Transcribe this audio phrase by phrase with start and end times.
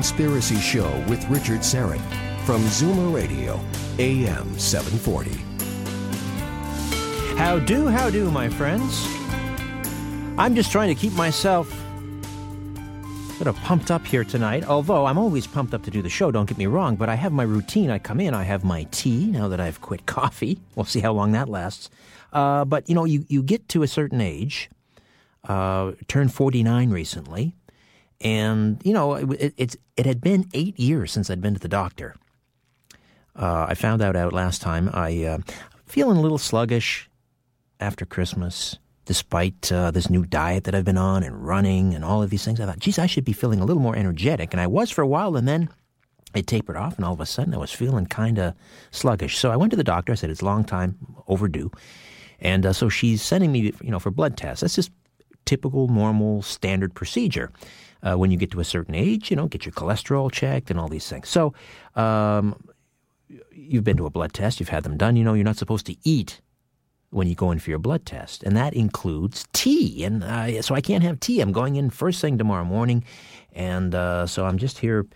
[0.00, 2.00] Conspiracy Show with Richard Syrett
[2.46, 3.60] from Zoomer Radio,
[3.98, 5.30] AM 740.
[7.36, 9.06] How do, how do, my friends?
[10.38, 11.68] I'm just trying to keep myself
[13.36, 14.64] sort of pumped up here tonight.
[14.64, 17.14] Although I'm always pumped up to do the show, don't get me wrong, but I
[17.16, 17.90] have my routine.
[17.90, 20.60] I come in, I have my tea now that I've quit coffee.
[20.76, 21.90] We'll see how long that lasts.
[22.32, 24.70] Uh, but, you know, you, you get to a certain age,
[25.44, 27.54] uh, turned 49 recently,
[28.20, 31.68] and, you know, it, it's, it had been eight years since I'd been to the
[31.68, 32.14] doctor.
[33.34, 34.90] Uh, I found that out last time.
[34.92, 35.38] I uh,
[35.86, 37.08] feeling a little sluggish
[37.78, 42.22] after Christmas, despite uh, this new diet that I've been on and running and all
[42.22, 42.60] of these things.
[42.60, 44.52] I thought, geez, I should be feeling a little more energetic.
[44.52, 45.70] And I was for a while, and then
[46.34, 48.54] it tapered off, and all of a sudden I was feeling kind of
[48.90, 49.38] sluggish.
[49.38, 50.12] So I went to the doctor.
[50.12, 50.96] I said, it's a long time
[51.26, 51.70] overdue.
[52.40, 54.60] And uh, so she's sending me, you know, for blood tests.
[54.60, 54.90] That's just
[55.44, 57.50] typical, normal, standard procedure.
[58.02, 60.80] Uh, when you get to a certain age, you know, get your cholesterol checked and
[60.80, 61.28] all these things.
[61.28, 61.52] So,
[61.96, 62.56] um,
[63.52, 65.86] you've been to a blood test, you've had them done, you know, you're not supposed
[65.86, 66.40] to eat
[67.10, 70.04] when you go in for your blood test, and that includes tea.
[70.04, 71.40] And uh, so I can't have tea.
[71.40, 73.04] I'm going in first thing tomorrow morning,
[73.52, 75.06] and uh, so I'm just here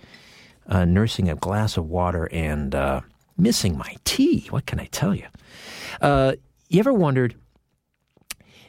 [0.67, 3.01] uh, nursing a glass of water and uh,
[3.39, 4.47] missing my tea.
[4.51, 5.27] What can I tell you?
[6.01, 6.35] Uh,
[6.69, 7.37] you ever wondered?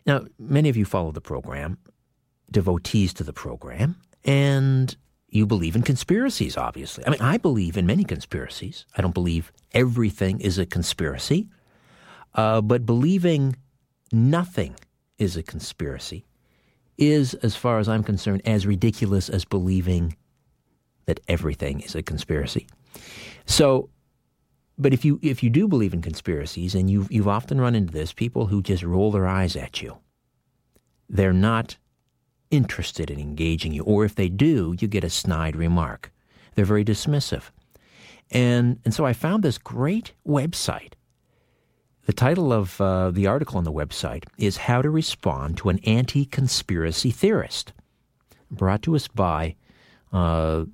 [0.05, 1.79] Now, many of you follow the program,
[2.51, 4.95] devotees to the program, and
[5.29, 7.05] you believe in conspiracies, obviously.
[7.05, 8.85] I mean, I believe in many conspiracies.
[8.97, 11.47] I don't believe everything is a conspiracy,
[12.33, 13.55] uh, but believing
[14.11, 14.75] nothing
[15.17, 16.25] is a conspiracy
[16.97, 20.15] is, as far as I'm concerned, as ridiculous as believing
[21.05, 22.67] that everything is a conspiracy.
[23.45, 23.89] So,
[24.77, 27.93] but if you if you do believe in conspiracies, and you've you've often run into
[27.93, 29.97] this, people who just roll their eyes at you.
[31.07, 31.77] They're not
[32.51, 36.11] interested in engaging you, or if they do, you get a snide remark.
[36.55, 37.51] They're very dismissive.
[38.31, 40.93] And, and so I found this great website.
[42.05, 45.79] The title of uh, the article on the website is How to Respond to an
[45.79, 47.73] Anti Conspiracy Theorist.
[48.51, 49.55] Brought to us by,
[50.13, 50.65] uh,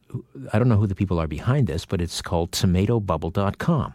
[0.52, 3.94] I don't know who the people are behind this, but it's called tomatobubble.com.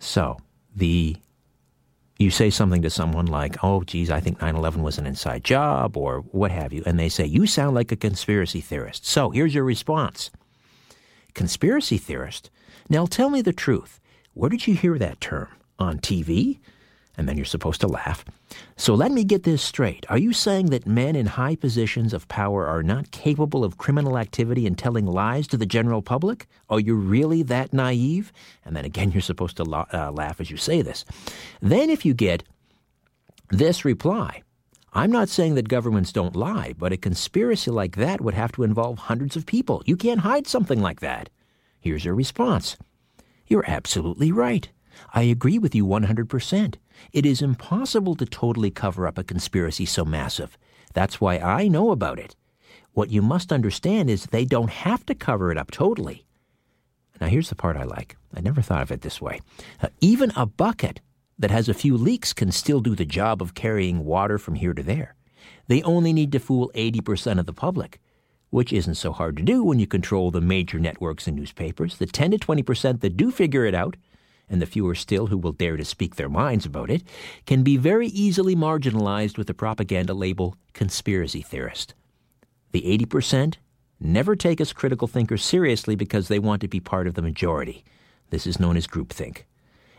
[0.00, 0.38] So,
[0.74, 1.16] the
[2.18, 5.44] you say something to someone like, oh, geez, I think 9 11 was an inside
[5.44, 9.06] job, or what have you, and they say, you sound like a conspiracy theorist.
[9.06, 10.30] So here's your response
[11.34, 12.50] Conspiracy theorist?
[12.88, 14.00] Now tell me the truth.
[14.34, 15.48] Where did you hear that term?
[15.78, 16.58] On TV?
[17.18, 18.24] And then you're supposed to laugh.
[18.76, 20.06] So let me get this straight.
[20.08, 24.16] Are you saying that men in high positions of power are not capable of criminal
[24.16, 26.46] activity and telling lies to the general public?
[26.70, 28.32] Are you really that naive?
[28.64, 31.04] And then again, you're supposed to uh, laugh as you say this.
[31.60, 32.44] Then, if you get
[33.50, 34.42] this reply,
[34.92, 38.62] I'm not saying that governments don't lie, but a conspiracy like that would have to
[38.62, 39.82] involve hundreds of people.
[39.86, 41.30] You can't hide something like that.
[41.80, 42.76] Here's your response
[43.48, 44.68] You're absolutely right.
[45.14, 46.74] I agree with you 100%.
[47.12, 50.58] It is impossible to totally cover up a conspiracy so massive.
[50.94, 52.34] That's why I know about it.
[52.92, 56.24] What you must understand is they don't have to cover it up totally.
[57.20, 58.16] Now, here's the part I like.
[58.34, 59.40] I never thought of it this way.
[59.82, 61.00] Uh, even a bucket
[61.38, 64.74] that has a few leaks can still do the job of carrying water from here
[64.74, 65.14] to there.
[65.68, 68.00] They only need to fool 80% of the public,
[68.50, 71.98] which isn't so hard to do when you control the major networks and newspapers.
[71.98, 73.96] The 10 to 20% that do figure it out
[74.50, 77.02] and the fewer still who will dare to speak their minds about it,
[77.46, 81.94] can be very easily marginalized with the propaganda label conspiracy theorist.
[82.72, 83.56] The 80%
[84.00, 87.84] never take us critical thinkers seriously because they want to be part of the majority.
[88.30, 89.42] This is known as groupthink.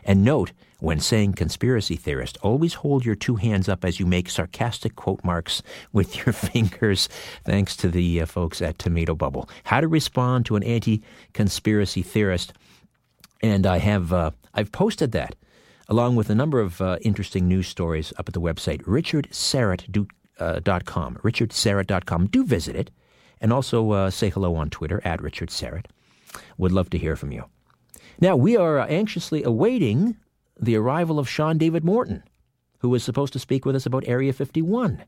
[0.04, 4.30] And note, when saying conspiracy theorist, always hold your two hands up as you make
[4.30, 5.62] sarcastic quote marks
[5.92, 7.08] with your fingers,
[7.44, 9.48] thanks to the uh, folks at Tomato Bubble.
[9.64, 11.02] How to respond to an anti
[11.34, 12.54] conspiracy theorist.
[13.42, 15.34] And I have uh, I've posted that
[15.88, 20.06] along with a number of uh, interesting news stories up at the website richardsyrett.com.
[20.38, 22.26] Uh, richardsyrett.com.
[22.28, 22.90] Do visit it.
[23.40, 25.86] And also uh, say hello on Twitter at Richard Syrett.
[26.58, 27.46] Would love to hear from you.
[28.20, 30.16] Now, we are anxiously awaiting
[30.60, 32.22] the arrival of Sean David Morton,
[32.78, 35.02] who was supposed to speak with us about Area 51.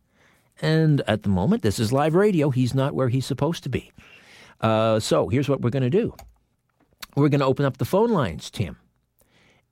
[0.62, 2.48] And at the moment, this is live radio.
[2.50, 3.92] He's not where he's supposed to be.
[4.60, 6.14] Uh, so here's what we're going to do
[7.16, 8.76] we're going to open up the phone lines, Tim.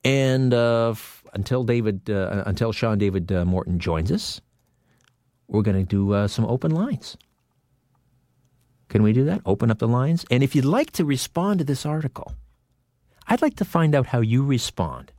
[0.04, 4.40] And uh, f- until David, uh, until Sean David uh, Morton joins us,
[5.48, 7.16] we're going to do uh, some open lines.
[8.88, 9.42] Can we do that?
[9.46, 10.24] Open up the lines.
[10.30, 12.34] And if you'd like to respond to this article,
[13.26, 15.12] I'd like to find out how you respond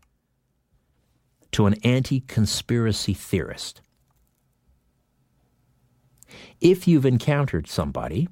[1.53, 3.81] to an anti conspiracy theorist.
[6.59, 8.27] If you've encountered somebody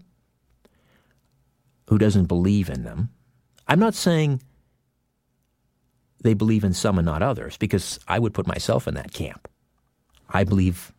[1.88, 3.10] who doesn't believe in them,
[3.70, 4.42] I'm not saying
[6.24, 9.48] they believe in some and not others, because I would put myself in that camp.
[10.28, 10.92] I believe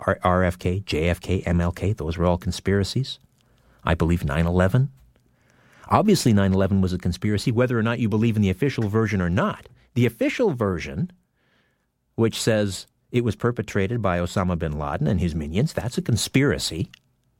[0.00, 3.18] RFK, JFK, MLK, those were all conspiracies.
[3.84, 4.90] I believe 9 11.
[5.90, 9.20] Obviously, 9 11 was a conspiracy, whether or not you believe in the official version
[9.20, 9.68] or not.
[9.92, 11.12] The official version,
[12.14, 16.90] which says it was perpetrated by Osama bin Laden and his minions, that's a conspiracy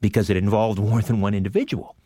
[0.02, 1.96] because it involved more than one individual.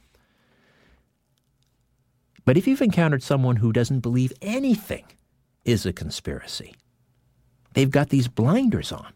[2.45, 5.05] But if you've encountered someone who doesn't believe anything
[5.65, 6.75] is a conspiracy,
[7.75, 9.13] they've got these blinders on.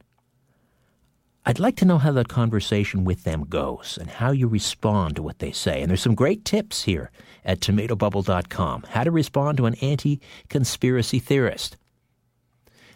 [1.49, 5.23] I'd like to know how that conversation with them goes and how you respond to
[5.23, 5.81] what they say.
[5.81, 7.13] And there's some great tips here
[7.45, 11.77] at tomatobubble.com how to respond to an anti conspiracy theorist.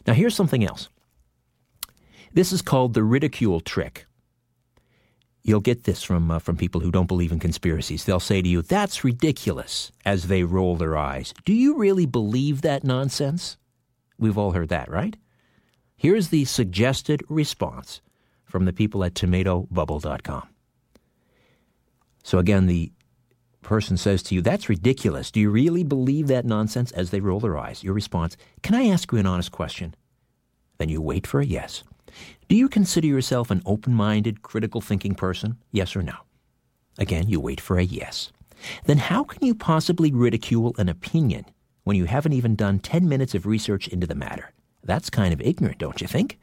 [0.05, 0.88] Now, here's something else.
[2.33, 4.06] This is called the ridicule trick.
[5.43, 8.05] You'll get this from, uh, from people who don't believe in conspiracies.
[8.05, 11.33] They'll say to you, That's ridiculous, as they roll their eyes.
[11.45, 13.57] Do you really believe that nonsense?
[14.19, 15.17] We've all heard that, right?
[15.97, 18.01] Here's the suggested response
[18.45, 20.49] from the people at tomatobubble.com.
[22.23, 22.93] So again, the
[23.63, 25.31] person says to you, That's ridiculous.
[25.31, 26.91] Do you really believe that nonsense?
[26.93, 27.83] As they roll their eyes.
[27.83, 29.95] Your response, Can I ask you an honest question?
[30.79, 31.83] Then you wait for a yes.
[32.50, 35.58] Do you consider yourself an open minded, critical thinking person?
[35.70, 36.17] Yes or no?
[36.99, 38.32] Again, you wait for a yes.
[38.87, 41.44] Then how can you possibly ridicule an opinion
[41.85, 44.50] when you haven't even done 10 minutes of research into the matter?
[44.82, 46.41] That's kind of ignorant, don't you think?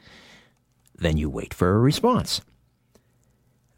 [0.96, 2.40] Then you wait for a response.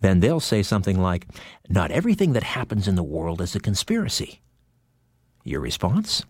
[0.02, 1.26] Then they'll say something like,
[1.68, 4.40] Not everything that happens in the world is a conspiracy.
[5.44, 6.24] Your response?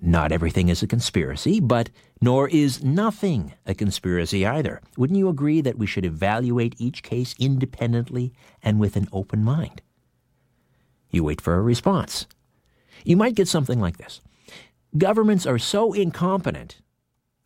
[0.00, 1.90] Not everything is a conspiracy, but
[2.20, 4.80] nor is nothing a conspiracy either.
[4.96, 8.32] Wouldn't you agree that we should evaluate each case independently
[8.62, 9.82] and with an open mind?
[11.10, 12.26] You wait for a response.
[13.04, 14.20] You might get something like this
[14.96, 16.80] Governments are so incompetent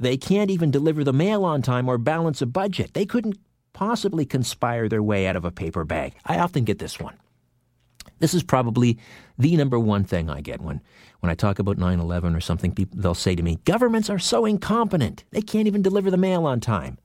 [0.01, 2.95] they can't even deliver the mail on time or balance a budget.
[2.95, 3.39] They couldn't
[3.75, 6.15] possibly conspire their way out of a paper bag.
[6.25, 7.19] I often get this one.
[8.19, 8.99] This is probably
[9.39, 10.81] the number one thing I get when,
[11.21, 12.73] when I talk about 9 11 or something.
[12.73, 15.25] People, they'll say to me, Governments are so incompetent.
[15.31, 16.99] They can't even deliver the mail on time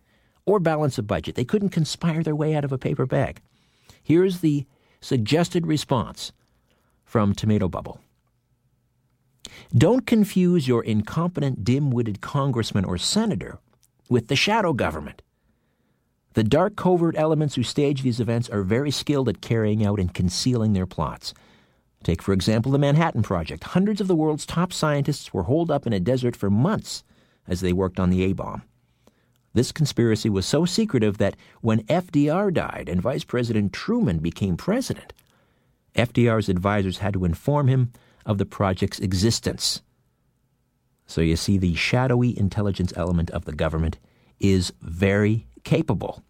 [0.46, 1.36] or balance a budget.
[1.36, 3.42] They couldn't conspire their way out of a paper bag.
[4.04, 4.66] Here's the
[5.02, 6.32] suggested response
[7.04, 8.00] from Tomato Bubble.
[9.76, 13.60] Don't confuse your incompetent, dim witted congressman or senator
[14.10, 15.22] with the shadow government.
[16.34, 20.14] The dark covert elements who stage these events are very skilled at carrying out and
[20.14, 21.34] concealing their plots.
[22.06, 23.64] Take, for example, the Manhattan Project.
[23.64, 27.04] Hundreds of the world's top scientists were holed up in a desert for months
[27.48, 28.62] as they worked on the A bomb.
[29.56, 35.14] This conspiracy was so secretive that when FDR died and Vice President Truman became president,
[35.96, 37.92] FDR's advisors had to inform him
[38.24, 39.82] of the project's existence.
[41.08, 43.98] So you see, the shadowy intelligence element of the government
[44.40, 46.24] is very capable.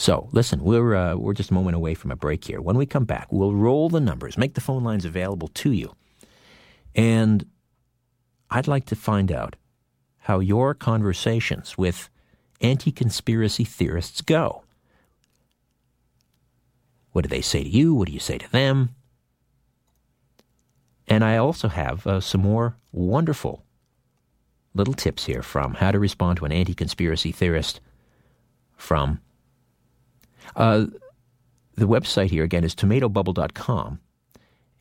[0.00, 2.62] So, listen, we're, uh, we're just a moment away from a break here.
[2.62, 5.94] When we come back, we'll roll the numbers, make the phone lines available to you.
[6.94, 7.44] And
[8.50, 9.56] I'd like to find out
[10.20, 12.08] how your conversations with
[12.62, 14.62] anti conspiracy theorists go.
[17.12, 17.92] What do they say to you?
[17.92, 18.94] What do you say to them?
[21.08, 23.66] And I also have uh, some more wonderful
[24.72, 27.80] little tips here from how to respond to an anti conspiracy theorist
[28.78, 29.20] from
[30.56, 30.86] uh,
[31.76, 34.00] the website here again is tomatobubble.com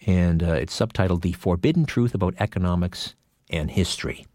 [0.06, 3.16] and uh, it's subtitled The Forbidden Truth About Economics
[3.50, 4.26] and History.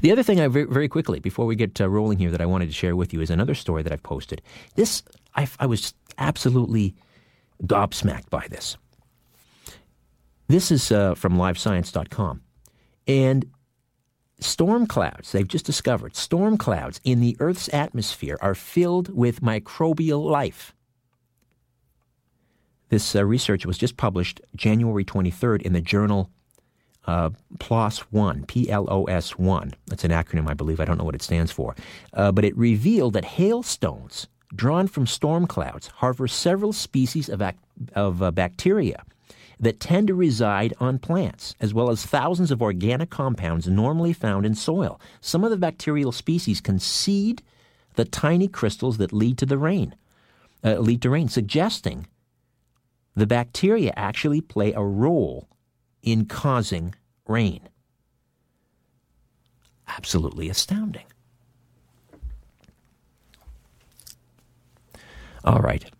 [0.00, 2.46] The other thing I very, very quickly before we get uh, rolling here that I
[2.46, 4.40] wanted to share with you is another story that I've posted.
[4.76, 5.02] This
[5.34, 6.94] I, I was absolutely
[7.64, 8.76] gobsmacked by this.
[10.48, 12.42] This is uh, from livescience.com.
[13.06, 13.46] And
[14.42, 20.24] storm clouds, they've just discovered, storm clouds in the Earth's atmosphere are filled with microbial
[20.28, 20.74] life.
[22.88, 26.30] This uh, research was just published January 23rd in the journal
[27.06, 29.72] uh, PLOS 1, P L O S 1.
[29.86, 30.78] That's an acronym, I believe.
[30.78, 31.74] I don't know what it stands for.
[32.12, 37.56] Uh, but it revealed that hailstones drawn from storm clouds harbor several species of, ac-
[37.94, 39.02] of uh, bacteria
[39.60, 44.44] that tend to reside on plants, as well as thousands of organic compounds normally found
[44.44, 45.00] in soil.
[45.20, 47.42] Some of the bacterial species can seed
[47.94, 49.94] the tiny crystals that lead to the rain,
[50.64, 52.06] uh, lead to rain, suggesting
[53.14, 55.48] the bacteria actually play a role
[56.02, 56.94] in causing
[57.26, 57.68] rain.
[59.86, 61.04] Absolutely astounding.
[65.44, 65.90] All right.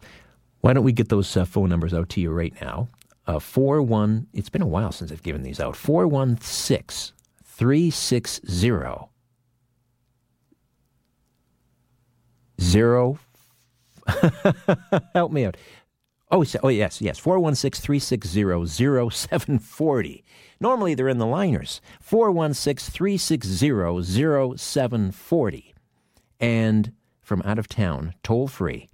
[0.60, 2.88] Why don't we get those uh, phone numbers out to you right now?
[3.26, 5.76] Uh, 41, it's been a while since I've given these out.
[5.76, 7.14] 416
[7.44, 9.08] 360
[12.60, 13.18] 0.
[15.14, 15.56] Help me out.
[16.30, 17.18] Oh, oh yes, yes.
[17.18, 20.24] 416 360 0740.
[20.60, 21.80] Normally they're in the liners.
[22.00, 25.74] 416 360 0740.
[26.40, 28.88] And from out of town, toll free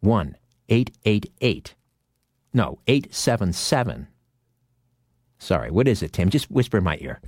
[0.00, 0.36] 1
[0.68, 1.74] 888.
[2.52, 4.08] No, 877.
[5.38, 6.28] Sorry, what is it, Tim?
[6.30, 7.20] Just whisper in my ear.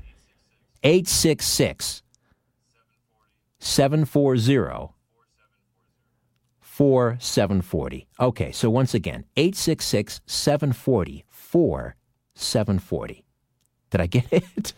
[0.83, 2.03] 866
[3.61, 4.93] 740
[6.61, 8.09] 4740.
[8.19, 13.25] Okay, so once again, 866 740 4740.
[13.91, 14.73] Did I get it?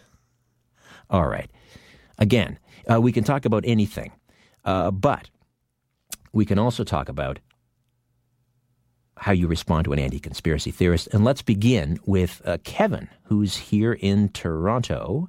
[1.09, 1.51] All right.
[2.19, 2.59] Again,
[2.91, 4.13] uh, we can talk about anything,
[4.65, 5.31] uh, but
[6.33, 7.39] we can also talk about
[9.17, 11.09] how you respond to an anti conspiracy theorist.
[11.13, 15.29] And let's begin with uh, Kevin, who's here in Toronto.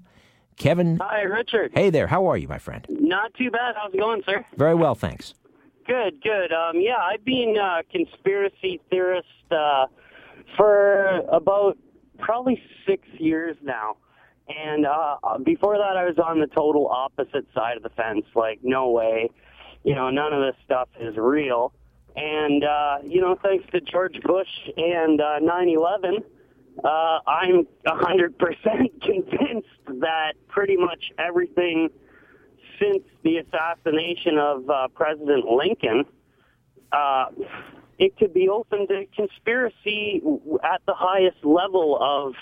[0.58, 0.98] Kevin.
[1.02, 1.72] Hi, Richard.
[1.74, 2.08] Hey there.
[2.08, 2.86] How are you, my friend?
[2.90, 3.76] Not too bad.
[3.76, 4.46] How's it going, sir?
[4.58, 5.34] Very well, thanks.
[5.86, 6.52] Good, good.
[6.52, 9.86] Um, yeah, I've been a uh, conspiracy theorist uh,
[10.58, 11.78] for about
[12.18, 13.98] probably six years now.
[14.48, 18.26] And uh, before that, I was on the total opposite side of the fence.
[18.36, 19.30] Like, no way.
[19.84, 21.74] You know, none of this stuff is real.
[22.16, 26.24] And, uh, you know, thanks to George Bush and uh, 9-11,
[26.84, 31.90] uh, I'm 100% convinced that pretty much everything
[32.80, 36.06] since the assassination of uh, President Lincoln,
[36.92, 37.26] uh,
[37.98, 40.22] it could be open to conspiracy
[40.64, 42.34] at the highest level of,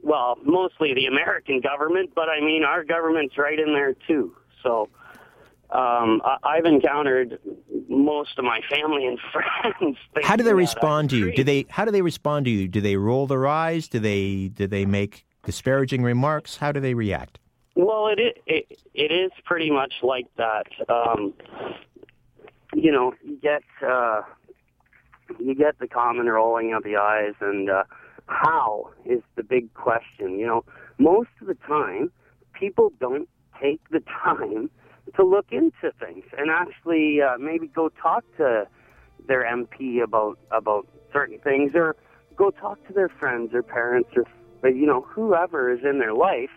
[0.00, 4.36] well, mostly the American government, but I mean, our government's right in there too.
[4.62, 4.88] So,
[5.70, 7.38] um, I, have encountered
[7.88, 9.98] most of my family and friends.
[10.22, 11.32] How do they respond to you?
[11.32, 11.66] Do they?
[11.68, 12.68] How do they respond to you?
[12.68, 13.88] Do they roll their eyes?
[13.88, 14.48] Do they?
[14.48, 16.56] Do they make disparaging remarks?
[16.56, 17.38] How do they react?
[17.74, 20.66] Well, it it it is pretty much like that.
[20.88, 21.34] Um,
[22.74, 24.22] you know, you get uh,
[25.40, 27.84] you get the common rolling of the eyes, and uh,
[28.26, 30.38] how is the big question.
[30.38, 30.64] You know,
[30.98, 32.12] most of the time,
[32.52, 33.28] people don't
[33.60, 34.70] take the time
[35.16, 38.66] to look into things and actually uh, maybe go talk to
[39.26, 41.96] their MP about about certain things, or
[42.36, 44.24] go talk to their friends or parents or
[44.68, 46.50] you know whoever is in their life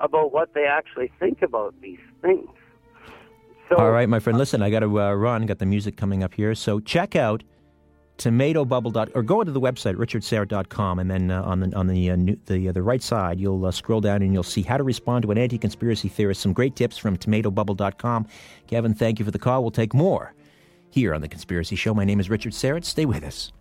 [0.00, 2.48] about what they actually think about these things.
[3.68, 4.38] So, All right, my friend.
[4.38, 5.46] Listen, I got to uh, run.
[5.46, 7.42] Got the music coming up here, so check out
[8.18, 12.16] tomatobubble or go to the website richardsyrett.com and then uh, on the on the uh,
[12.16, 14.84] new, the uh, the right side you'll uh, scroll down and you'll see how to
[14.84, 16.40] respond to an anti-conspiracy theorist.
[16.40, 18.26] Some great tips from tomatobubble.com
[18.68, 19.62] kevin thank you for the call.
[19.62, 20.32] We'll take more
[20.90, 21.92] here on the conspiracy show.
[21.92, 23.52] My name is richard syrett stay with us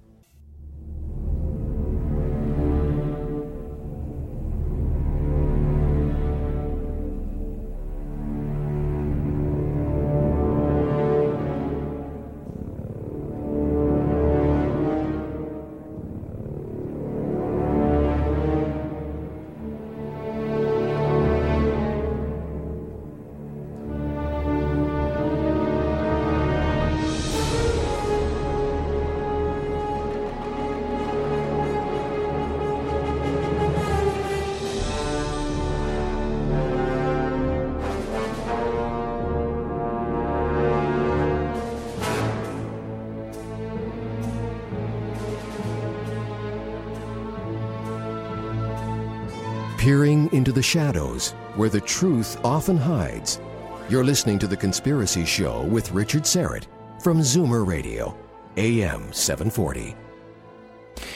[50.64, 53.42] the shadows where the truth often hides.
[53.90, 56.68] You're listening to The Conspiracy Show with Richard Syrett
[57.02, 58.16] from Zoomer Radio,
[58.56, 59.94] AM 740.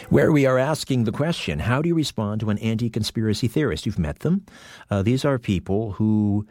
[0.09, 3.85] Where we are asking the question how do you respond to an anti conspiracy theorist?
[3.85, 4.45] You've met them.
[4.91, 6.45] Uh, these are people who.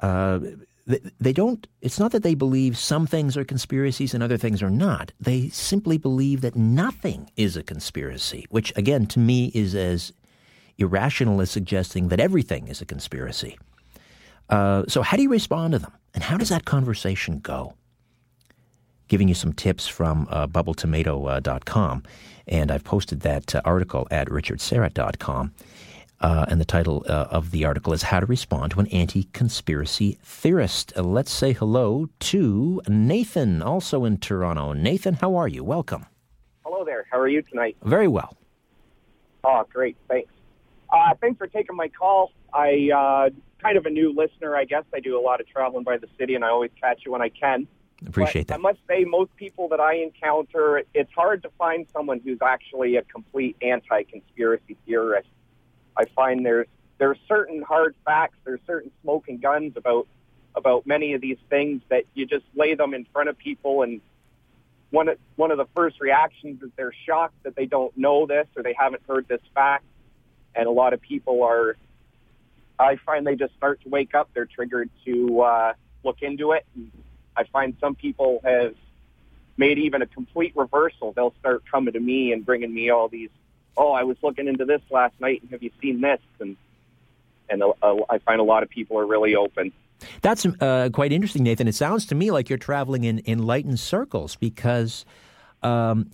[0.00, 0.40] Uh,
[1.20, 4.70] they don't it's not that they believe some things are conspiracies and other things are
[4.70, 10.12] not they simply believe that nothing is a conspiracy which again to me is as
[10.80, 13.58] irrational as suggesting that everything is a conspiracy
[14.48, 17.74] uh, so how do you respond to them and how does that conversation go
[19.08, 22.02] giving you some tips from uh, bubbletomato.com
[22.48, 25.52] and i've posted that uh, article at richardsyrett.com
[26.20, 29.24] uh, and the title uh, of the article is How to Respond to an Anti
[29.32, 30.92] Conspiracy Theorist.
[30.96, 34.74] Uh, let's say hello to Nathan, also in Toronto.
[34.74, 35.64] Nathan, how are you?
[35.64, 36.04] Welcome.
[36.64, 37.06] Hello there.
[37.10, 37.76] How are you tonight?
[37.82, 38.36] Very well.
[39.44, 39.96] Oh, great.
[40.08, 40.30] Thanks.
[40.92, 42.32] Uh, thanks for taking my call.
[42.52, 43.30] I uh,
[43.62, 44.84] kind of a new listener, I guess.
[44.94, 47.22] I do a lot of traveling by the city, and I always catch you when
[47.22, 47.68] I can.
[48.06, 48.58] Appreciate but that.
[48.60, 52.96] I must say, most people that I encounter, it's hard to find someone who's actually
[52.96, 55.28] a complete anti-conspiracy theorist.
[55.96, 56.66] I find there's
[56.98, 60.08] there's certain hard facts, there's certain smoking guns about
[60.54, 64.00] about many of these things that you just lay them in front of people and
[64.90, 68.48] one of, one of the first reactions is they're shocked that they don't know this
[68.56, 69.84] or they haven't heard this fact
[70.54, 71.76] and a lot of people are
[72.78, 75.72] I find they just start to wake up they're triggered to uh,
[76.04, 76.66] look into it
[77.36, 78.74] I find some people have
[79.56, 83.30] made even a complete reversal they'll start coming to me and bringing me all these
[83.80, 86.20] oh, I was looking into this last night, and have you seen this?
[86.38, 86.56] And
[87.48, 87.64] and
[88.08, 89.72] I find a lot of people are really open.
[90.22, 91.66] That's uh, quite interesting, Nathan.
[91.66, 95.04] It sounds to me like you're traveling in enlightened circles because
[95.62, 96.10] um,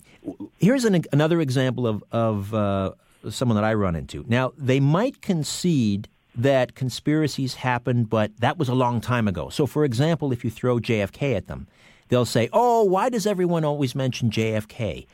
[0.57, 2.91] here's an, another example of, of uh,
[3.29, 4.25] someone that I run into.
[4.27, 9.49] Now, they might concede that conspiracies happened, but that was a long time ago.
[9.49, 11.67] So, for example, if you throw JFK at them,
[12.09, 15.07] they'll say, oh, why does everyone always mention JFK?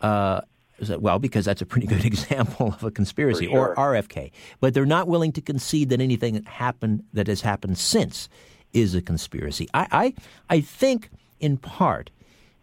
[0.00, 0.40] Uh,
[0.98, 3.74] well, because that's a pretty good example of a conspiracy, sure.
[3.76, 4.32] or RFK.
[4.60, 8.28] But they're not willing to concede that anything that happened that has happened since
[8.72, 9.68] is a conspiracy.
[9.74, 10.14] I, I,
[10.56, 12.10] I think, in part,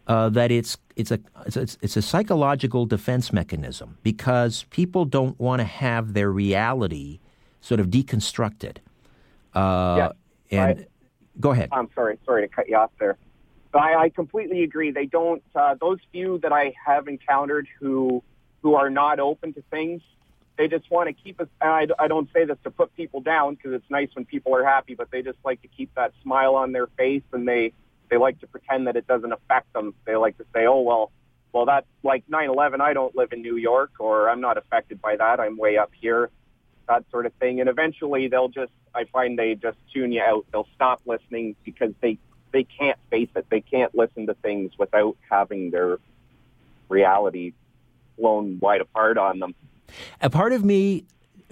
[0.08, 5.60] uh, that it's it's a, it's it's a psychological defense mechanism because people don't want
[5.60, 7.20] to have their reality
[7.62, 8.78] sort of deconstructed.
[9.54, 10.12] Uh,
[10.50, 10.88] yeah, and I,
[11.40, 11.70] go ahead.
[11.72, 13.18] I'm sorry, sorry to cut you off there.
[13.74, 14.92] I, I completely agree.
[14.92, 15.44] They don't.
[15.54, 18.24] Uh, those few that I have encountered who
[18.62, 20.02] who are not open to things,
[20.58, 21.48] they just want to keep us.
[21.62, 24.56] And I, I don't say this to put people down because it's nice when people
[24.56, 27.74] are happy, but they just like to keep that smile on their face, and they
[28.10, 29.94] they like to pretend that it doesn't affect them.
[30.06, 31.12] They like to say, "Oh well,
[31.54, 32.82] well that's like 9/11.
[32.82, 35.40] I don't live in New York, or I'm not affected by that.
[35.40, 36.30] I'm way up here."
[36.88, 38.72] That sort of thing, and eventually they'll just.
[38.96, 40.46] I find they just tune you out.
[40.52, 42.18] They'll stop listening because they
[42.52, 43.46] they can't face it.
[43.50, 46.00] They can't listen to things without having their
[46.90, 47.54] reality
[48.18, 49.56] blown wide apart on them.
[50.22, 51.06] A part of me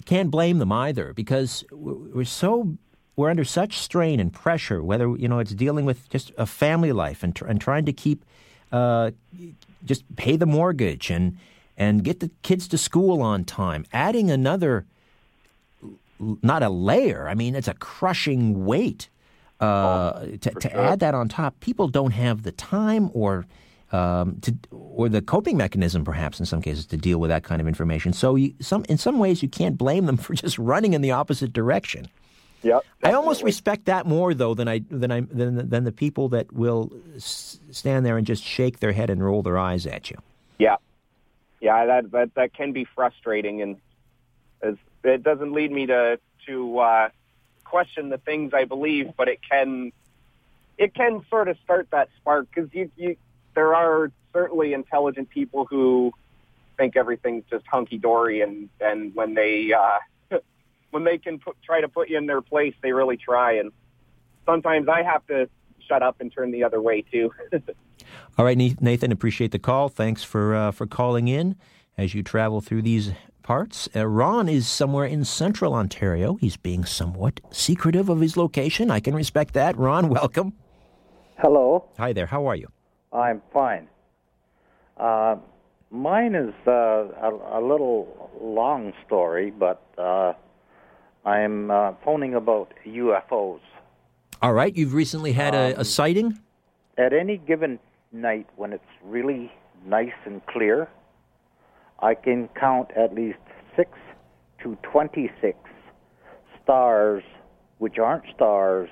[0.05, 2.77] can't blame them either because we're so
[3.15, 4.83] we're under such strain and pressure.
[4.83, 8.25] Whether you know it's dealing with just a family life and and trying to keep
[8.71, 9.11] uh,
[9.83, 11.37] just pay the mortgage and
[11.77, 13.85] and get the kids to school on time.
[13.93, 14.85] Adding another
[16.19, 17.27] not a layer.
[17.27, 19.09] I mean, it's a crushing weight
[19.59, 19.65] uh,
[20.15, 20.79] oh, to, to sure.
[20.79, 23.45] add that on top, people don't have the time or
[23.91, 27.61] um, to, or the coping mechanism, perhaps in some cases, to deal with that kind
[27.61, 28.13] of information.
[28.13, 31.11] So, you, some in some ways, you can't blame them for just running in the
[31.11, 32.07] opposite direction.
[32.65, 36.29] Yep, I almost respect that more, though, than I than I than, than the people
[36.29, 40.09] that will s- stand there and just shake their head and roll their eyes at
[40.09, 40.17] you.
[40.57, 40.77] Yeah,
[41.61, 43.77] yeah, that that that can be frustrating, and
[44.63, 47.09] as, it doesn't lead me to to uh,
[47.63, 49.91] question the things I believe, but it can
[50.79, 53.15] it can sort of start that spark because you, you
[53.53, 56.11] there are certainly intelligent people who
[56.77, 59.99] think everything's just hunky dory, and and when they uh,
[60.95, 63.73] when they can put, try to put you in their place, they really try, and
[64.45, 65.49] sometimes I have to
[65.89, 67.31] shut up and turn the other way too.
[68.37, 69.89] All right, Nathan, appreciate the call.
[69.89, 71.57] Thanks for uh, for calling in
[71.97, 73.11] as you travel through these
[73.43, 73.89] parts.
[73.93, 76.35] Uh, Ron is somewhere in central Ontario.
[76.35, 78.89] He's being somewhat secretive of his location.
[78.89, 79.77] I can respect that.
[79.77, 80.53] Ron, welcome.
[81.39, 81.89] Hello.
[81.97, 82.27] Hi there.
[82.27, 82.69] How are you?
[83.11, 83.89] I'm fine.
[84.95, 85.35] Uh,
[85.91, 90.31] mine is uh, a, a, little long story, but uh,
[91.25, 93.59] I'm uh, phoning about UFOs.
[94.41, 94.75] All right.
[94.75, 96.39] You've recently had um, a, a sighting?
[96.97, 97.79] At any given
[98.11, 99.51] night when it's really
[99.85, 100.87] nice and clear,
[101.99, 103.39] I can count at least
[103.75, 103.91] six
[104.63, 105.57] to 26
[106.63, 107.23] stars,
[107.79, 108.89] which aren't stars,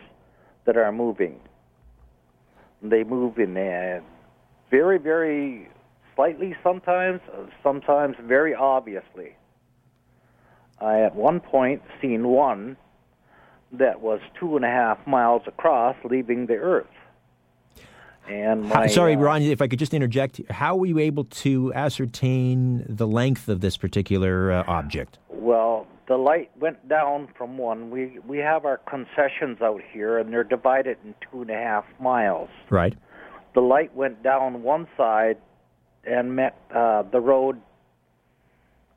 [0.65, 1.39] that are moving.
[2.81, 4.01] They move in uh,
[4.71, 5.69] very, very
[6.15, 7.21] slightly sometimes,
[7.61, 9.35] sometimes very obviously.
[10.83, 12.75] I at one point seen one
[13.71, 16.85] that was two and a half miles across, leaving the Earth.
[18.29, 20.41] And my, Sorry, uh, Ron, if I could just interject.
[20.49, 25.19] How were you able to ascertain the length of this particular uh, object?
[25.29, 27.89] Well, the light went down from one.
[27.89, 31.85] We we have our concessions out here, and they're divided in two and a half
[31.99, 32.49] miles.
[32.69, 32.93] Right.
[33.55, 35.37] The light went down one side
[36.05, 37.61] and met uh, the road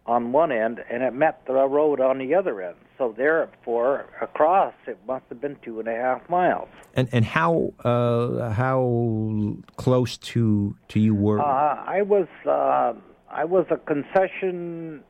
[0.06, 2.76] on one end, and it met the road on the other end.
[2.96, 6.68] So therefore, across it must have been two and a half miles.
[6.94, 11.40] And and how uh, how close to to you were?
[11.40, 12.94] Uh, I was uh,
[13.30, 15.02] I was a concession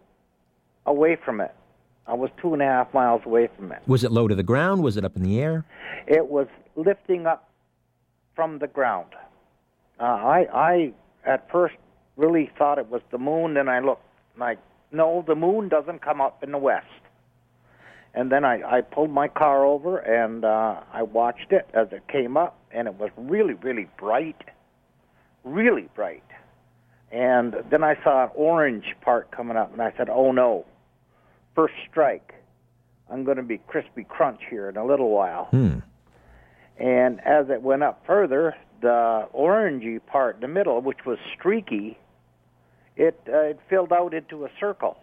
[0.85, 1.55] away from it.
[2.09, 3.83] I was two and a half miles away from it.
[3.87, 4.83] was it low to the ground?
[4.83, 5.65] Was it up in the air?
[6.07, 7.51] It was lifting up
[8.35, 9.11] from the ground.
[10.01, 10.93] Uh, I I
[11.25, 11.75] at first
[12.17, 13.55] really thought it was the moon.
[13.55, 14.05] Then I looked
[14.39, 14.59] like
[14.93, 16.87] no, the moon doesn't come up in the west.
[18.15, 22.09] And then I, I pulled my car over and uh, I watched it as it
[22.09, 24.43] came up, and it was really, really bright,
[25.45, 26.23] really bright.
[27.13, 30.65] And then I saw an orange part coming up, and I said, "Oh no,
[31.55, 32.35] first strike.
[33.09, 35.79] I'm going to be crispy crunch here in a little while." Hmm.
[36.79, 41.99] And as it went up further, the orangey part in the middle, which was streaky,
[42.97, 44.97] it uh, it filled out into a circle.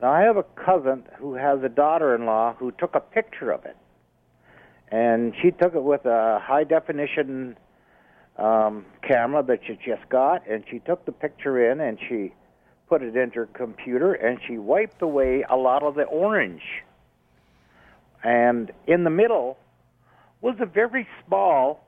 [0.00, 3.76] Now I have a cousin who has a daughter-in-law who took a picture of it,
[4.90, 7.56] and she took it with a high definition
[8.38, 12.32] um, camera that she just got, and she took the picture in and she
[12.88, 16.62] put it into her computer and she wiped away a lot of the orange.
[18.24, 19.58] And in the middle
[20.40, 21.84] was a very small,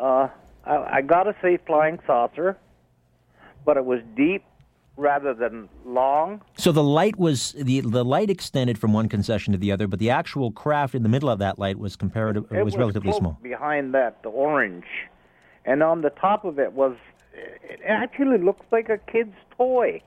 [0.00, 0.28] uh,
[0.64, 2.58] I, I gotta say, flying saucer,
[3.64, 4.44] but it was deep
[4.96, 6.40] rather than long.
[6.56, 9.98] So the light was the the light extended from one concession to the other, but
[9.98, 13.38] the actual craft in the middle of that light was comparative It was, relatively small.
[13.42, 14.84] Behind that, the orange,
[15.64, 16.96] and on the top of it was,
[17.32, 20.00] it actually looked like a kid's toy,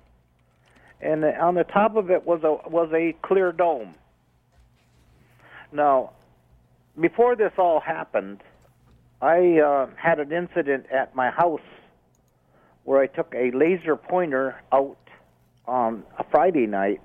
[1.02, 3.96] and on the top of it was a was a clear dome.
[5.74, 6.12] Now,
[7.00, 8.41] before this all happened,
[9.22, 11.60] I uh, had an incident at my house
[12.88, 14.95] where I took a laser pointer out
[15.65, 17.02] on a Friday night,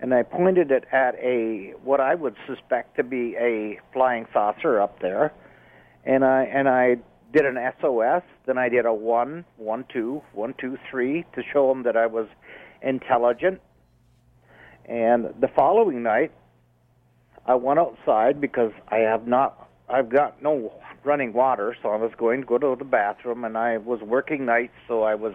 [0.00, 4.80] and I pointed it at a what I would suspect to be a flying saucer
[4.80, 5.32] up there,
[6.04, 6.96] and I and I
[7.32, 8.24] did an SOS.
[8.44, 12.06] Then I did a one, one, two, one, two, three to show them that I
[12.06, 12.26] was
[12.82, 13.60] intelligent.
[14.84, 16.32] And the following night,
[17.46, 20.72] I went outside because I have not, I've got no
[21.04, 24.44] running water, so I was going to go to the bathroom, and I was working
[24.46, 25.34] nights, so I was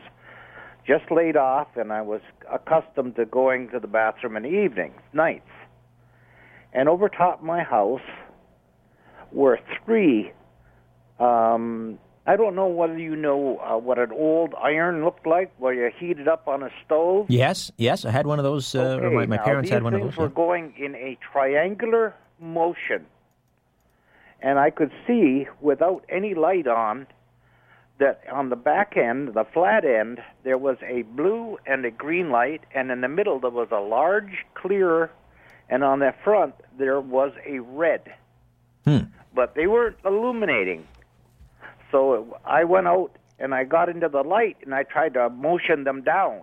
[0.86, 2.22] just laid off, and I was
[2.52, 5.50] accustomed to going to the bathroom in the evenings, nights.
[6.74, 8.02] And over top my house
[9.32, 10.32] were three.
[11.20, 15.74] Um, I don't know whether you know uh, what an old iron looked like, where
[15.74, 17.28] you heat it up on a stove.
[17.30, 18.74] Yes, yes, I had one of those.
[18.74, 20.18] Uh, Okay, my, my parents had one of things those.
[20.18, 20.34] were yeah.
[20.36, 23.06] going in a triangular motion,
[24.44, 27.08] and I could see without any light on
[28.00, 32.30] that on the back end, the flat end, there was a blue and a green
[32.30, 35.10] light, and in the middle there was a large clear,
[35.70, 38.14] and on the front there was a red.
[38.86, 39.06] Hmm.
[39.34, 40.86] But they weren't illuminating.
[41.92, 45.86] So I went out and I got into the light and I tried to motion
[45.86, 46.42] them down.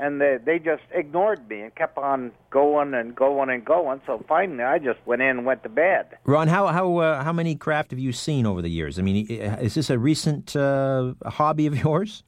[0.00, 4.00] And they, they just ignored me and kept on going and going and going.
[4.06, 6.16] So finally, I just went in and went to bed.
[6.24, 8.98] Ron, how how uh, how many craft have you seen over the years?
[8.98, 12.24] I mean, is this a recent uh, hobby of yours?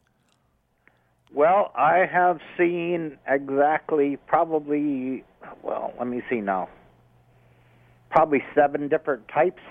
[1.32, 5.24] Well, I have seen exactly probably,
[5.62, 6.68] well, let me see now,
[8.10, 9.62] probably seven different types.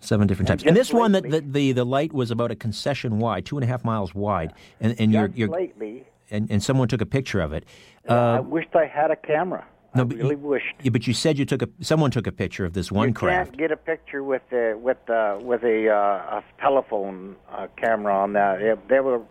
[0.00, 0.62] Seven different types.
[0.62, 3.58] And just this one, that the, the the light was about a concession wide, two
[3.58, 7.06] and a half miles wide, and and you're, you're lately, and, and someone took a
[7.06, 7.64] picture of it.
[8.08, 9.64] I Uh, wished I had a camera.
[9.94, 10.74] no, I but really you, wished.
[10.82, 13.14] yeah, but you said you took a someone took a picture of this one you
[13.14, 13.50] craft.
[13.50, 18.14] can't get a picture with the with the with a uh, a telephone uh, camera
[18.16, 18.60] on that.
[18.60, 19.22] It, they were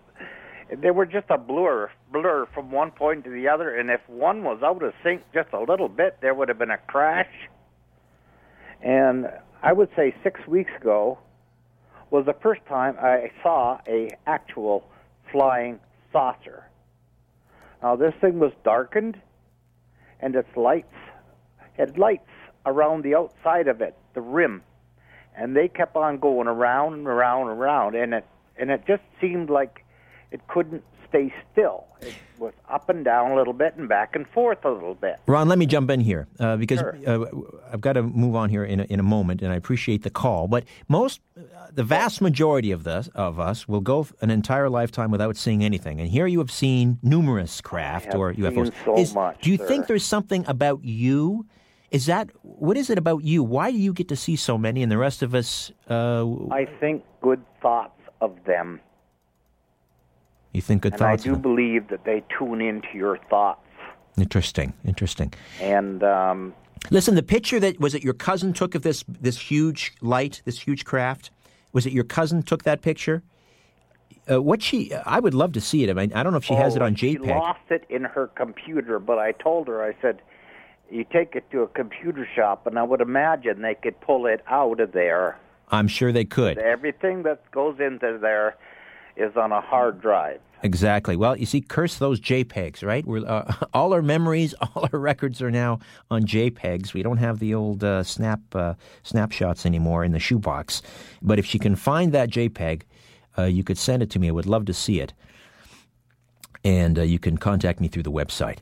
[0.82, 4.44] they were just a blur blur from one point to the other, and if one
[4.44, 7.30] was out of sync just a little bit, there would have been a crash.
[8.82, 9.28] And
[9.62, 11.18] I would say six weeks ago
[12.10, 14.84] was the first time I saw a actual
[15.32, 15.80] flying
[16.12, 16.64] saucer.
[17.84, 19.20] Now this thing was darkened,
[20.22, 20.96] and its lights
[21.78, 22.30] had lights
[22.66, 24.64] around the outside of it, the rim,
[25.36, 28.26] and they kept on going around and around and around, and it
[28.58, 29.84] and it just seemed like
[30.32, 31.86] it couldn't stay still.
[32.02, 35.18] It was up and down a little bit and back and forth a little bit.
[35.28, 36.98] Ron, let me jump in here uh, because Sure.
[37.06, 37.26] uh,
[37.72, 40.10] I've got to move on here in a, in a moment, and I appreciate the
[40.10, 40.48] call.
[40.48, 45.12] But most, uh, the vast majority of this of us will go an entire lifetime
[45.12, 48.74] without seeing anything, and here you have seen numerous craft or UFOs.
[48.84, 49.66] so Is- much, do you sir.
[49.68, 51.46] think there's something about you?
[51.92, 53.44] Is that what is it about you?
[53.44, 55.72] Why do you get to see so many, and the rest of us?
[55.88, 58.80] Uh, I think good thoughts of them,
[60.54, 61.24] you think good and I thoughts?
[61.24, 63.60] do believe that they tune into your thoughts.
[64.18, 65.34] Interesting, interesting.
[65.60, 66.54] And um,
[66.92, 70.60] Listen, the picture that was it your cousin took of this this huge light, this
[70.60, 71.32] huge craft.
[71.72, 73.24] Was it your cousin took that picture?
[74.30, 74.94] Uh, what she?
[74.94, 75.90] I would love to see it.
[75.90, 77.28] I mean, I don't know if she has it oh, on She JPEG.
[77.28, 80.22] lost it in her computer, but I told her, I said,
[80.90, 84.42] you take it to a computer shop, and I would imagine they could pull it
[84.48, 85.38] out of there.
[85.72, 86.58] I'm sure they could.
[86.58, 88.56] Everything that goes into there
[89.16, 90.40] is on a hard drive.
[90.64, 91.18] Exactly.
[91.18, 93.06] Well, you see, curse those JPEGs, right?
[93.06, 96.94] We're, uh, all our memories, all our records are now on JPEGs.
[96.94, 100.82] We don't have the old uh, snap uh, snapshots anymore in the shoebox.
[101.22, 102.84] But if she can find that JPEG,
[103.38, 104.30] uh, you could send it to me.
[104.30, 105.14] I would love to see it.
[106.64, 108.60] And uh, you can contact me through the website.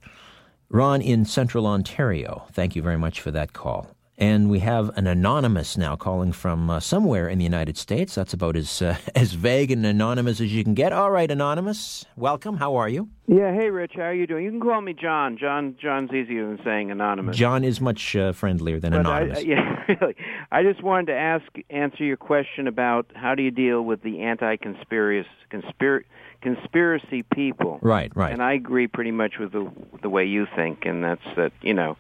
[0.69, 3.87] Ron in Central Ontario, thank you very much for that call.
[4.21, 8.13] And we have an anonymous now calling from uh, somewhere in the United States.
[8.13, 10.93] That's about as uh, as vague and anonymous as you can get.
[10.93, 12.57] All right, anonymous, welcome.
[12.57, 13.09] How are you?
[13.25, 14.43] Yeah, hey Rich, how are you doing?
[14.45, 15.39] You can call me John.
[15.39, 17.35] John John's easier than saying anonymous.
[17.35, 19.43] John is much uh, friendlier than But I, anonymous.
[19.45, 20.15] yeah, really.
[20.51, 24.21] I just wanted to ask answer your question about how do you deal with the
[24.21, 26.03] anti-conspiracy conspir-
[26.43, 27.79] conspiracy people.
[27.81, 28.31] Right, right.
[28.33, 29.71] And I agree pretty much with the
[30.03, 31.53] the way you think, and that's that.
[31.63, 31.97] You know,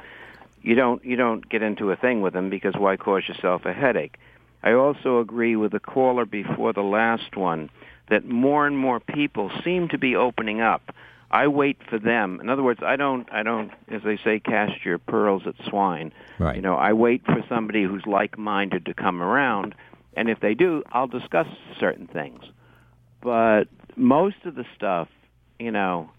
[0.61, 3.73] you don't you don't get into a thing with them because why cause yourself a
[3.73, 4.17] headache?
[4.63, 7.69] I also agree with the caller before the last one
[8.09, 10.93] that more and more people seem to be opening up.
[11.31, 12.39] I wait for them.
[12.41, 16.11] In other words, I don't I don't as they say cast your pearls at swine.
[16.37, 16.55] Right.
[16.55, 19.73] You know, I wait for somebody who's like-minded to come around,
[20.13, 21.47] and if they do, I'll discuss
[21.79, 22.43] certain things.
[23.21, 25.07] But most of the stuff,
[25.57, 26.09] you know,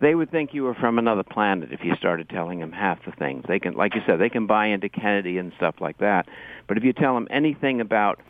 [0.00, 3.12] they would think you were from another planet if you started telling them half the
[3.12, 3.44] things.
[3.46, 6.28] They can, like you said, they can buy into Kennedy and stuff like that.
[6.66, 8.20] But if you tell them anything about,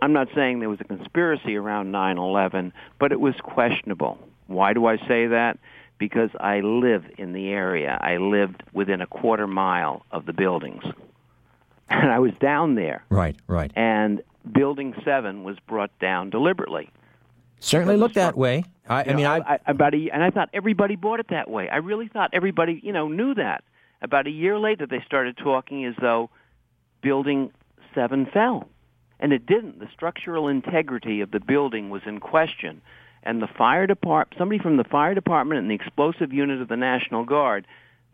[0.00, 4.18] I'm not saying there was a conspiracy around 9/11, but it was questionable.
[4.46, 5.58] Why do I say that?
[5.98, 7.98] Because I live in the area.
[8.00, 10.82] I lived within a quarter mile of the buildings,
[11.88, 13.04] and I was down there.
[13.08, 13.72] right, right.
[13.76, 16.90] And Building Seven was brought down deliberately.
[17.62, 18.64] Certainly looked that way.
[18.88, 21.68] I, I mean, know, I, about a, and I thought everybody bought it that way.
[21.68, 23.62] I really thought everybody, you know, knew that.
[24.02, 26.28] About a year later, they started talking as though
[27.02, 27.52] Building
[27.94, 28.68] Seven fell,
[29.20, 29.78] and it didn't.
[29.78, 32.82] The structural integrity of the building was in question,
[33.22, 36.76] and the fire department, somebody from the fire department and the explosive unit of the
[36.76, 37.64] National Guard,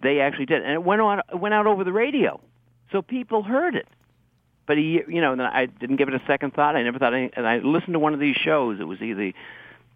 [0.02, 2.38] they actually did, and it went on, it went out over the radio,
[2.92, 3.88] so people heard it.
[4.68, 6.76] But year, you know, and I didn't give it a second thought.
[6.76, 8.78] I never thought, any, and I listened to one of these shows.
[8.78, 9.32] It was either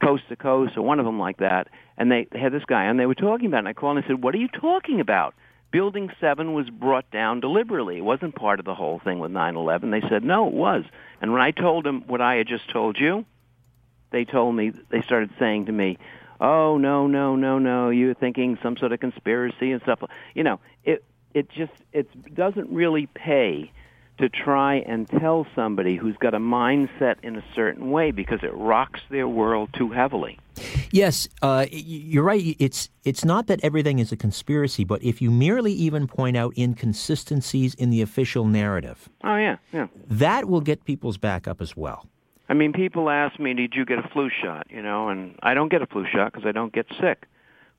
[0.02, 2.98] Coast to Coast or one of them like that, and they, had this guy, and
[2.98, 3.60] they were talking about it.
[3.60, 5.34] And I called and I said, "What are you talking about?"
[5.70, 7.98] Building 7 was brought down deliberately.
[7.98, 9.90] It wasn't part of the whole thing with 9/11.
[9.90, 10.84] They said, "No, it was."
[11.20, 13.26] And when I told them what I had just told you,
[14.10, 15.98] they told me they started saying to me,
[16.40, 20.02] "Oh, no, no, no, no, you're thinking some sort of conspiracy and stuff."
[20.34, 21.04] You know, it
[21.34, 23.70] it just it doesn't really pay
[24.18, 28.52] to try and tell somebody who's got a mindset in a certain way because it
[28.54, 30.38] rocks their world too heavily.
[30.92, 32.54] yes, uh, you're right.
[32.58, 36.52] It's it's not that everything is a conspiracy, but if you merely even point out
[36.56, 39.88] inconsistencies in the official narrative, Oh yeah, yeah.
[40.08, 42.06] that will get people's back up as well.
[42.48, 45.54] I mean, people ask me, "Did you get a flu shot?" You know, and I
[45.54, 47.26] don't get a flu shot because I don't get sick.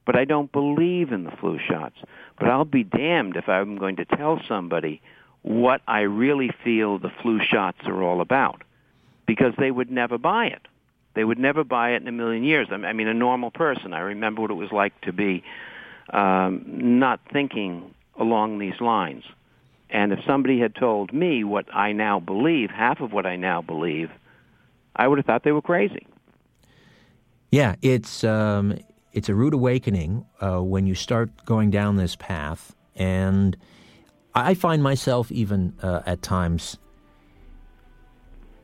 [0.05, 1.95] But I don't believe in the flu shots.
[2.37, 5.01] But I'll be damned if I'm going to tell somebody
[5.43, 8.63] what I really feel the flu shots are all about,
[9.25, 10.67] because they would never buy it.
[11.13, 12.69] They would never buy it in a million years.
[12.71, 13.93] I mean, a normal person.
[13.93, 15.43] I remember what it was like to be
[16.11, 19.23] um, not thinking along these lines.
[19.89, 23.61] And if somebody had told me what I now believe, half of what I now
[23.61, 24.09] believe,
[24.95, 26.07] I would have thought they were crazy.
[27.51, 28.79] Yeah, it's um,
[29.11, 33.55] it's a rude awakening uh, when you start going down this path, and
[34.35, 36.77] I find myself even uh, at times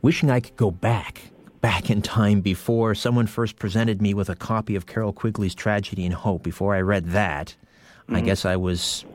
[0.02, 1.22] wishing I could go back,
[1.62, 6.06] back in time before someone first presented me with a copy of Carroll Quigley's Tragedy
[6.06, 6.44] and Hope.
[6.44, 7.56] Before I read that,
[8.10, 8.16] Mm-hmm.
[8.16, 9.06] I guess I was.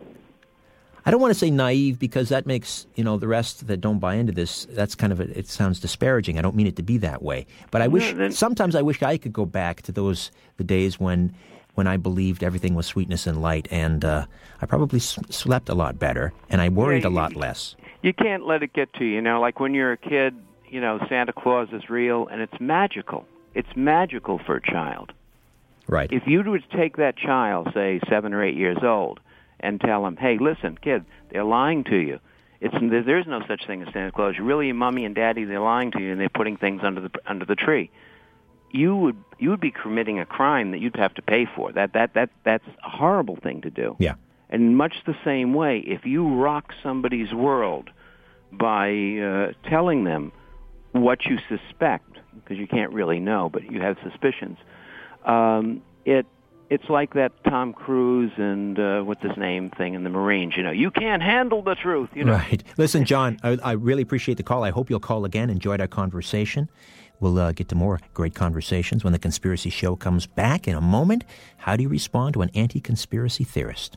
[1.06, 3.98] I don't want to say naive because that makes you know the rest that don't
[3.98, 4.66] buy into this.
[4.70, 6.38] That's kind of a, it sounds disparaging.
[6.38, 9.02] I don't mean it to be that way, but I wish then, sometimes I wish
[9.02, 11.34] I could go back to those the days when
[11.74, 14.26] when I believed everything was sweetness and light, and uh,
[14.62, 17.74] I probably s- slept a lot better and I worried Yeah, a lot less.
[18.02, 19.16] you can't let it get to you.
[19.16, 20.34] You know, like when you're a kid,
[20.68, 23.26] you know, Santa Claus is real and it's magical.
[23.54, 25.12] It's magical for a child.
[25.86, 26.10] Right.
[26.12, 29.20] If you were to take that child, say seven or eight years old,
[29.60, 32.18] and tell him, "Hey, listen, kid, they're lying to you.
[32.60, 34.34] It's there's no such thing as Santa Claus.
[34.36, 35.44] You're really your mommy and daddy.
[35.44, 37.90] They're lying to you, and they're putting things under the under the tree."
[38.74, 41.72] You would you would be committing a crime that you'd have to pay for.
[41.72, 43.96] That that that that's a horrible thing to do.
[43.98, 44.14] yeah.
[44.50, 47.90] And much the same way, if you rock somebody's world
[48.52, 50.32] by uh, telling them
[50.92, 54.58] what you suspect, because you can't really know, but you have suspicions,
[55.24, 56.26] um, it
[56.70, 60.56] it's like that Tom Cruise and uh, what's his name thing in the Marines.
[60.56, 62.10] You know, you can't handle the truth.
[62.14, 62.62] You know, Right.
[62.76, 64.64] Listen, John, I, I really appreciate the call.
[64.64, 65.50] I hope you'll call again.
[65.50, 66.68] Enjoyed our conversation.
[67.20, 70.80] We'll uh, get to more great conversations when the conspiracy show comes back in a
[70.80, 71.24] moment.
[71.58, 73.96] How do you respond to an anti conspiracy theorist?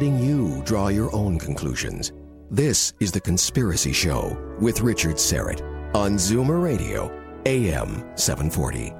[0.00, 2.12] Letting you draw your own conclusions.
[2.50, 5.60] This is The Conspiracy Show with Richard Syrett
[5.94, 7.12] on Zoomer Radio,
[7.44, 8.94] AM 740.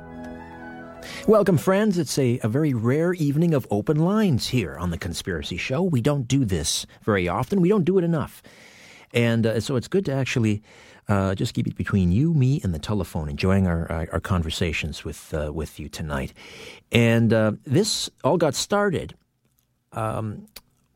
[1.27, 1.97] Welcome, friends.
[1.97, 5.83] It's a, a very rare evening of open lines here on The Conspiracy Show.
[5.83, 8.43] We don't do this very often, we don't do it enough.
[9.15, 10.63] And uh, so it's good to actually
[11.09, 15.03] uh, just keep it between you, me, and the telephone, enjoying our, our, our conversations
[15.03, 16.35] with, uh, with you tonight.
[16.93, 19.15] And uh, this all got started
[19.93, 20.47] um,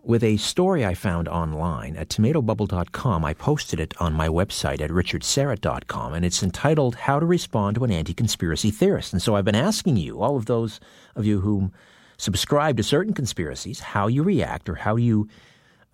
[0.05, 3.25] with a story I found online at tomatobubble.com.
[3.25, 7.85] I posted it on my website at richardsyrett.com, and it's entitled How to Respond to
[7.85, 9.12] an Anti Conspiracy Theorist.
[9.12, 10.81] And so I've been asking you, all of those
[11.17, 11.73] of you who
[12.19, 15.29] subscribe to certain conspiracies, how you react or how you,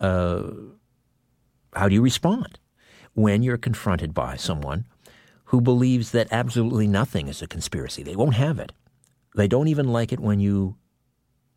[0.00, 0.42] uh,
[1.74, 2.58] how do you respond
[3.14, 4.84] when you're confronted by someone
[5.44, 8.02] who believes that absolutely nothing is a conspiracy.
[8.02, 8.72] They won't have it.
[9.34, 10.76] They don't even like it when you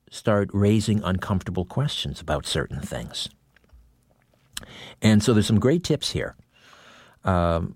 [0.10, 3.30] start raising uncomfortable questions about certain things.
[5.02, 6.36] And so there's some great tips here.
[7.24, 7.76] Um,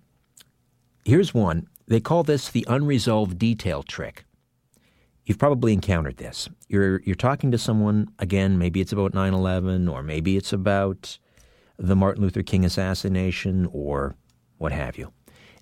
[1.05, 1.67] here's one.
[1.87, 4.25] They call this the unresolved detail trick.
[5.25, 6.47] You've probably encountered this.
[6.69, 11.17] You're you're talking to someone again, maybe it's about 9/11 or maybe it's about
[11.77, 14.15] the Martin Luther King assassination or
[14.57, 15.11] what have you.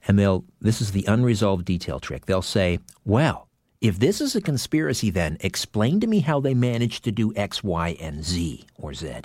[0.07, 2.25] And they'll this is the unresolved detail trick.
[2.25, 3.44] They'll say, "Well,
[3.87, 7.63] if this is a conspiracy then explain to me how they managed to do X,
[7.63, 9.21] Y, and Z or Z."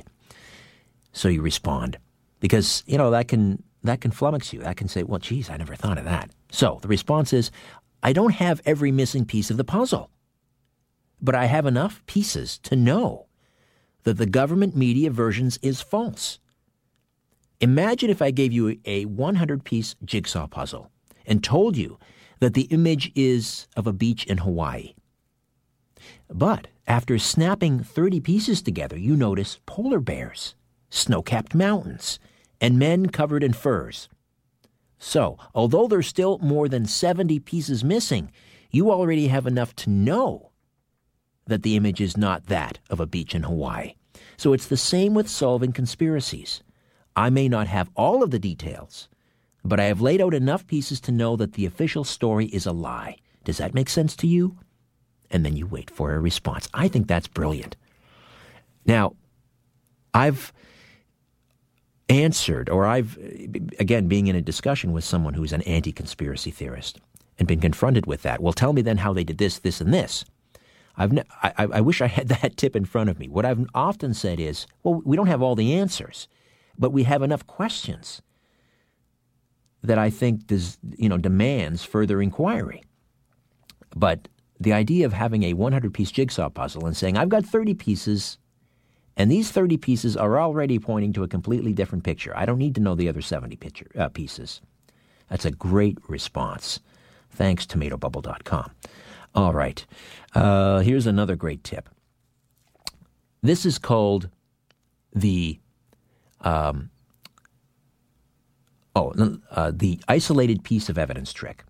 [1.13, 1.99] So you respond
[2.41, 4.61] because, you know, that can that can flummox you.
[4.61, 7.51] That can say, "Well, geez, I never thought of that." So the response is,
[8.03, 10.11] "I don't have every missing piece of the puzzle."
[11.21, 13.27] but I have enough pieces to know
[14.05, 16.39] that the government media versions is false.
[17.61, 20.91] Imagine if I gave you a 100 piece jigsaw puzzle
[21.27, 21.99] and told you
[22.41, 24.95] that the image is of a beach in Hawaii.
[26.29, 30.55] But after snapping 30 pieces together, you notice polar bears,
[30.89, 32.19] snow capped mountains,
[32.61, 34.09] and men covered in furs.
[34.99, 38.31] So, although there's still more than 70 pieces missing,
[38.71, 40.51] you already have enough to know
[41.47, 43.95] that the image is not that of a beach in Hawaii.
[44.37, 46.63] So it's the same with solving conspiracies.
[47.17, 49.09] I may not have all of the details,
[49.65, 52.73] but I have laid out enough pieces to know that the official story is a
[52.73, 53.17] lie.
[53.45, 54.59] Does that make sense to you?
[55.31, 56.69] And then you wait for a response.
[56.75, 57.77] I think that's brilliant.
[58.87, 59.15] Now,
[60.13, 60.53] I've
[62.09, 63.17] answered, or I've,
[63.79, 66.99] again, being in a discussion with someone who's an anti conspiracy theorist
[67.39, 68.41] and been confronted with that.
[68.41, 70.25] Well, tell me then how they did this, this, and this.
[70.97, 73.29] I've ne- I, I wish I had that tip in front of me.
[73.29, 76.27] What I've often said is, well, we don't have all the answers,
[76.79, 78.21] but we have enough questions
[79.83, 82.83] that I think does, you know, demands further inquiry.
[83.97, 84.29] But
[84.59, 88.39] the idea of having a 100 piece jigsaw puzzle and saying, I've got 30 pieces,
[89.17, 92.37] and these 30 pieces are already pointing to a completely different picture.
[92.37, 94.61] I don't need to know the other 70 picture, uh, pieces.
[95.29, 96.81] That's a great response.
[97.31, 98.73] Thanks, tomatobubble.com.
[99.35, 99.87] All right.
[100.35, 101.89] Uh, here's another great tip.
[103.43, 104.29] This is called
[105.15, 105.59] the
[106.41, 106.91] um,
[109.01, 111.65] oh uh, the isolated piece of evidence trick.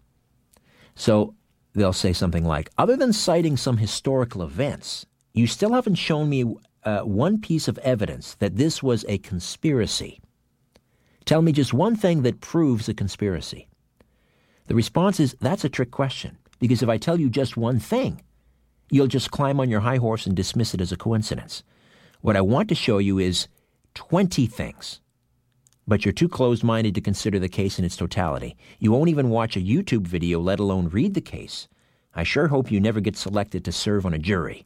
[0.95, 1.35] So
[1.75, 6.57] they'll say something like, "Other than citing some historical events, you still haven't shown me
[6.85, 10.21] uh, one piece of evidence that this was a conspiracy.
[11.25, 13.69] Tell me just one thing that proves a conspiracy."
[14.67, 18.21] The response is, "That's a trick question." Because if I tell you just one thing,
[18.91, 21.65] you'll just climb on your high horse and dismiss it as a coincidence.
[22.21, 23.49] What I want to show you is
[23.95, 25.01] 20 things.
[25.91, 28.57] But you're too closed minded to consider the case in its totality.
[28.79, 31.67] You won't even watch a YouTube video, let alone read the case.
[32.15, 34.65] I sure hope you never get selected to serve on a jury.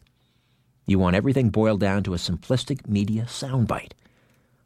[0.85, 3.93] You want everything boiled down to a simplistic media soundbite.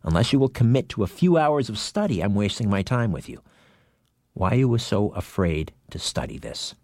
[0.02, 3.28] Unless you will commit to a few hours of study, I'm wasting my time with
[3.28, 3.40] you.
[4.34, 6.74] Why are you so afraid to study this?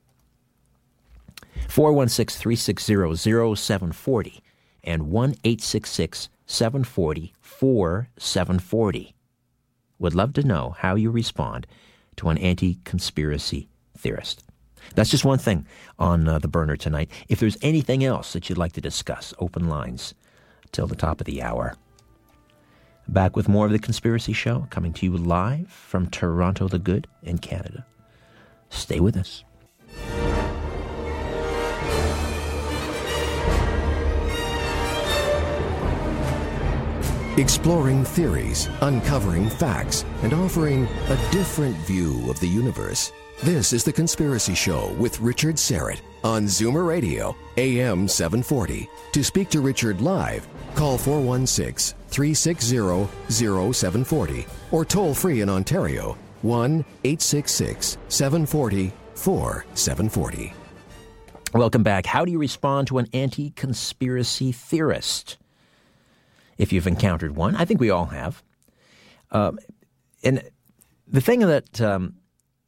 [1.69, 4.41] 416 360 0740
[4.85, 9.15] and 1 866 740 4740.
[9.99, 11.67] Would love to know how you respond
[12.17, 14.45] to an anti conspiracy theorist.
[14.95, 15.67] That's just one thing
[15.99, 17.11] on uh, the burner tonight.
[17.29, 20.15] If there's anything else that you'd like to discuss, open lines
[20.73, 21.75] till the top of the hour.
[23.09, 27.07] Back with more of the Conspiracy Show, coming to you live from Toronto the Good
[27.23, 27.87] in Canada.
[28.71, 29.45] Stay with us.
[37.37, 43.11] Exploring theories, uncovering facts, and offering a different view of the universe.
[43.43, 48.89] This is The Conspiracy Show with Richard Syrett on Zoomer Radio, AM 740.
[49.11, 56.85] To speak to Richard live, call 416 360 0740 or toll free in Ontario 1
[57.03, 60.55] 866 740 4740.
[61.53, 62.07] Welcome back.
[62.07, 65.37] How do you respond to an anti conspiracy theorist?
[66.59, 67.57] If you've encountered one.
[67.57, 68.43] I think we all have.
[69.31, 69.53] Uh,
[70.23, 70.43] and
[71.07, 72.15] the thing that um,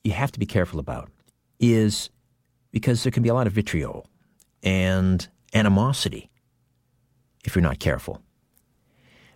[0.05, 1.11] you have to be careful about
[1.59, 2.11] is
[2.71, 4.09] because there can be a lot of vitriol
[4.63, 6.31] and animosity
[7.45, 8.21] if you're not careful.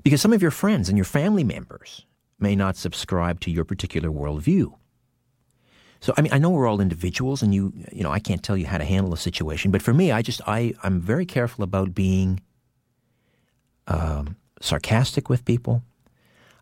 [0.03, 2.07] Because some of your friends and your family members
[2.39, 4.75] may not subscribe to your particular worldview.
[6.01, 8.57] So I mean, I know we're all individuals, and you, you know, I can't tell
[8.57, 9.71] you how to handle a situation.
[9.71, 12.41] But for me, I just, I, I'm very careful about being
[13.91, 15.83] um, sarcastic with people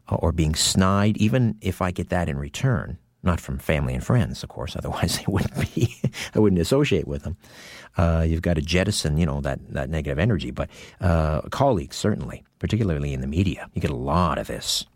[0.08, 2.98] uh, or being snide, even if I get that in return.
[3.20, 4.76] Not from family and friends, of course.
[4.76, 5.94] Otherwise, I wouldn't be.
[6.34, 7.36] I wouldn't associate with them.
[7.96, 10.50] Uh, you've got to jettison, you know, that that negative energy.
[10.50, 10.70] But
[11.00, 14.86] uh, colleagues, certainly, particularly in the media, you get a lot of this.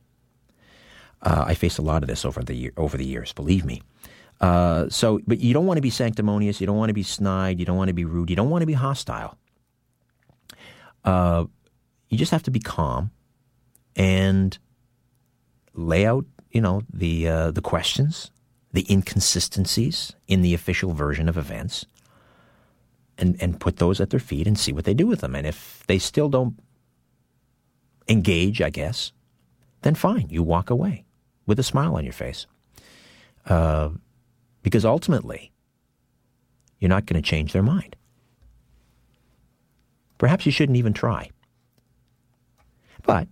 [1.21, 3.33] Uh, I faced a lot of this over the year, over the years.
[3.33, 3.83] Believe me.
[4.41, 6.61] Uh, so, but you don't want to be sanctimonious.
[6.61, 7.61] You don't want to be snide.
[7.61, 8.31] You don't want to be rude.
[8.31, 9.37] You don't want to be hostile.
[12.13, 13.11] You just have to be calm
[13.97, 14.59] and
[15.73, 18.31] lay out, you know, the uh, the questions,
[18.71, 21.87] the inconsistencies in the official version of events,
[23.17, 25.35] and and put those at their feet and see what they do with them.
[25.35, 26.59] And if they still don't
[28.07, 29.13] engage, I guess,
[29.81, 31.07] then fine, you walk away
[31.47, 32.47] with a smile on your face,
[33.47, 33.89] uh,
[34.63, 35.51] because ultimately,
[36.79, 37.97] you're not going to change their mind.
[40.19, 41.31] Perhaps you shouldn't even try.
[43.05, 43.29] But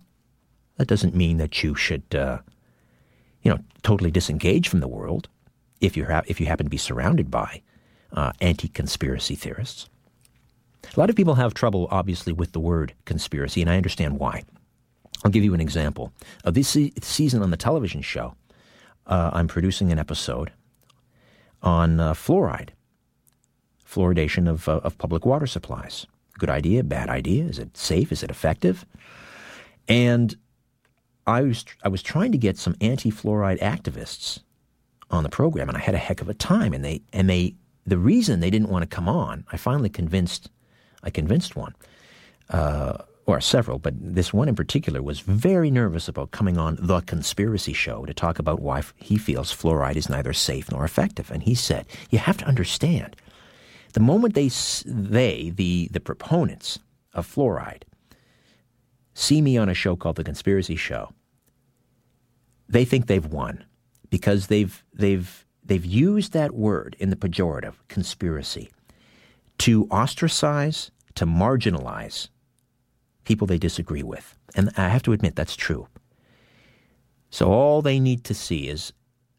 [0.77, 2.39] that doesn't mean that you should, uh,
[3.41, 5.29] you know, totally disengage from the world
[5.79, 7.61] if you ha- if you happen to be surrounded by
[8.13, 9.89] uh, anti-conspiracy theorists.
[10.95, 14.43] A lot of people have trouble, obviously, with the word conspiracy, and I understand why.
[15.23, 16.11] I'll give you an example.
[16.43, 18.35] Of this se- season on the television show,
[19.05, 20.51] uh, I'm producing an episode
[21.61, 22.69] on uh, fluoride,
[23.87, 26.07] fluoridation of, uh, of public water supplies.
[26.39, 27.43] Good idea, bad idea?
[27.43, 28.11] Is it safe?
[28.11, 28.85] Is it effective?
[29.91, 30.35] And
[31.27, 34.39] I was I was trying to get some anti-fluoride activists
[35.09, 36.73] on the program, and I had a heck of a time.
[36.73, 40.49] And they and they the reason they didn't want to come on, I finally convinced
[41.03, 41.75] I convinced one.
[42.49, 47.01] Uh, or several, but this one in particular was very nervous about coming on the
[47.01, 51.29] conspiracy show to talk about why he feels fluoride is neither safe nor effective.
[51.31, 53.15] And he said, "You have to understand,
[53.93, 54.49] the moment they
[54.85, 56.79] they the the proponents
[57.13, 57.83] of fluoride
[59.13, 61.13] see me on a show called The Conspiracy Show,
[62.69, 63.65] they think they've won
[64.09, 68.69] because they've, they've, they've used that word in the pejorative, conspiracy.
[69.59, 72.29] to ostracize, to marginalize
[73.25, 74.35] people they disagree with.
[74.55, 75.87] And I have to admit, that's true.
[77.29, 78.91] So all they need to see is,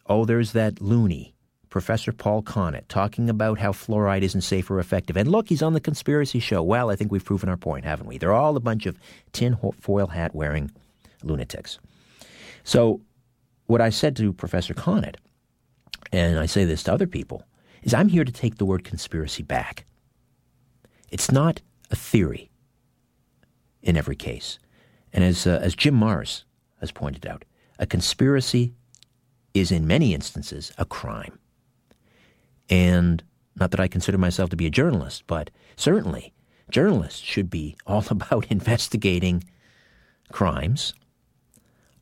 [0.06, 1.31] oh, there's that loony,
[1.72, 5.16] Professor Paul Connett, talking about how fluoride isn't safe or effective.
[5.16, 6.62] And look, he's on the conspiracy show.
[6.62, 8.18] Well, I think we've proven our point, haven't we?
[8.18, 8.98] They're all a bunch of
[9.32, 10.70] tin foil hat wearing
[11.22, 11.78] lunatics.
[12.62, 13.00] So
[13.68, 15.16] what I said to Professor Connett,
[16.12, 17.42] and I say this to other people,
[17.82, 19.86] is I'm here to take the word conspiracy back.
[21.10, 22.50] It's not a theory
[23.82, 24.58] in every case.
[25.10, 26.44] And as, uh, as Jim Marrs
[26.80, 27.46] has pointed out,
[27.78, 28.74] a conspiracy
[29.54, 31.38] is in many instances a crime.
[32.70, 33.22] And
[33.56, 36.32] not that I consider myself to be a journalist, but certainly
[36.70, 39.44] journalists should be all about investigating
[40.32, 40.94] crimes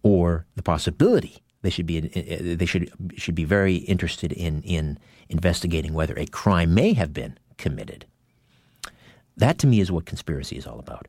[0.03, 4.63] or the possibility they should be uh, uh, they should should be very interested in
[4.63, 4.99] in
[5.29, 8.07] investigating whether a crime may have been committed.
[9.37, 11.07] That to me is what conspiracy is all about.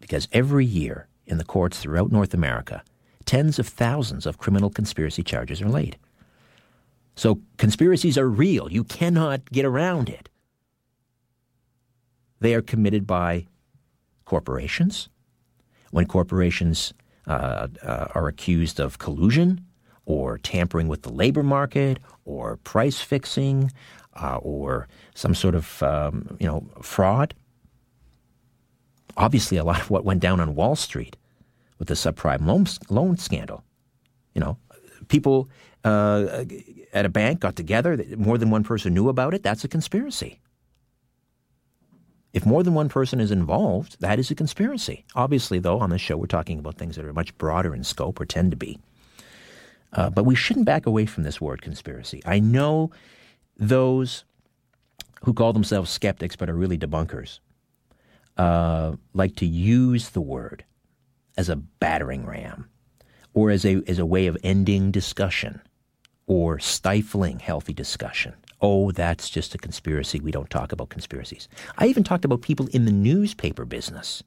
[0.00, 2.82] Because every year in the courts throughout North America,
[3.24, 5.96] tens of thousands of criminal conspiracy charges are laid.
[7.14, 8.70] So conspiracies are real.
[8.70, 10.28] You cannot get around it.
[12.40, 13.46] They are committed by
[14.24, 15.08] corporations.
[15.90, 16.94] When corporations
[17.26, 19.64] uh, uh, are accused of collusion
[20.06, 23.70] or tampering with the labor market or price fixing
[24.20, 27.34] uh, or some sort of um, you know fraud.
[29.16, 31.16] Obviously, a lot of what went down on Wall Street
[31.78, 33.62] with the subprime loan, loan scandal.
[34.34, 34.56] You know,
[35.08, 35.48] people
[35.84, 36.44] uh,
[36.92, 38.02] at a bank got together.
[38.16, 39.42] More than one person knew about it.
[39.42, 40.40] That's a conspiracy.
[42.32, 45.04] If more than one person is involved, that is a conspiracy.
[45.14, 48.20] Obviously, though, on this show, we're talking about things that are much broader in scope
[48.20, 48.78] or tend to be.
[49.92, 52.22] Uh, but we shouldn't back away from this word conspiracy.
[52.24, 52.90] I know
[53.58, 54.24] those
[55.24, 57.40] who call themselves skeptics but are really debunkers
[58.36, 60.64] uh, like to use the word
[61.36, 62.68] as a battering ram
[63.34, 65.60] or as a, as a way of ending discussion
[66.26, 70.20] or stifling healthy discussion oh, that's just a conspiracy.
[70.20, 71.48] We don't talk about conspiracies.
[71.76, 74.22] I even talked about people in the newspaper business.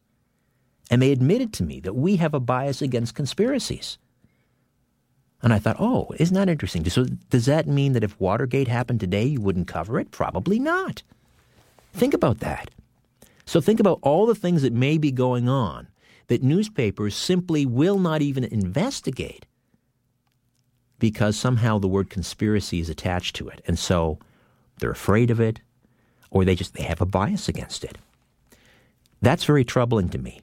[0.92, 3.98] And they admitted to me that we have a bias against conspiracies.
[5.42, 6.88] And I thought, oh, isn't that interesting?
[6.90, 10.12] So, does that mean that if Watergate happened today, you wouldn't cover it?
[10.12, 11.02] Probably not.
[11.94, 12.70] Think about that.
[13.46, 15.88] So, think about all the things that may be going on
[16.28, 19.46] that newspapers simply will not even investigate
[21.00, 23.62] because somehow the word conspiracy is attached to it.
[23.68, 24.20] And so
[24.80, 25.62] they're afraid of it
[26.30, 27.98] or they just they have a bias against it.
[29.22, 30.42] That's very troubling to me.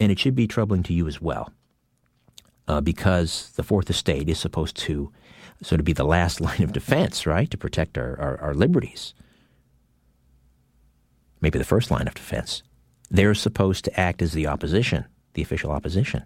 [0.00, 1.52] And it should be troubling to you as well.
[2.66, 5.12] Uh, because the Fourth Estate is supposed to
[5.62, 9.14] sort of be the last line of defense, right, to protect our, our, our liberties.
[11.40, 12.62] Maybe the first line of defense.
[13.10, 15.04] They're supposed to act as the opposition,
[15.34, 16.24] the official opposition,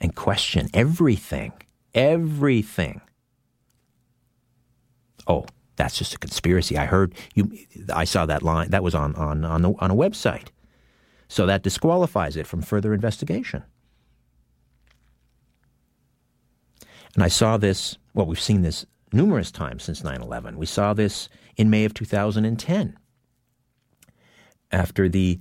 [0.00, 1.52] and question everything
[1.94, 3.00] everything.
[5.26, 6.76] Oh, that's just a conspiracy.
[6.76, 7.50] I heard you.
[7.92, 8.70] I saw that line.
[8.70, 10.48] That was on on on, the, on a website,
[11.28, 13.62] so that disqualifies it from further investigation.
[17.14, 17.96] And I saw this.
[18.12, 20.56] Well, we've seen this numerous times since 9/11.
[20.56, 22.98] We saw this in May of 2010,
[24.70, 25.40] after the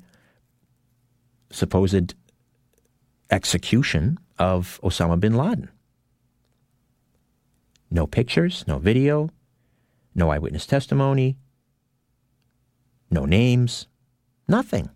[1.51, 2.15] supposed
[3.29, 5.69] execution of Osama bin Laden.
[7.93, 9.29] No pictures, no video,
[10.15, 11.37] no eyewitness testimony,
[13.11, 13.85] no names,
[14.47, 14.89] nothing.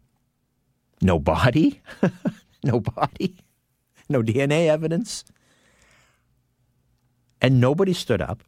[0.99, 1.79] No body,
[2.63, 3.37] no body,
[4.09, 5.23] no DNA evidence.
[7.39, 8.43] And nobody stood up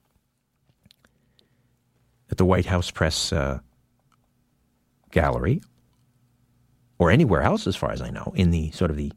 [2.32, 3.60] at the White House press uh,
[5.12, 5.62] gallery
[6.98, 9.12] or anywhere else, as far as I know, in the sort of the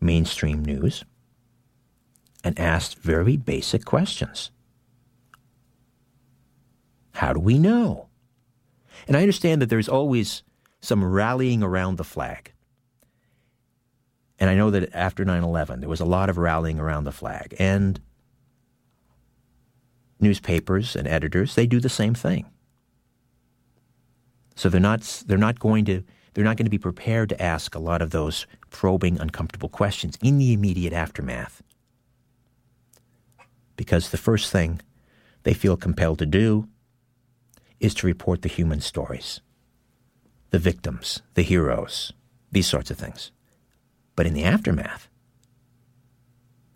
[0.00, 1.04] mainstream news
[2.44, 4.50] and asked very basic questions.
[7.12, 8.08] How do we know?
[9.06, 10.42] And I understand that there's always
[10.80, 12.52] some rallying around the flag.
[14.38, 17.12] And I know that after 9 11, there was a lot of rallying around the
[17.12, 17.56] flag.
[17.58, 18.00] And
[20.20, 22.46] newspapers and editors, they do the same thing.
[24.54, 27.74] So they're not, they're not going to they're not going to be prepared to ask
[27.74, 31.62] a lot of those probing, uncomfortable questions in the immediate aftermath
[33.78, 34.82] because the first thing
[35.44, 36.68] they feel compelled to do
[37.80, 39.40] is to report the human stories,
[40.50, 42.12] the victims, the heroes,
[42.50, 43.30] these sorts of things.
[44.16, 45.08] But in the aftermath,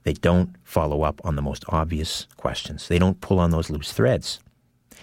[0.04, 2.86] they don't follow up on the most obvious questions.
[2.86, 4.38] They don't pull on those loose threads.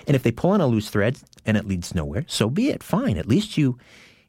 [0.08, 2.82] And if they pull on a loose thread and it leads nowhere, so be it.
[2.82, 3.18] Fine.
[3.18, 3.78] At least you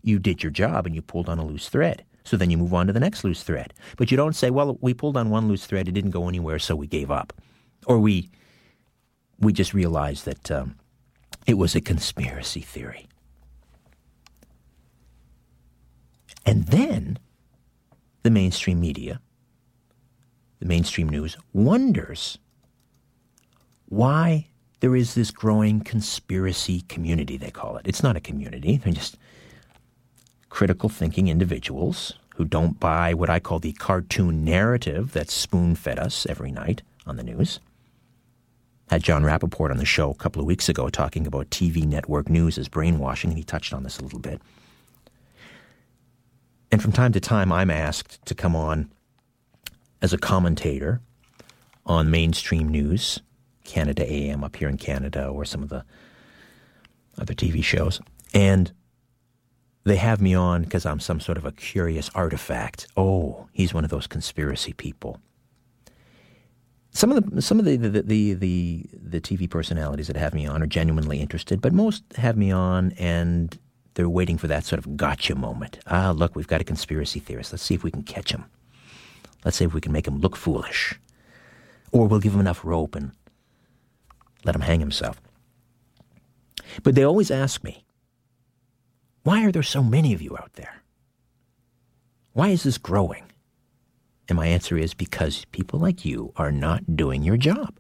[0.02, 2.04] you did your job and you pulled on a loose thread.
[2.24, 3.74] So then you move on to the next loose thread.
[3.96, 6.58] But you don't say, well, we pulled on one loose thread, it didn't go anywhere,
[6.58, 7.32] so we gave up.
[7.86, 8.30] Or we
[9.38, 10.76] we just realized that um,
[11.46, 13.08] it was a conspiracy theory.
[16.44, 17.18] And then
[18.22, 19.20] the mainstream media,
[20.58, 22.38] the mainstream news, wonders
[23.86, 24.46] why
[24.80, 27.86] there is this growing conspiracy community, they call it.
[27.86, 29.16] It's not a community, they're just
[30.48, 35.98] critical thinking individuals who don't buy what I call the cartoon narrative that's spoon fed
[35.98, 37.60] us every night on the news.
[38.90, 42.28] Had Jon Rappoport on the show a couple of weeks ago talking about TV network
[42.28, 44.42] news as brainwashing, and he touched on this a little bit.
[46.72, 48.90] And from time to time, I'm asked to come on
[50.02, 51.00] as a commentator
[51.86, 53.20] on mainstream news,
[53.62, 55.84] Canada AM up here in Canada, or some of the
[57.16, 58.00] other TV shows.
[58.34, 58.72] And
[59.84, 62.88] they have me on because I'm some sort of a curious artifact.
[62.96, 65.20] Oh, he's one of those conspiracy people.
[66.92, 70.46] Some of the some of the the, the the the TV personalities that have me
[70.46, 73.56] on are genuinely interested, but most have me on and
[73.94, 75.78] they're waiting for that sort of gotcha moment.
[75.86, 77.52] Ah, look, we've got a conspiracy theorist.
[77.52, 78.44] Let's see if we can catch him.
[79.44, 80.98] Let's see if we can make him look foolish.
[81.92, 83.12] Or we'll give him enough rope and
[84.44, 85.20] let him hang himself.
[86.82, 87.84] But they always ask me,
[89.22, 90.82] why are there so many of you out there?
[92.32, 93.24] Why is this growing?
[94.30, 97.78] And my answer is because people like you are not doing your job.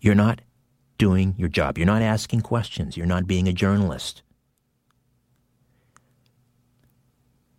[0.00, 0.40] You're not
[0.98, 1.76] doing your job.
[1.76, 2.96] You're not asking questions.
[2.96, 4.22] You're not being a journalist.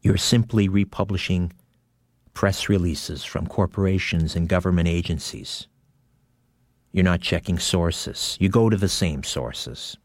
[0.02, 1.52] You're simply republishing
[2.34, 5.68] press releases from corporations and government agencies.
[6.94, 8.38] You're not checking sources.
[8.40, 9.98] You go to the same sources.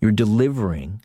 [0.00, 1.02] You're delivering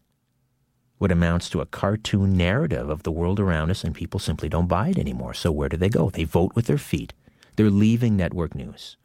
[0.98, 4.68] what amounts to a cartoon narrative of the world around us, and people simply don't
[4.68, 5.34] buy it anymore.
[5.34, 6.10] So, where do they go?
[6.10, 7.14] They vote with their feet.
[7.56, 8.98] They're leaving network news.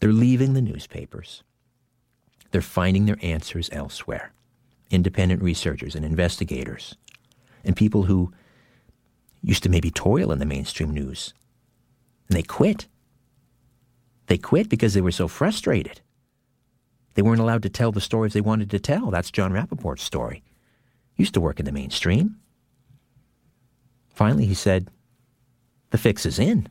[0.00, 1.42] They're leaving the newspapers.
[2.50, 4.32] They're finding their answers elsewhere.
[4.90, 6.94] Independent researchers and investigators,
[7.64, 8.32] and people who
[9.42, 11.34] used to maybe toil in the mainstream news.
[12.28, 12.86] And they quit.
[14.26, 16.00] They quit because they were so frustrated.
[17.14, 19.10] They weren't allowed to tell the stories they wanted to tell.
[19.10, 20.43] That's Jon Rappoport's story.
[21.16, 22.36] Used to work in the mainstream.
[24.14, 24.88] Finally, he said,
[25.90, 26.68] The fix is in.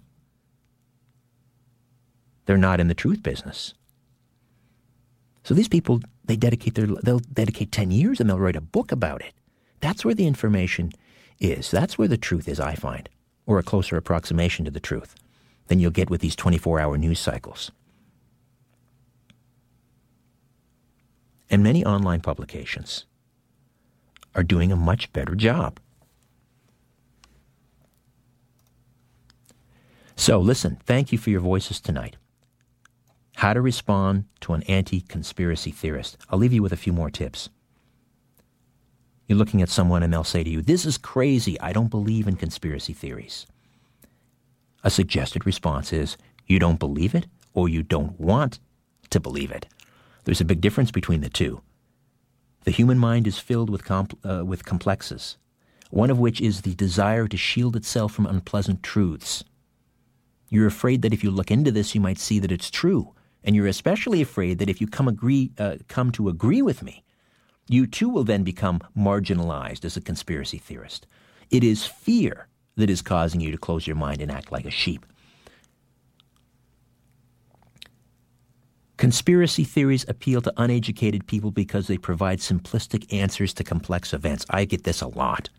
[2.45, 3.73] They're not in the truth business.
[5.43, 8.91] So these people, they dedicate their, they'll dedicate 10 years and they'll write a book
[8.91, 9.33] about it.
[9.81, 10.91] That's where the information
[11.39, 11.69] is.
[11.69, 13.09] That's where the truth is, I find,
[13.45, 15.15] or a closer approximation to the truth
[15.67, 17.71] than you'll get with these 24 hour news cycles.
[21.49, 23.05] And many online publications
[24.35, 25.79] are doing a much better job.
[30.15, 32.17] So, listen, thank you for your voices tonight.
[33.35, 36.17] How to respond to an anti conspiracy theorist.
[36.29, 37.49] I'll leave you with a few more tips.
[39.27, 41.59] You're looking at someone and they'll say to you, This is crazy.
[41.59, 43.47] I don't believe in conspiracy theories.
[44.83, 48.59] A suggested response is, You don't believe it or you don't want
[49.09, 49.65] to believe it.
[50.25, 51.61] There's a big difference between the two.
[52.63, 55.37] The human mind is filled with, comp- uh, with complexes,
[55.89, 59.43] one of which is the desire to shield itself from unpleasant truths.
[60.49, 63.55] You're afraid that if you look into this, you might see that it's true, and
[63.55, 67.03] you're especially afraid that if you come, agree, uh, come to agree with me,
[67.67, 71.05] you too will then become marginalized as a conspiracy theorist.
[71.49, 74.71] It is fear that is causing you to close your mind and act like a
[74.71, 75.05] sheep.
[78.97, 84.45] Conspiracy theories appeal to uneducated people because they provide simplistic answers to complex events.
[84.49, 85.49] I get this a lot.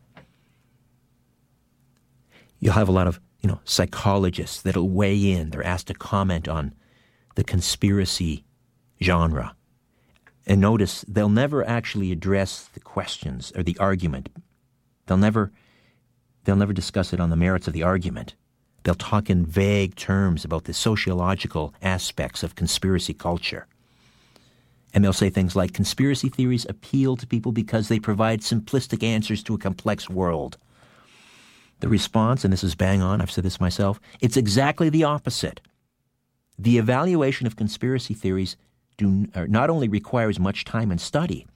[2.61, 5.51] You'll have a lot of, you know, psychologists that'll weigh in.
[5.51, 6.75] They're asked to comment on
[7.35, 8.45] the conspiracy
[9.03, 9.57] genre.
[10.47, 14.29] And notice they'll never actually address the questions or the argument.
[15.07, 15.53] They'll never
[16.45, 18.35] they'll never discuss it on the merits of the argument.
[18.85, 23.67] They'll talk in vague terms about the sociological aspects of conspiracy culture.
[24.93, 29.43] And they'll say things like conspiracy theories appeal to people because they provide simplistic answers
[29.45, 30.59] to a complex world.
[31.81, 35.61] The response, and this is bang on, I've said this myself, it's exactly the opposite.
[36.59, 38.57] The evaluation of conspiracy theories
[38.97, 41.47] do, uh, not only requires much time and study,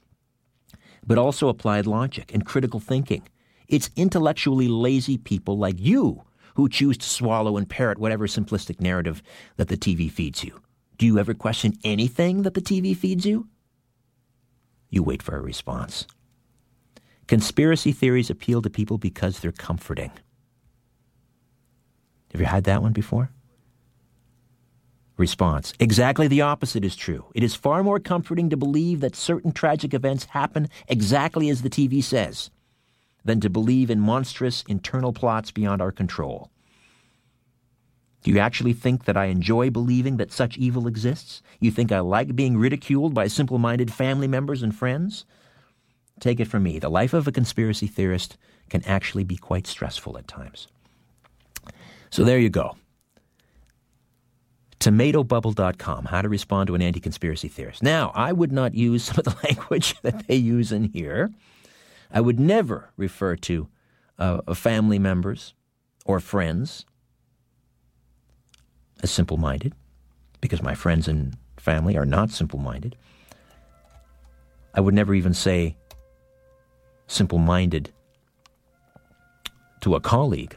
[1.07, 3.23] but also applied logic and critical thinking.
[3.69, 6.25] It's intellectually lazy people like you
[6.59, 9.23] who choose to swallow and parrot whatever simplistic narrative
[9.59, 10.61] that the TV feeds you.
[10.97, 13.47] Do you ever question anything that the TV feeds you?
[14.91, 16.05] You wait for a response.
[17.29, 20.11] Conspiracy theories appeal to people because they're comforting.
[22.33, 23.31] Have you had that one before?
[25.17, 27.27] Response Exactly the opposite is true.
[27.37, 31.71] It is far more comforting to believe that certain tragic events happen exactly as the
[31.71, 32.51] TV says
[33.25, 36.51] than to believe in monstrous internal plots beyond our control.
[38.23, 41.41] Do you actually think that I enjoy believing that such evil exists?
[41.61, 45.25] You think I like being ridiculed by simple minded family members and friends?
[46.21, 48.37] Take it from me, the life of a conspiracy theorist
[48.71, 50.67] can actually be quite stressful at times.
[52.11, 52.77] So there you go.
[54.81, 57.83] TomatoBubble.com, how to respond to an anti conspiracy theorist.
[57.83, 61.31] Now, I would not use some of the language that they use in here.
[62.11, 63.69] I would never refer to
[64.19, 65.55] uh, family members
[66.05, 66.85] or friends
[69.03, 69.75] as simple minded,
[70.41, 72.97] because my friends and family are not simple minded.
[74.75, 75.77] I would never even say
[77.07, 77.93] simple minded
[79.81, 80.57] to a colleague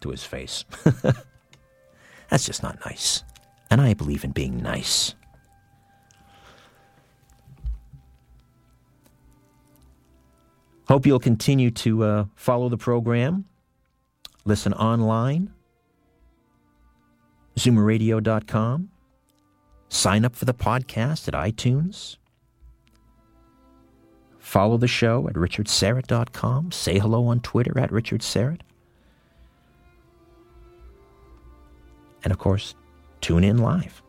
[0.00, 0.64] to his face.
[2.30, 3.22] That's just not nice.
[3.70, 5.14] And I believe in being nice.
[10.88, 13.44] Hope you'll continue to uh, follow the program,
[14.44, 15.52] listen online,
[17.56, 18.90] zoomerradio.com,
[19.88, 22.18] sign up for the podcast at iTunes,
[24.38, 28.60] follow the show at richardsyrett.com, say hello on Twitter at richardsyrett.
[32.22, 32.76] And of course,
[33.20, 34.02] tune in live.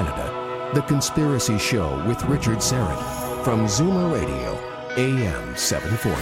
[0.00, 4.58] The Conspiracy Show with Richard Syrett from Zoomer Radio,
[4.96, 6.16] AM 740.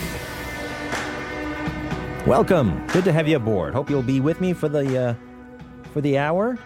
[2.29, 2.85] Welcome.
[2.89, 3.75] Good to have you aboard.
[3.75, 5.15] Hope you'll be with me for the uh,
[5.93, 6.59] for the hour.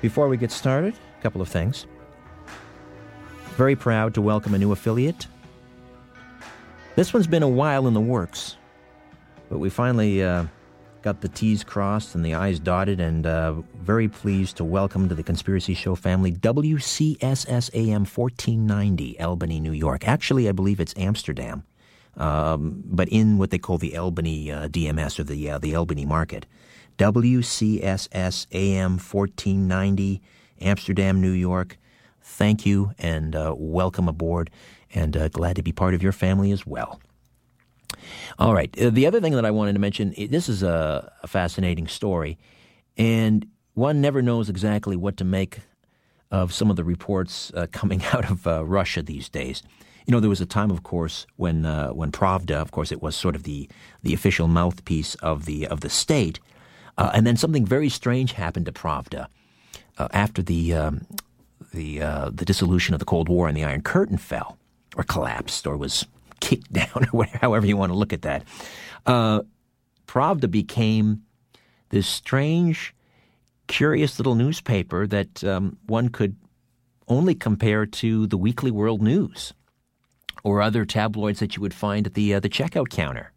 [0.00, 1.86] Before we get started, a couple of things.
[3.56, 5.26] Very proud to welcome a new affiliate.
[6.94, 8.56] This one's been a while in the works,
[9.48, 10.44] but we finally uh,
[11.02, 15.14] got the T's crossed and the I's dotted, and uh, very pleased to welcome to
[15.14, 20.06] the Conspiracy Show family WCSS AM 1490, Albany, New York.
[20.06, 21.64] Actually, I believe it's Amsterdam,
[22.16, 26.04] um, but in what they call the Albany uh, DMS or the, uh, the Albany
[26.04, 26.46] market.
[26.98, 30.22] WCSS AM 1490,
[30.60, 31.78] Amsterdam, New York.
[32.22, 34.50] Thank you and uh, welcome aboard,
[34.94, 37.00] and uh, glad to be part of your family as well.
[38.38, 38.76] All right.
[38.78, 42.38] Uh, the other thing that I wanted to mention this is a, a fascinating story,
[42.96, 45.60] and one never knows exactly what to make
[46.30, 49.62] of some of the reports uh, coming out of uh, Russia these days.
[50.06, 53.02] You know, there was a time, of course, when uh, when Pravda, of course, it
[53.02, 53.68] was sort of the
[54.02, 56.40] the official mouthpiece of the of the state,
[56.98, 59.26] uh, and then something very strange happened to Pravda
[59.98, 61.06] uh, after the um,
[61.72, 64.58] the the dissolution of the Cold War and the Iron Curtain fell,
[64.96, 66.06] or collapsed, or was
[66.40, 68.44] kicked down, or whatever, however you want to look at that.
[69.06, 69.42] Uh,
[70.06, 71.22] Pravda became
[71.90, 72.94] this strange,
[73.66, 76.36] curious little newspaper that um, one could
[77.08, 79.52] only compare to the Weekly World News
[80.42, 83.32] or other tabloids that you would find at the uh, the checkout counter.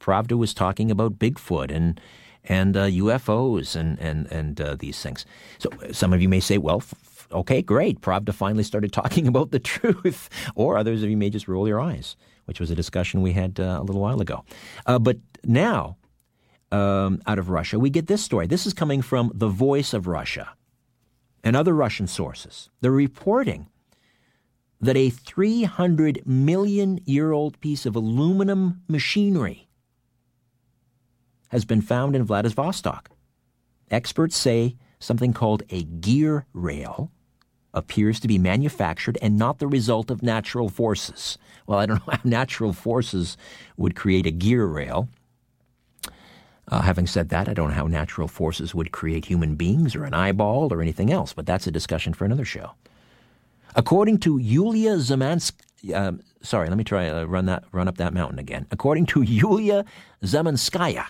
[0.00, 2.00] Pravda was talking about Bigfoot and
[2.44, 5.24] and uh, UFOs and and and uh, these things.
[5.58, 6.78] So some of you may say, well.
[6.78, 6.94] F-
[7.32, 8.00] okay, great.
[8.00, 10.28] Pravda finally started talking about the truth.
[10.54, 13.58] Or others of you may just roll your eyes, which was a discussion we had
[13.58, 14.44] uh, a little while ago.
[14.86, 15.96] Uh, but now,
[16.70, 18.46] um, out of Russia, we get this story.
[18.46, 20.54] This is coming from the Voice of Russia
[21.44, 22.70] and other Russian sources.
[22.80, 23.68] They're reporting
[24.80, 29.68] that a 300 million year old piece of aluminum machinery
[31.48, 33.10] has been found in Vladivostok.
[33.90, 37.12] Experts say something called a gear rail
[37.74, 41.38] appears to be manufactured and not the result of natural forces.
[41.66, 43.36] Well, I don't know how natural forces
[43.76, 45.08] would create a gear rail.
[46.68, 50.04] Uh, having said that, I don't know how natural forces would create human beings or
[50.04, 52.72] an eyeball or anything else, but that's a discussion for another show.
[53.74, 55.54] According to Yulia Zemansk,
[55.94, 56.12] uh,
[56.42, 58.66] sorry, let me try uh, run that run up that mountain again.
[58.70, 59.84] According to Yulia
[60.22, 61.06] Zemanskaya,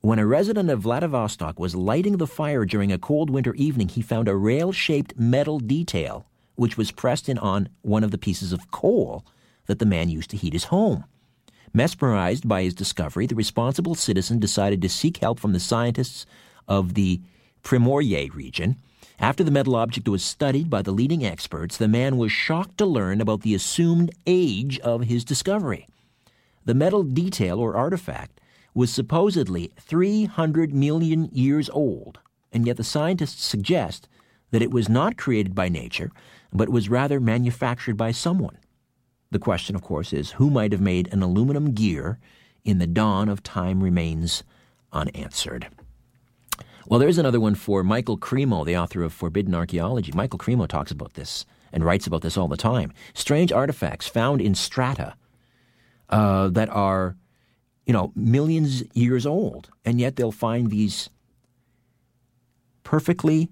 [0.00, 4.00] when a resident of Vladivostok was lighting the fire during a cold winter evening, he
[4.00, 8.70] found a rail-shaped metal detail which was pressed in on one of the pieces of
[8.70, 9.24] coal
[9.66, 11.04] that the man used to heat his home.
[11.72, 16.26] Mesmerized by his discovery, the responsible citizen decided to seek help from the scientists
[16.66, 17.20] of the
[17.62, 18.76] Primorye region.
[19.18, 22.86] After the metal object was studied by the leading experts, the man was shocked to
[22.86, 25.86] learn about the assumed age of his discovery.
[26.64, 28.39] The metal detail or artifact
[28.74, 32.20] was supposedly 300 million years old,
[32.52, 34.08] and yet the scientists suggest
[34.50, 36.10] that it was not created by nature,
[36.52, 38.58] but was rather manufactured by someone.
[39.30, 42.18] The question, of course, is who might have made an aluminum gear
[42.64, 44.42] in the dawn of time remains
[44.92, 45.68] unanswered.
[46.86, 50.12] Well, there's another one for Michael Cremo, the author of Forbidden Archaeology.
[50.14, 52.92] Michael Cremo talks about this and writes about this all the time.
[53.14, 55.14] Strange artifacts found in strata
[56.08, 57.16] uh, that are,
[57.86, 61.10] you know, millions years old, and yet they'll find these
[62.82, 63.50] perfectly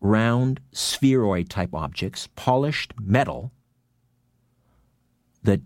[0.00, 3.52] round spheroid type objects, polished metal
[5.42, 5.60] that,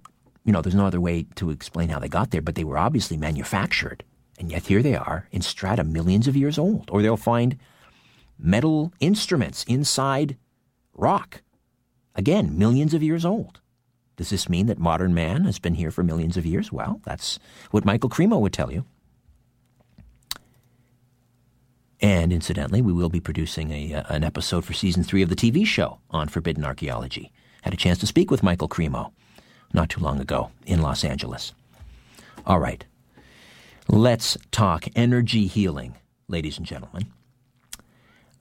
[0.44, 2.78] you know, there's no other way to explain how they got there, but they were
[2.78, 4.04] obviously manufactured.
[4.38, 6.90] And yet here they are in strata millions of years old.
[6.90, 7.56] Or they'll find
[8.38, 10.36] metal instruments inside
[10.92, 11.42] rock.
[12.14, 13.60] Again, millions of years old.
[14.16, 16.70] Does this mean that modern man has been here for millions of years?
[16.70, 17.38] Well, that's
[17.70, 18.84] what Michael Cremo would tell you.
[22.00, 25.36] And incidentally, we will be producing a, uh, an episode for season three of the
[25.36, 27.32] TV show on Forbidden Archaeology.
[27.62, 29.12] Had a chance to speak with Michael Cremo
[29.72, 31.52] not too long ago in Los Angeles.
[32.46, 32.84] All right,
[33.88, 35.96] let's talk energy healing,
[36.28, 37.06] ladies and gentlemen.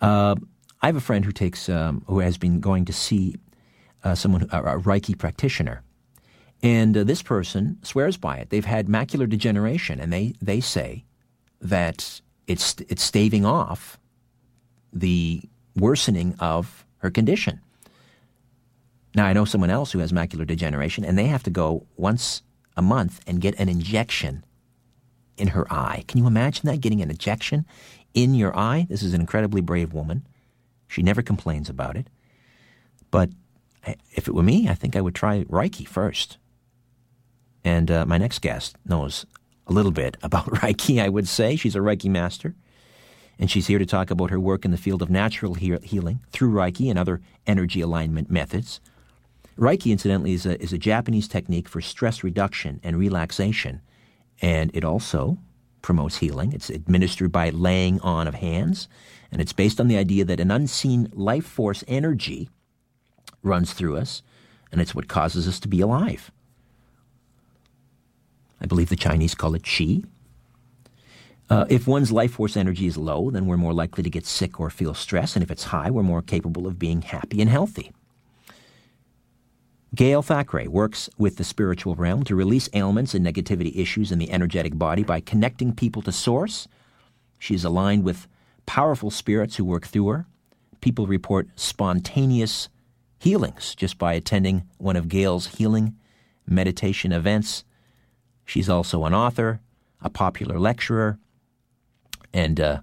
[0.02, 0.36] Uh,
[0.82, 3.38] I have a friend who takes um, who has been going to see
[4.04, 5.84] uh, someone a, a Reiki practitioner,
[6.62, 8.50] and uh, this person swears by it.
[8.50, 11.06] They've had macular degeneration, and they they say
[11.62, 14.00] that it's it's staving off
[14.92, 15.42] the
[15.76, 17.60] worsening of her condition.
[19.16, 22.42] Now, I know someone else who has macular degeneration, and they have to go once
[22.76, 24.44] a month and get an injection
[25.38, 26.04] in her eye.
[26.08, 26.82] Can you imagine that?
[26.82, 27.66] Getting an injection
[28.14, 28.88] in your eye?
[28.90, 30.26] This is an incredibly brave woman.
[30.88, 32.08] She never complains about it.
[33.12, 33.30] But
[34.12, 36.38] if it were me, I think I would try Reiki first.
[37.64, 39.26] And uh, my next guest knows
[39.68, 41.56] a little bit about Reiki, I would say.
[41.56, 42.56] She's a Reiki master.
[43.40, 46.22] And she's here to talk about her work in the field of natural he- healing
[46.32, 48.80] through Reiki and other energy alignment methods.
[49.58, 53.82] Reiki, incidentally, is a, is a Japanese technique for stress reduction and relaxation,
[54.42, 55.38] and it also
[55.82, 56.54] promotes healing.
[56.54, 58.88] It's administered by laying on of hands,
[59.32, 62.50] and it's based on the idea that an unseen life force energy
[63.44, 64.24] runs through us,
[64.72, 66.32] and it's what causes us to be alive.
[68.60, 70.06] I believe the Chinese call it qi.
[71.50, 74.60] Uh, if one's life force energy is low, then we're more likely to get sick
[74.60, 77.92] or feel stress, and if it's high, we're more capable of being happy and healthy.
[79.94, 84.32] Gail Thackray works with the spiritual realm to release ailments and negativity issues in the
[84.32, 86.68] energetic body by connecting people to Source.
[87.38, 88.28] She is aligned with
[88.66, 90.26] powerful spirits who work through her.
[90.82, 92.70] People report spontaneous
[93.24, 95.96] healings just by attending one of Gail's healing
[96.46, 97.64] meditation events.
[98.44, 99.62] She's also an author,
[100.02, 101.18] a popular lecturer,
[102.34, 102.82] and uh,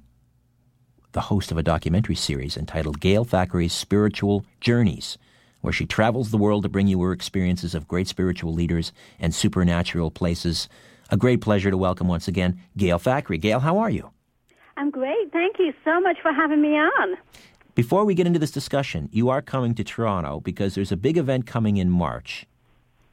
[1.13, 5.19] the host of a documentary series entitled Gail Thackray's Spiritual Journeys,
[5.61, 9.35] where she travels the world to bring you her experiences of great spiritual leaders and
[9.35, 10.71] supernatural places.
[11.11, 13.39] A great pleasure to welcome once again Gail Thackray.
[13.41, 14.11] Gail, how are you?
[14.79, 15.31] I'm great.
[15.33, 17.19] Thank you so much for having me on.
[17.81, 21.17] Before we get into this discussion, you are coming to Toronto because there's a big
[21.17, 22.45] event coming in March.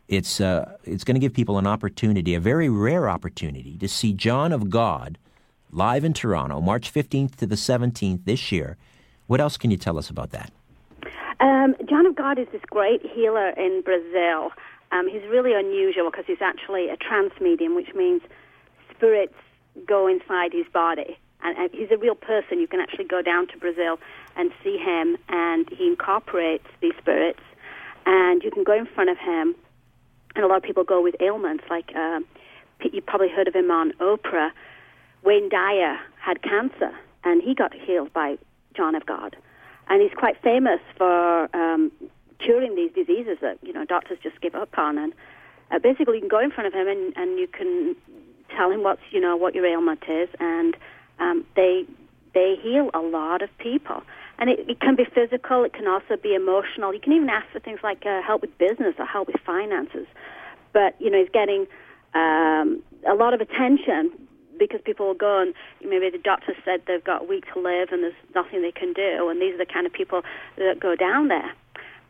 [0.10, 4.12] It's, uh, it's going to give people an opportunity, a very rare opportunity, to see
[4.12, 5.18] John of God
[5.72, 8.76] live in Toronto, March 15th to the 17th this year.
[9.28, 10.52] What else can you tell us about that?
[11.40, 14.52] Um, John of God is this great healer in Brazil.
[14.92, 18.22] Um, he's really unusual because he's actually a trance medium, which means
[18.94, 19.36] spirits
[19.88, 21.18] go inside his body.
[21.44, 22.60] And, and he's a real person.
[22.60, 24.00] You can actually go down to Brazil
[24.36, 27.42] and see him, and he incorporates these spirits.
[28.06, 29.56] And you can go in front of him,
[30.36, 31.64] and a lot of people go with ailments.
[31.70, 32.20] Like uh,
[32.92, 34.52] you probably heard of him on Oprah.
[35.24, 36.92] Wayne Dyer had cancer,
[37.24, 38.38] and he got healed by
[38.76, 39.36] John of God.
[39.90, 41.92] And he's quite famous for um,
[42.40, 44.98] curing these diseases that you know doctors just give up on.
[44.98, 45.14] And
[45.72, 47.96] uh, basically, you can go in front of him and, and you can
[48.56, 50.78] tell him what's you know what your ailment is, and
[51.20, 51.86] um, they
[52.34, 54.04] they heal a lot of people.
[54.40, 55.64] And it, it can be physical.
[55.64, 56.94] It can also be emotional.
[56.94, 60.06] You can even ask for things like uh, help with business or help with finances.
[60.74, 61.66] But you know, he's getting
[62.14, 64.12] um, a lot of attention
[64.60, 65.54] because people will go and
[65.84, 68.94] maybe the doctor said they've got a week to live and there's nothing they can
[68.94, 70.22] do, and these are the kind of people
[70.58, 71.54] that go down there.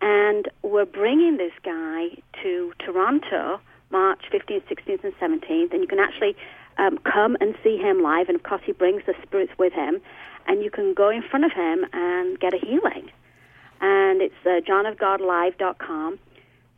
[0.01, 2.09] And we're bringing this guy
[2.43, 6.35] to Toronto March 15th, 16th, and 17th, and you can actually
[6.77, 8.29] um, come and see him live.
[8.29, 10.01] And of course, he brings the spirits with him,
[10.47, 13.09] and you can go in front of him and get a healing.
[13.81, 16.19] And it's uh, johnofgodlive.com,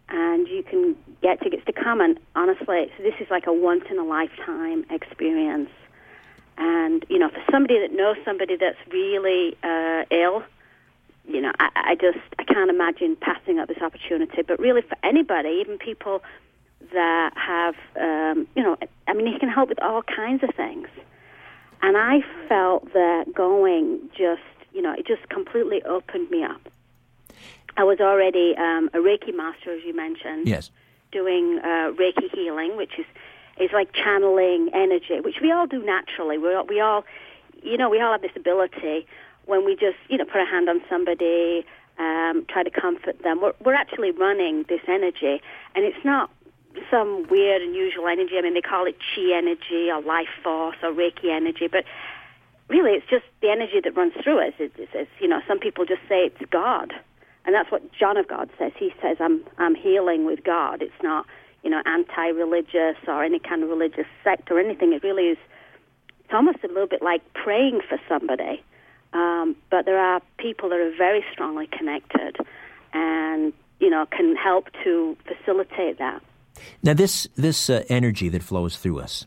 [0.10, 2.02] and you can get tickets to come.
[2.02, 5.70] And honestly, this is like a once in a lifetime experience.
[6.58, 10.44] And you know, for somebody that knows somebody that's really uh, ill,
[11.26, 14.42] you know, I, I just I can't imagine passing up this opportunity.
[14.42, 16.22] But really, for anybody, even people
[16.94, 18.78] that have, um, you know,
[19.08, 20.88] I mean, he can help with all kinds of things.
[21.82, 24.42] And I felt that going just,
[24.74, 26.62] you know, it just completely opened me up.
[27.78, 30.48] I was already um, a Reiki master, as you mentioned.
[30.48, 30.72] Yes.
[31.12, 33.06] Doing uh, Reiki healing, which is
[33.60, 36.38] is like channeling energy, which we all do naturally.
[36.38, 37.04] We all, we all,
[37.62, 39.06] you know, we all have this ability
[39.46, 41.66] when we just, you know, put a hand on somebody,
[41.98, 43.42] um, try to comfort them.
[43.42, 45.42] We're, we're actually running this energy,
[45.76, 46.30] and it's not
[46.90, 48.38] some weird, unusual energy.
[48.38, 51.84] I mean, they call it chi energy or life force or Reiki energy, but
[52.68, 54.54] really, it's just the energy that runs through us.
[54.60, 56.94] It's, it's, you know, some people just say it's God,
[57.46, 58.72] and that's what John of God says.
[58.78, 61.26] He says, "I'm I'm healing with God." It's not,
[61.64, 64.94] you know, anti-religious or any kind of religious sect or anything.
[64.94, 65.38] It really is.
[66.24, 68.64] It's almost a little bit like praying for somebody.
[69.14, 72.38] Um, but there are people that are very strongly connected,
[72.94, 76.22] and you know, can help to facilitate that.
[76.84, 79.26] Now, this this uh, energy that flows through us.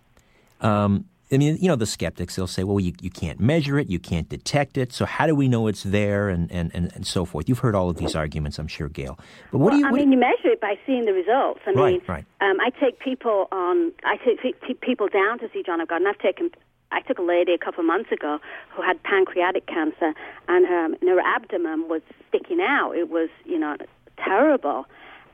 [0.61, 3.89] Um, I mean, you know, the skeptics, they'll say, well, you, you can't measure it,
[3.89, 7.07] you can't detect it, so how do we know it's there, and, and, and, and
[7.07, 7.49] so forth?
[7.49, 9.19] You've heard all of these arguments, I'm sure, Gail.
[9.51, 9.87] But what well, do you.
[9.87, 11.61] I mean, you, you measure it by seeing the results.
[11.67, 12.27] I right, mean, right.
[12.43, 16.09] Um, I take people on, I take people down to see John of God, and
[16.09, 16.51] I've taken
[16.93, 18.39] I took a lady a couple of months ago
[18.71, 20.13] who had pancreatic cancer,
[20.49, 22.93] and her, and her abdomen was sticking out.
[22.93, 23.77] It was, you know,
[24.23, 24.85] terrible.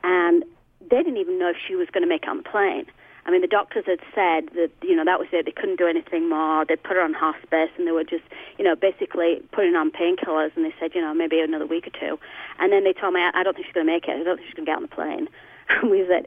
[0.03, 0.45] And
[0.81, 2.85] they didn't even know if she was going to make it on the plane.
[3.25, 5.45] I mean, the doctors had said that, you know, that was it.
[5.45, 6.65] They couldn't do anything more.
[6.65, 8.23] They put her on hospice and they were just,
[8.57, 11.91] you know, basically putting on painkillers and they said, you know, maybe another week or
[11.91, 12.19] two.
[12.57, 14.19] And then they told me, I don't think she's going to make it.
[14.19, 15.27] I don't think she's going to get on the plane.
[15.69, 16.25] And we said,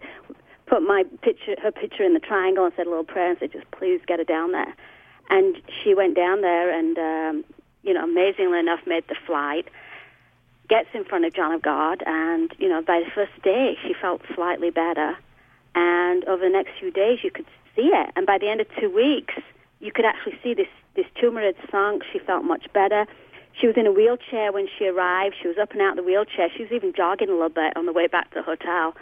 [0.66, 3.50] put my picture, her picture in the triangle and said a little prayer and said,
[3.50, 4.72] just please get her down there.
[5.30, 7.44] And she went down there and, um,
[7.82, 9.66] you know, amazingly enough made the flight
[10.68, 13.94] gets in front of John of God, and you know, by the first day, she
[14.00, 15.16] felt slightly better,
[15.74, 18.66] and over the next few days, you could see it, and by the end of
[18.78, 19.34] two weeks,
[19.80, 22.02] you could actually see this this tumor had sunk.
[22.12, 23.06] She felt much better.
[23.60, 25.36] She was in a wheelchair when she arrived.
[25.40, 26.48] She was up and out of the wheelchair.
[26.56, 28.94] She was even jogging a little bit on the way back to the hotel.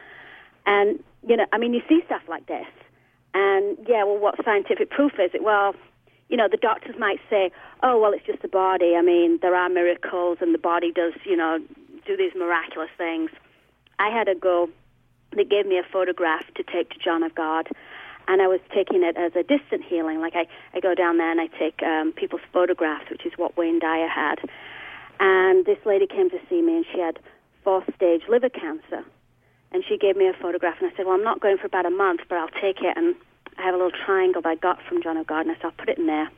[0.67, 2.67] And, you know, I mean, you see stuff like this.
[3.33, 5.43] And, yeah, well, what scientific proof is it?
[5.43, 5.75] Well,
[6.31, 7.51] you know, the doctors might say,
[7.83, 8.95] oh, well, it's just the body.
[8.97, 11.59] I mean, there are miracles and the body does, you know,
[12.07, 13.31] do these miraculous things.
[13.99, 14.71] I had a go.
[15.37, 17.69] They gave me a photograph to take to John of God,
[18.27, 20.21] and I was taking it as a distant healing.
[20.21, 23.57] Like I, I go down there and I take um, people's photographs, which is what
[23.57, 24.39] Wayne Dyer had.
[25.21, 27.19] And this lady came to see me, and she had
[27.63, 29.05] fourth stage liver cancer.
[29.73, 31.87] And she gave me a photograph, and I said, Well, I'm not going for about
[31.87, 32.97] a month, but I'll take it.
[32.97, 33.15] And
[33.61, 35.99] I have a little triangle that I got from John God, and I put it
[35.99, 36.31] in there.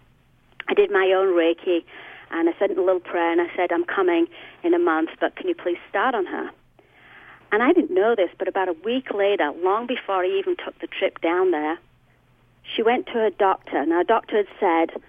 [0.69, 1.85] I did my own Reiki,
[2.33, 4.27] and I sent a little prayer, and I said, I'm coming
[4.65, 6.51] in a month, but can you please start on her?
[7.53, 10.77] And I didn't know this, but about a week later, long before I even took
[10.81, 11.79] the trip down there,
[12.75, 13.87] she went to her doctor.
[13.87, 15.01] Now, a doctor had said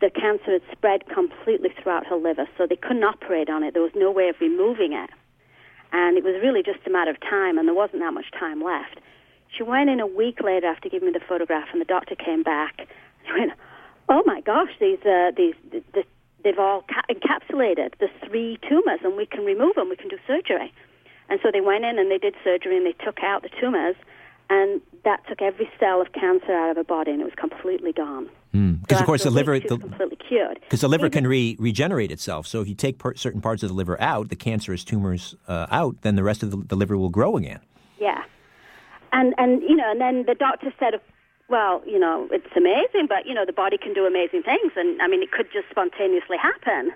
[0.00, 3.74] the cancer had spread completely throughout her liver, so they couldn't operate on it.
[3.74, 5.10] There was no way of removing it.
[5.92, 8.62] And it was really just a matter of time, and there wasn't that much time
[8.62, 9.00] left.
[9.56, 12.42] She went in a week later after giving me the photograph, and the doctor came
[12.42, 12.86] back.
[13.28, 13.52] And went,
[14.08, 16.04] "Oh my gosh, these uh, these the,
[16.42, 19.88] they've all ca- encapsulated the three tumors, and we can remove them.
[19.88, 20.72] We can do surgery."
[21.30, 23.96] And so they went in and they did surgery, and they took out the tumors,
[24.50, 27.92] and that took every cell of cancer out of her body, and it was completely
[27.92, 28.28] gone.
[28.52, 30.60] Because So of course the liver, she the, completely cured.
[30.60, 32.46] because the liver Even- can re- regenerate itself.
[32.46, 35.66] So if you take per- certain parts of the liver out, the cancerous tumors uh,
[35.70, 37.60] out, then the rest of the, the liver will grow again.
[39.14, 41.00] And and you know, and then the doctor said,
[41.48, 45.00] well, you know, it's amazing, but you know, the body can do amazing things, and
[45.00, 46.90] I mean, it could just spontaneously happen.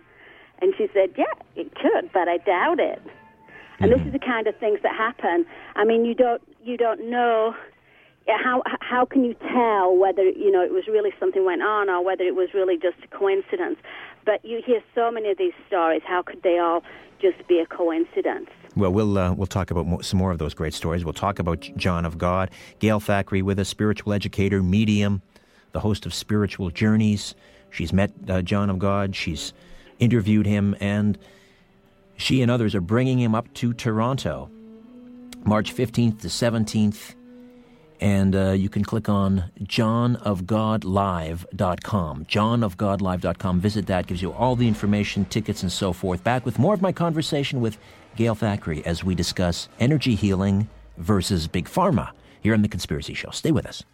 [0.61, 3.01] And she said, yeah, it could, but I doubt it.
[3.79, 4.09] And this mm-hmm.
[4.09, 5.47] is the kind of things that happen.
[5.77, 7.55] I mean, you don't you don't know
[8.27, 12.05] how how can you tell whether you know it was really something went on or
[12.05, 13.79] whether it was really just a coincidence?
[14.27, 16.03] But you hear so many of these stories.
[16.05, 16.83] How could they all
[17.23, 18.51] just be a coincidence?
[18.79, 21.05] Well, we'll uh, we'll talk about some more of those great stories.
[21.05, 25.21] We'll talk about John of God, Gail Thackray with us, spiritual educator, medium,
[25.73, 27.35] the host of Spiritual Journeys.
[27.71, 29.17] She's met uh, John of God.
[29.17, 29.53] She's
[29.99, 31.19] interviewed him, and
[32.17, 34.49] she and others are bringing him up to Toronto,
[35.45, 37.17] March fifteenth to seventeenth.
[38.01, 42.27] And uh, you can click on johnofgodlive.com.
[42.27, 43.61] Johnofgodlive.com.
[43.61, 46.23] Visit that, gives you all the information, tickets, and so forth.
[46.23, 47.77] Back with more of my conversation with
[48.17, 53.31] Gail Thackray as we discuss energy healing versus big pharma here on The Conspiracy Show.
[53.31, 53.85] Stay with us.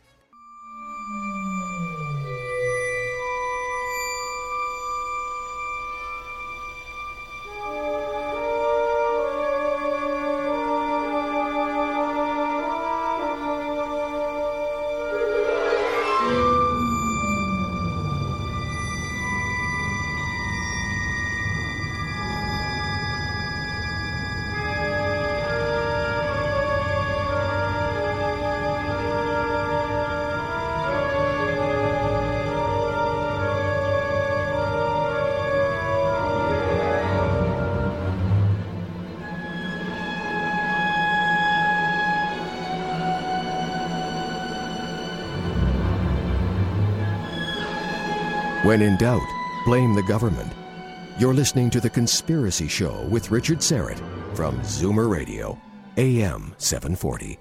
[48.75, 49.23] When in doubt,
[49.65, 50.53] blame the government.
[51.17, 54.01] You're listening to The Conspiracy Show with Richard Syrett
[54.35, 55.57] from Zoomer Radio,
[55.97, 57.39] AM 740.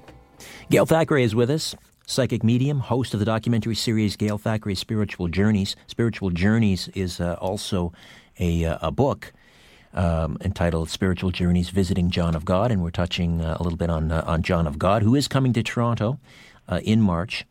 [0.69, 1.73] Gail Thackray is with us,
[2.05, 5.75] psychic medium, host of the documentary series Gail Thackray Spiritual Journeys.
[5.87, 7.93] Spiritual Journeys is uh, also
[8.39, 9.33] a, uh, a book
[9.95, 13.89] um, entitled Spiritual Journeys Visiting John of God, and we're touching uh, a little bit
[13.89, 16.19] on, uh, on John of God, who is coming to Toronto
[16.69, 17.43] uh, in March.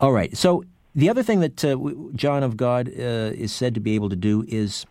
[0.00, 0.36] All right.
[0.36, 0.64] So
[0.94, 1.76] the other thing that uh,
[2.14, 4.84] John of God uh, is said to be able to do is,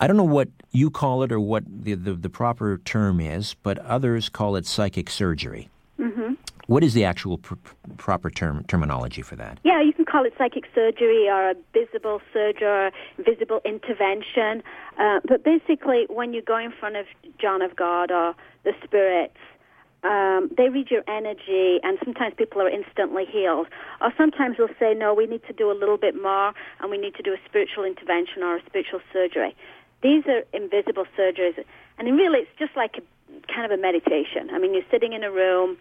[0.00, 3.54] I don't know what you call it or what the, the, the proper term is,
[3.62, 5.68] but others call it psychic surgery.
[5.96, 6.34] hmm
[6.66, 7.54] What is the actual pr-
[7.96, 9.58] proper term terminology for that?
[9.62, 14.62] Yeah, you can call it psychic surgery or a visible surgery or visible intervention.
[14.98, 17.06] Uh, but basically, when you go in front of
[17.38, 18.34] John of God or
[18.64, 19.38] the spirits,
[20.02, 23.68] um, they read your energy, and sometimes people are instantly healed.
[24.00, 26.98] Or sometimes they'll say, no, we need to do a little bit more, and we
[26.98, 29.54] need to do a spiritual intervention or a spiritual surgery.
[30.02, 31.62] These are invisible surgeries,
[31.98, 34.50] and really it's just like a, kind of a meditation.
[34.52, 35.76] I mean, you're sitting in a room,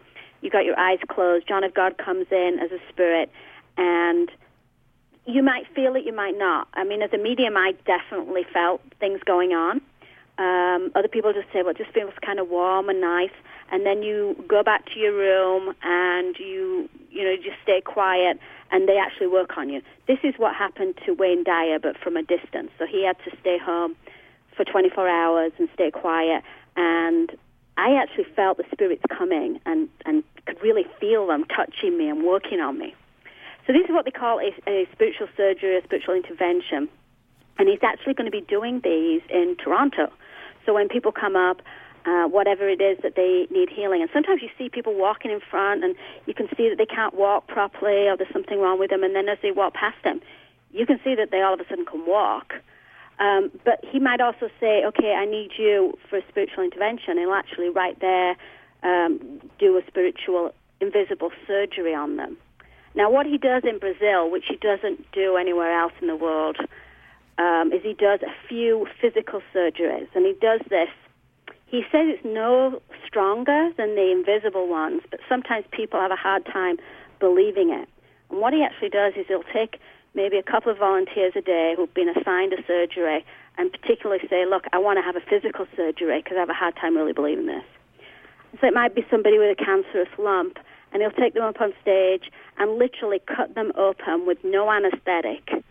[0.46, 3.30] you got your eyes closed, John of God comes in as a spirit,
[3.78, 4.30] and
[5.26, 6.68] you might feel it, you might not.
[6.74, 9.82] I mean, as a medium, I definitely felt things going on.
[10.38, 13.34] Um, other people just say, well, it just feels kind of warm and nice.
[13.72, 18.40] And then you go back to your room and you, you know, just stay quiet
[18.72, 19.82] and they actually work on you.
[20.08, 22.70] This is what happened to Wayne Dyer, but from a distance.
[22.78, 23.96] So he had to stay home
[24.56, 26.44] for 24 hours and stay quiet.
[26.76, 27.32] And
[27.78, 32.24] I actually felt the spirits coming and, and could really feel them touching me and
[32.24, 32.96] working on me.
[33.68, 36.88] So this is what they call a, a spiritual surgery, a spiritual intervention.
[37.58, 40.12] And he's actually going to be doing these in Toronto.
[40.66, 41.62] So when people come up,
[42.06, 44.02] uh, whatever it is that they need healing.
[44.02, 45.96] And sometimes you see people walking in front, and
[46.28, 49.04] you can see that they can't walk properly, or there's something wrong with them.
[49.04, 50.22] And then as they walk past them,
[50.72, 52.54] you can see that they all of a sudden can walk.
[53.20, 57.34] Um, but he might also say, "Okay, I need you for a spiritual intervention." He'll
[57.34, 58.36] actually right there
[58.84, 62.38] um, do a spiritual invisible surgery on them.
[62.94, 66.58] Now, what he does in Brazil, which he doesn't do anywhere else in the world,
[67.38, 70.90] um, is he does a few physical surgeries, and he does this
[71.68, 76.46] he says it's no stronger than the invisible ones, but sometimes people have a hard
[76.46, 76.78] time
[77.20, 77.90] believing it.
[78.30, 79.80] And what he actually does is he'll take
[80.16, 83.26] maybe a couple of volunteers a day who've been assigned a surgery
[83.58, 86.54] and particularly say, look, I want to have a physical surgery because I have a
[86.54, 87.64] hard time really believing this.
[88.60, 90.58] So it might be somebody with a cancerous lump,
[90.92, 95.64] and he'll take them up on stage and literally cut them open with no anesthetic,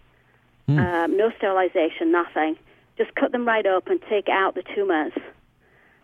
[0.68, 0.78] mm.
[0.78, 2.56] um, no sterilization, nothing.
[2.98, 5.12] Just cut them right open, take out the tumors,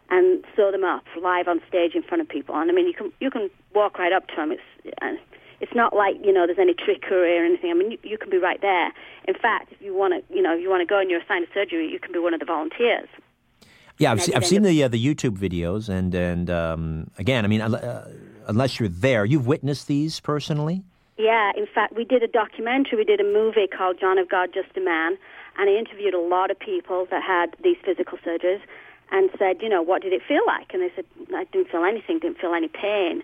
[0.08, 2.56] and sew them up live on stage in front of people.
[2.56, 4.52] And I mean, you can you can walk right up to them.
[4.52, 4.62] It's
[5.02, 5.12] uh,
[5.60, 7.70] it's not like you know there's any trickery or anything.
[7.70, 8.92] I mean, you, you can be right there.
[9.28, 11.20] In fact, if you want to, you know, if you want to go and you're
[11.20, 13.08] assigned a surgery, you can be one of the volunteers.
[13.98, 17.60] Yeah, I've, I've seen the uh, the YouTube videos, and and um, again, I mean,
[17.60, 18.10] uh,
[18.46, 20.82] unless you're there, you've witnessed these personally.
[21.18, 22.96] Yeah, in fact, we did a documentary.
[22.96, 25.18] We did a movie called John of God, Just a Man,
[25.58, 28.62] and I interviewed a lot of people that had these physical surgeries
[29.12, 30.72] and said, you know, what did it feel like?
[30.72, 31.04] And they said,
[31.34, 33.22] I didn't feel anything, didn't feel any pain.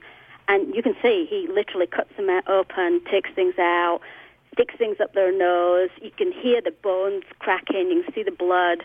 [0.49, 4.01] And you can see he literally cuts them open, takes things out,
[4.53, 5.91] sticks things up their nose.
[6.01, 8.85] You can hear the bones cracking, you can see the blood.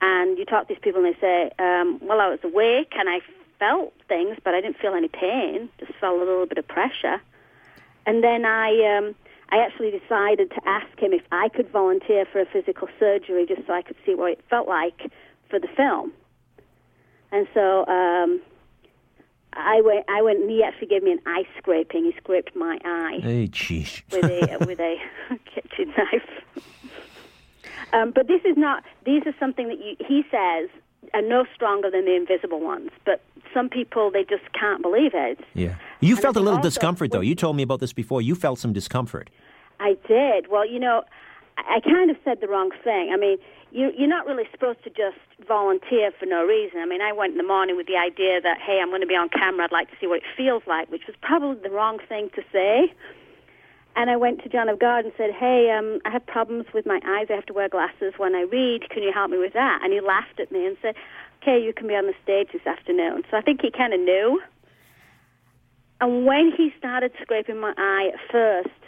[0.00, 3.08] And you talk to these people and they say, um, well, I was awake and
[3.08, 3.20] I
[3.58, 7.20] felt things, but I didn't feel any pain, just felt a little bit of pressure.
[8.04, 9.14] And then I, um,
[9.50, 13.64] I actually decided to ask him if I could volunteer for a physical surgery just
[13.66, 15.12] so I could see what it felt like
[15.48, 16.12] for the film.
[17.30, 18.40] And so um,
[19.54, 20.04] I went.
[20.08, 20.40] I went.
[20.40, 22.04] And he actually gave me an eye scraping.
[22.04, 23.18] He scraped my eye.
[23.22, 24.02] Hey, jeez.
[24.10, 24.96] with a with a
[25.54, 26.64] kitchen knife.
[27.92, 28.84] Um, but this is not.
[29.04, 30.70] These are something that you, he says
[31.14, 32.90] are no stronger than the invisible ones.
[33.04, 33.20] But
[33.52, 35.40] some people they just can't believe it.
[35.54, 35.76] Yeah.
[36.00, 37.20] You and felt a little also, discomfort though.
[37.20, 38.22] You told me about this before.
[38.22, 39.30] You felt some discomfort.
[39.80, 40.48] I did.
[40.48, 41.02] Well, you know,
[41.58, 43.10] I kind of said the wrong thing.
[43.12, 43.38] I mean,
[43.72, 45.18] you, you're not really supposed to just
[45.48, 46.80] volunteer for no reason.
[46.80, 49.06] I mean, I went in the morning with the idea that, hey, I'm going to
[49.06, 49.64] be on camera.
[49.64, 52.42] I'd like to see what it feels like, which was probably the wrong thing to
[52.52, 52.92] say.
[53.96, 56.86] And I went to John of God and said, hey, um, I have problems with
[56.86, 57.26] my eyes.
[57.30, 58.88] I have to wear glasses when I read.
[58.90, 59.80] Can you help me with that?
[59.82, 60.94] And he laughed at me and said,
[61.42, 63.24] okay, you can be on the stage this afternoon.
[63.30, 64.40] So I think he kind of knew.
[66.00, 68.81] And when he started scraping my eye at first,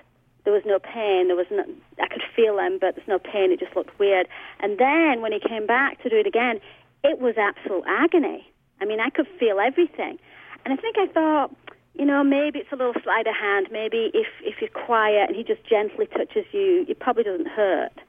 [0.44, 1.28] there was no pain.
[1.28, 1.64] There was no,
[2.00, 3.50] I could feel them, but there's no pain.
[3.50, 4.28] It just looked weird.
[4.60, 6.60] And then when he came back to do it again,
[7.02, 8.46] it was absolute agony.
[8.80, 10.18] I mean, I could feel everything.
[10.64, 11.54] And I think I thought,
[11.94, 13.68] you know, maybe it's a little sleight of hand.
[13.70, 17.92] Maybe if if you're quiet and he just gently touches you, it probably doesn't hurt.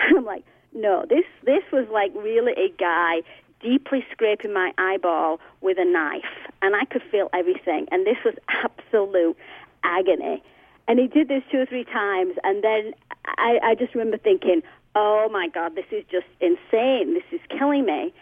[0.00, 0.44] And I'm like,
[0.74, 3.22] no, this this was like really a guy
[3.60, 7.86] deeply scraping my eyeball with a knife, and I could feel everything.
[7.90, 9.36] And this was absolute
[9.84, 10.42] agony.
[10.86, 12.92] And he did this two or three times, and then
[13.24, 14.62] I, I just remember thinking,
[14.94, 17.14] oh my God, this is just insane.
[17.14, 18.12] This is killing me.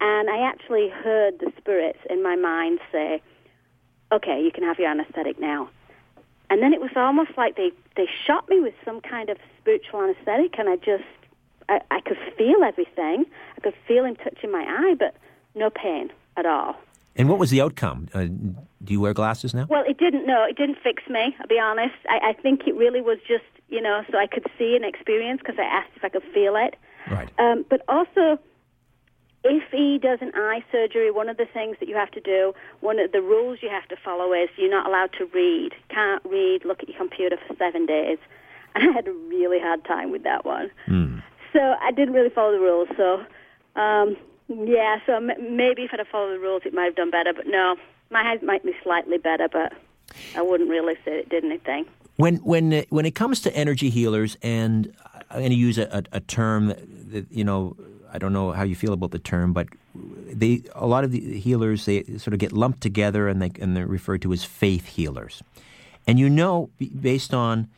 [0.00, 3.22] And I actually heard the spirits in my mind say,
[4.10, 5.68] okay, you can have your anesthetic now.
[6.48, 10.02] And then it was almost like they, they shot me with some kind of spiritual
[10.02, 11.04] anesthetic, and I just,
[11.68, 13.26] I, I could feel everything.
[13.56, 15.14] I could feel him touching my eye, but
[15.54, 16.76] no pain at all.
[17.14, 18.08] And what was the outcome?
[18.14, 18.26] Uh,
[18.82, 19.66] do you wear glasses now?
[19.68, 20.26] Well, it didn't.
[20.26, 21.36] No, it didn't fix me.
[21.40, 21.94] I'll be honest.
[22.08, 25.40] I, I think it really was just you know so I could see and experience
[25.44, 26.76] because I asked if I could feel it.
[27.10, 27.28] Right.
[27.38, 28.38] Um, but also,
[29.44, 32.54] if he does an eye surgery, one of the things that you have to do,
[32.80, 35.72] one of the rules you have to follow is you're not allowed to read.
[35.88, 36.64] Can't read.
[36.64, 38.18] Look at your computer for seven days.
[38.74, 40.70] And I had a really hard time with that one.
[40.88, 41.22] Mm.
[41.52, 42.88] So I didn't really follow the rules.
[42.96, 43.24] So.
[43.76, 44.16] Um,
[44.48, 47.32] yeah, so m- maybe if I'd have followed the rules, it might have done better.
[47.32, 47.76] But no,
[48.10, 49.72] my head might be slightly better, but
[50.36, 51.86] I wouldn't really say it did anything.
[52.16, 54.92] When when uh, when it comes to energy healers, and
[55.30, 57.76] I'm going to use a, a, a term that, you know,
[58.12, 61.38] I don't know how you feel about the term, but they a lot of the
[61.38, 64.86] healers they sort of get lumped together and they and they're referred to as faith
[64.86, 65.42] healers.
[66.06, 66.70] And you know,
[67.00, 67.68] based on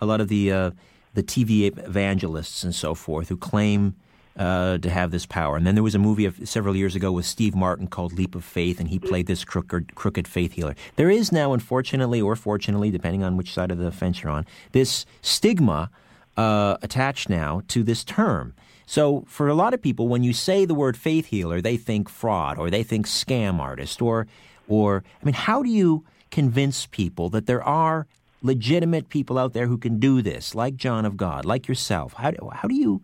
[0.00, 0.70] a lot of the uh,
[1.14, 3.94] the TV evangelists and so forth who claim
[4.36, 5.56] uh, to have this power.
[5.56, 8.34] And then there was a movie of several years ago with Steve Martin called Leap
[8.34, 10.74] of Faith, and he played this crooked, crooked faith healer.
[10.96, 14.46] There is now, unfortunately or fortunately, depending on which side of the fence you're on,
[14.72, 15.90] this stigma
[16.36, 18.54] uh, attached now to this term.
[18.86, 22.08] So, for a lot of people, when you say the word faith healer, they think
[22.08, 24.26] fraud or they think scam artist or,
[24.68, 28.06] or I mean, how do you convince people that there are
[28.42, 32.14] legitimate people out there who can do this, like John of God, like yourself?
[32.14, 33.02] How, how do you,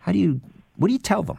[0.00, 0.40] how do you,
[0.78, 1.38] what do you tell them?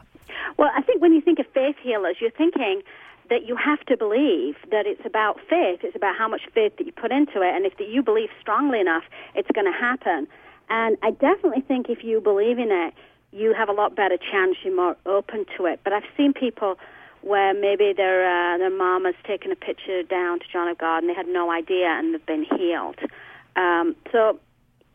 [0.58, 2.82] Well, I think when you think of faith healers, you're thinking
[3.30, 5.80] that you have to believe that it's about faith.
[5.84, 8.80] It's about how much faith that you put into it, and if you believe strongly
[8.80, 9.04] enough,
[9.36, 10.28] it's going to happen.
[10.70, 12.94] And I definitely think if you believe in it,
[13.32, 14.58] you have a lot better chance.
[14.64, 15.80] You're more open to it.
[15.84, 16.78] But I've seen people
[17.22, 21.00] where maybe their uh, their mom has taken a picture down to John of God
[21.00, 22.98] and they had no idea and they've been healed.
[23.56, 24.40] Um, so,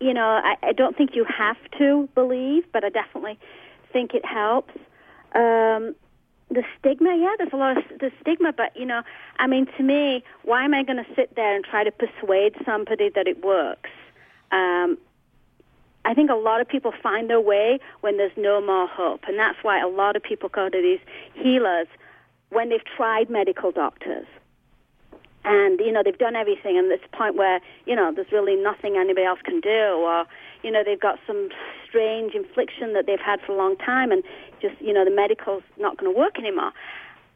[0.00, 3.38] you know, I, I don't think you have to believe, but I definitely
[3.94, 4.74] think it helps.
[5.34, 5.94] Um,
[6.50, 9.02] the stigma, yeah, there's a lot of the stigma, but you know,
[9.38, 12.54] I mean, to me, why am I going to sit there and try to persuade
[12.66, 13.90] somebody that it works?
[14.52, 14.98] Um,
[16.04, 19.38] I think a lot of people find their way when there's no more hope, and
[19.38, 21.00] that's why a lot of people go to these
[21.32, 21.86] healers
[22.50, 24.26] when they've tried medical doctors.
[25.44, 28.96] And, you know, they've done everything, and this point where, you know, there's really nothing
[28.96, 30.24] anybody else can do, or,
[30.62, 31.50] you know, they've got some
[31.86, 34.22] strange infliction that they've had for a long time, and
[34.62, 36.72] just, you know, the medical's not going to work anymore.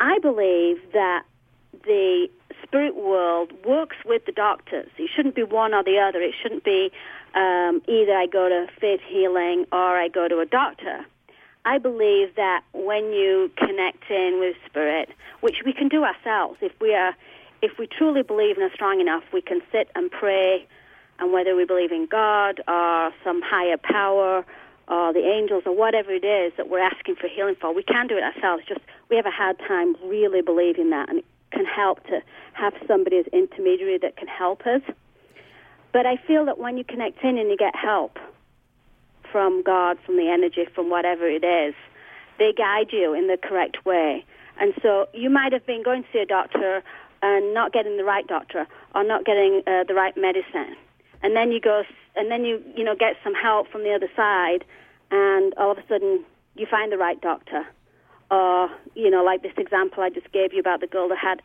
[0.00, 1.24] I believe that
[1.84, 2.28] the
[2.62, 4.88] spirit world works with the doctors.
[4.96, 6.20] It shouldn't be one or the other.
[6.20, 6.90] It shouldn't be
[7.34, 11.04] um, either I go to faith healing or I go to a doctor.
[11.64, 15.10] I believe that when you connect in with spirit,
[15.40, 17.14] which we can do ourselves, if we are,
[17.62, 20.66] if we truly believe and are strong enough, we can sit and pray,
[21.18, 24.44] and whether we believe in God or some higher power
[24.88, 28.06] or the angels or whatever it is that we're asking for healing for, we can
[28.06, 28.62] do it ourselves.
[28.68, 28.80] Just
[29.10, 32.20] we have a hard time really believing that, and it can help to
[32.52, 34.82] have somebody as intermediary that can help us.
[35.92, 38.18] But I feel that when you connect in and you get help,
[39.30, 41.74] from God, from the energy, from whatever it is.
[42.38, 44.24] They guide you in the correct way.
[44.60, 46.82] And so you might have been going to see a doctor
[47.22, 50.76] and not getting the right doctor or not getting uh, the right medicine.
[51.22, 51.82] And then you go,
[52.16, 54.64] and then you, you know, get some help from the other side,
[55.10, 56.24] and all of a sudden
[56.54, 57.66] you find the right doctor.
[58.30, 61.40] Or, you know, like this example I just gave you about the girl that had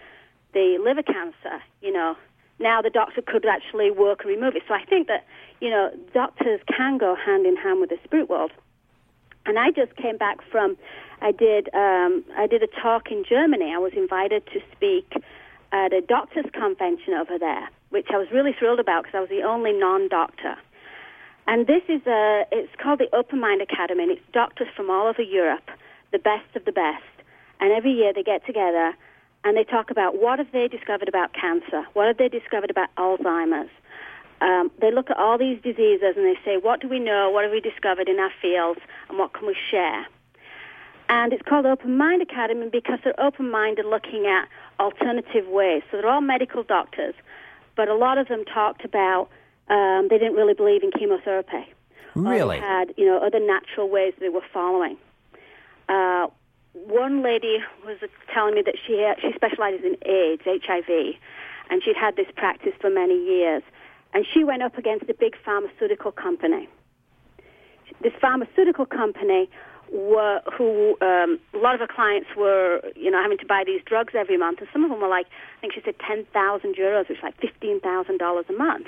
[0.54, 2.16] the liver cancer, you know,
[2.60, 4.64] now the doctor could actually work and remove it.
[4.68, 5.26] So I think that,
[5.60, 8.52] you know, doctors can go hand in hand with the spirit world.
[9.45, 10.78] And I just came back from,
[11.22, 13.74] I did, um, I did a talk in Germany.
[13.74, 15.12] I was invited to speak
[15.74, 19.30] at a doctors' convention over there, which I was really thrilled about because I was
[19.30, 20.56] the only non-doctor.
[21.48, 25.08] And this is a, it's called the Open Mind Academy, and it's doctors from all
[25.08, 25.70] over Europe,
[26.12, 27.04] the best of the best.
[27.60, 28.94] And every year they get together
[29.44, 32.90] and they talk about what have they discovered about cancer, what have they discovered about
[32.95, 33.72] Alzheimer's.
[34.41, 37.44] Um, they look at all these diseases and they say, what do we know, what
[37.44, 38.80] have we discovered in our fields,
[39.10, 40.06] and what can we share?
[41.10, 44.48] And it's called Open Mind Academy because they're open-minded looking at
[44.80, 45.84] alternative ways.
[45.92, 47.14] So they're all medical doctors,
[47.76, 49.30] but a lot of them talked about
[49.70, 51.66] um, they didn't really believe in chemotherapy.
[52.16, 52.60] Really?
[52.60, 54.98] Had, you know, other natural ways they were following.
[55.90, 56.28] Uh,
[56.74, 57.98] one lady was
[58.34, 61.16] telling me that she she specializes in AIDS, HIV,
[61.70, 63.64] and she'd had this practice for many years.
[64.14, 66.68] And she went up against a big pharmaceutical company.
[68.02, 69.50] This pharmaceutical company
[69.94, 73.82] were who um, a lot of her clients were, you know, having to buy these
[73.86, 76.76] drugs every month, and some of them were like, I think she said ten thousand
[76.76, 78.88] euros, which is like fifteen thousand dollars a month.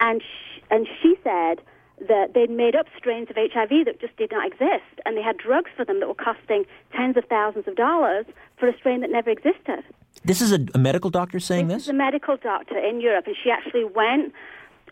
[0.00, 1.60] And she, and she said
[2.08, 5.36] that they'd made up strains of HIV that just did not exist, and they had
[5.36, 6.64] drugs for them that were costing
[6.94, 8.26] tens of thousands of dollars
[8.58, 9.84] for a strain that never existed.
[10.24, 11.76] This is a, a medical doctor saying this?
[11.76, 14.32] This is a medical doctor in Europe, and she actually went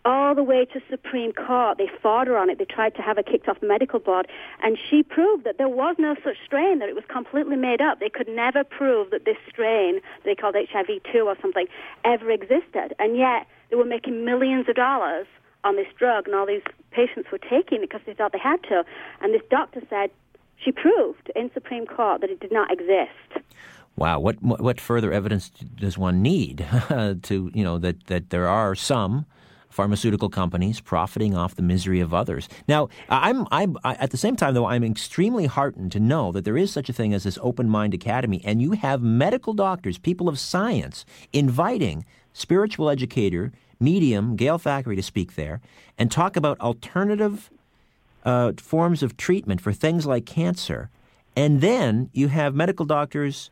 [0.05, 1.77] all the way to Supreme Court.
[1.77, 2.57] They fought her on it.
[2.57, 4.27] They tried to have her kicked off the medical board,
[4.61, 7.99] and she proved that there was no such strain, that it was completely made up.
[7.99, 11.67] They could never prove that this strain, they called HIV2 or something,
[12.03, 15.27] ever existed, and yet they were making millions of dollars
[15.63, 16.61] on this drug, and all these
[16.91, 18.83] patients were taking it because they thought they had to.
[19.21, 20.11] And this doctor said
[20.57, 23.45] she proved in Supreme Court that it did not exist.
[23.95, 28.73] Wow, what what further evidence does one need to you know that that there are
[28.73, 29.25] some
[29.73, 32.47] pharmaceutical companies profiting off the misery of others.
[32.67, 36.45] Now, I'm, I'm I, at the same time, though, I'm extremely heartened to know that
[36.45, 39.97] there is such a thing as this Open Mind Academy, and you have medical doctors,
[39.97, 45.59] people of science, inviting spiritual educator medium Gail Thackray to speak there
[45.97, 47.49] and talk about alternative
[48.23, 50.89] uh, forms of treatment for things like cancer.
[51.35, 53.49] And then you have medical doctors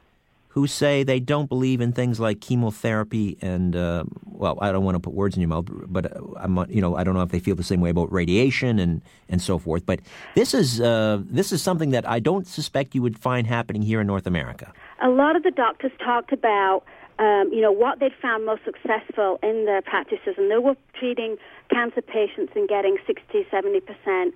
[0.54, 4.96] who say they don't believe in things like chemotherapy and uh, well, I don't want
[4.96, 7.22] to put words in your mouth, but uh, I'm, uh, you know, I don't know
[7.22, 9.86] if they feel the same way about radiation and, and so forth.
[9.86, 10.02] But
[10.36, 14.02] this is uh, this is something that I don't suspect you would find happening here
[14.02, 14.74] in North America.
[15.02, 16.84] A lot of the doctors talked about,
[17.18, 21.38] um, you know, what they'd found most successful in their practices, and they were treating
[21.70, 24.36] cancer patients and getting 60, 70 percent.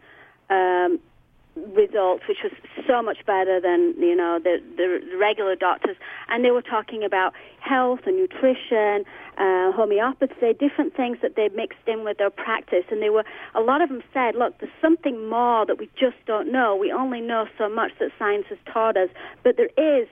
[0.49, 0.99] Um,
[1.55, 2.51] results, which was
[2.87, 5.95] so much better than you know the, the regular doctors.
[6.29, 9.05] And they were talking about health and nutrition,
[9.37, 12.83] uh, homeopathy, different things that they mixed in with their practice.
[12.91, 13.23] And they were
[13.53, 16.75] a lot of them said, look, there's something more that we just don't know.
[16.75, 19.09] We only know so much that science has taught us,
[19.43, 20.07] but there is.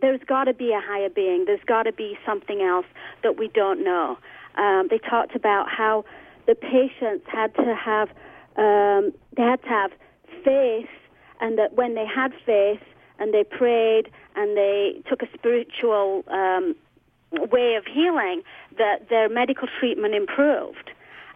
[0.00, 1.44] There's got to be a higher being.
[1.44, 2.86] There's got to be something else
[3.22, 4.16] that we don't know.
[4.56, 6.06] Um, they talked about how
[6.46, 8.08] the patients had to have
[8.56, 9.92] um, they had to have
[10.44, 10.88] faith,
[11.40, 12.82] and that when they had faith
[13.18, 16.74] and they prayed and they took a spiritual um,
[17.32, 18.42] way of healing,
[18.78, 20.90] that their medical treatment improved.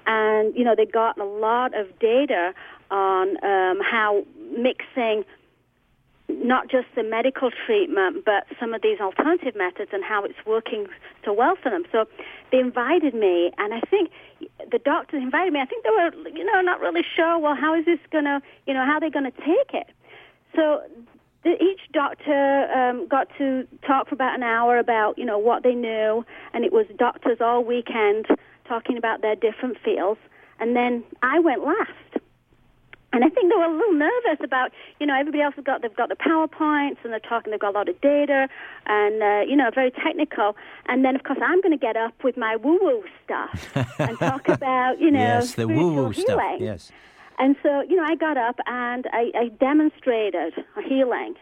[0.06, 2.52] And, you know, they got a lot of data
[2.90, 4.24] on um, how
[4.56, 5.24] mixing
[6.28, 10.86] not just the medical treatment, but some of these alternative methods and how it's working
[11.24, 11.84] so well for them.
[11.92, 12.06] So
[12.50, 14.10] they invited me, and I think
[14.70, 15.60] the doctors invited me.
[15.60, 17.38] I think they were, you know, not really sure.
[17.38, 19.88] Well, how is this going to, you know, how are they going to take it?
[20.56, 20.82] So
[21.44, 25.62] the, each doctor um, got to talk for about an hour about, you know, what
[25.62, 28.26] they knew, and it was doctors all weekend
[28.66, 30.20] talking about their different fields.
[30.58, 32.13] And then I went last.
[33.14, 35.82] And I think they were a little nervous about, you know, everybody else has got,
[35.82, 38.48] they've got the PowerPoints and they're talking, they've got a lot of data
[38.86, 40.56] and, uh, you know, very technical.
[40.86, 44.48] And then, of course, I'm going to get up with my woo-woo stuff and talk
[44.48, 46.26] about, you know, yes, the woo-woo healing.
[46.26, 46.92] stuff, yes.
[47.38, 50.54] And so, you know, I got up and I, I demonstrated
[50.88, 51.34] healing,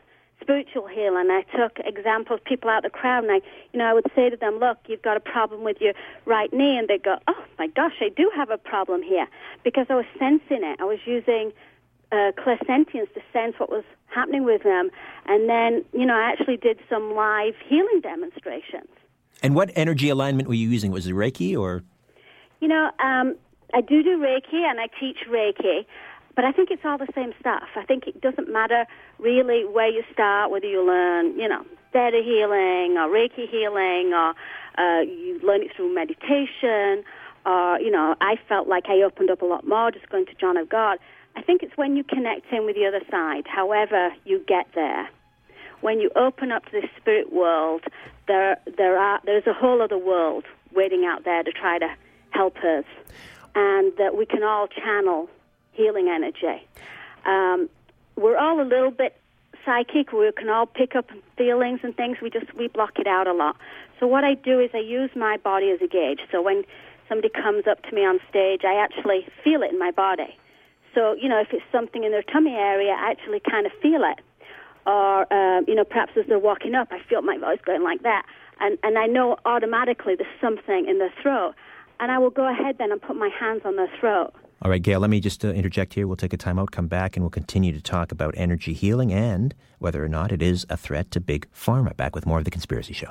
[0.43, 1.31] spiritual healing.
[1.31, 3.41] I took examples, people out of the crowd, and I,
[3.73, 5.95] you know, I would say to them, "Look, you've got a problem with your
[6.27, 9.27] right knee," and they'd go, "Oh my gosh, I do have a problem here,"
[9.65, 10.81] because I was sensing it.
[10.81, 11.53] I was using
[12.13, 14.91] uh, clairsentience to sense what was happening with them,
[15.27, 18.89] and then, you know, I actually did some live healing demonstrations.
[19.43, 20.93] And what energy alignment were you using?
[20.93, 21.83] Was it Reiki or?
[22.61, 23.37] You know, um,
[23.75, 25.87] I do do Reiki and I teach Reiki,
[26.35, 27.69] but I think it's all the same stuff.
[27.77, 28.87] I think it doesn't matter
[29.19, 34.35] really where you start, whether you learn, you know, theta healing or Reiki healing or
[34.79, 37.05] uh, you learn it through meditation
[37.45, 40.35] or, you know, I felt like I opened up a lot more just going to
[40.35, 40.99] John of God.
[41.37, 45.09] I think it's when you connect in with the other side, however you get there.
[45.81, 47.83] When you open up to the spirit world,
[48.29, 51.89] there, there are, there's a whole other world waiting out there to try to
[52.31, 52.85] help us
[53.55, 55.29] and that we can all channel
[55.73, 56.67] healing energy.
[57.25, 57.69] Um,
[58.17, 59.17] we're all a little bit
[59.65, 60.13] psychic.
[60.13, 62.19] We can all pick up feelings and things.
[62.23, 63.57] We just we block it out a lot.
[64.01, 66.21] So what I do is I use my body as a gauge.
[66.31, 66.65] So when
[67.09, 70.37] somebody comes up to me on stage, I actually feel it in my body.
[70.95, 74.03] So you know, if it's something in their tummy area, I actually kind of feel
[74.05, 74.21] it.
[74.87, 78.03] Or um, you know, perhaps as they're walking up, I feel my voice going like
[78.03, 78.27] that,
[78.61, 81.55] and and I know automatically there's something in their throat
[82.03, 84.33] and I will go ahead then and put my hands on their throat.
[84.65, 86.07] All right, Gail, let me just uh, interject here.
[86.07, 89.57] We'll take a timeout, come back, and we'll continue to talk about energy healing and
[89.81, 91.97] whether or not it is a threat to big pharma.
[91.97, 93.11] Back with more of The Conspiracy Show.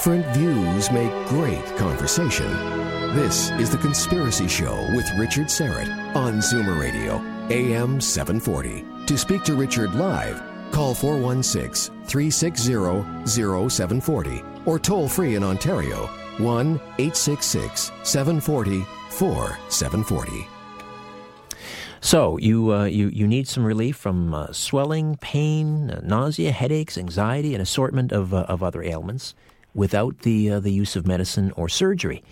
[0.00, 2.50] Different views make great conversation.
[3.14, 7.16] This is The Conspiracy Show with Richard Syrett on Zoomer Radio,
[7.50, 8.82] AM 740.
[9.04, 16.06] To speak to Richard live, call 416 360 0740 or toll free in Ontario
[16.38, 20.48] 1 866 740 4740.
[22.00, 26.96] So you uh, you you need some relief from uh, swelling, pain, uh, nausea, headaches,
[26.96, 29.34] anxiety, an assortment of uh, of other ailments
[29.74, 32.22] without the uh, the use of medicine or surgery.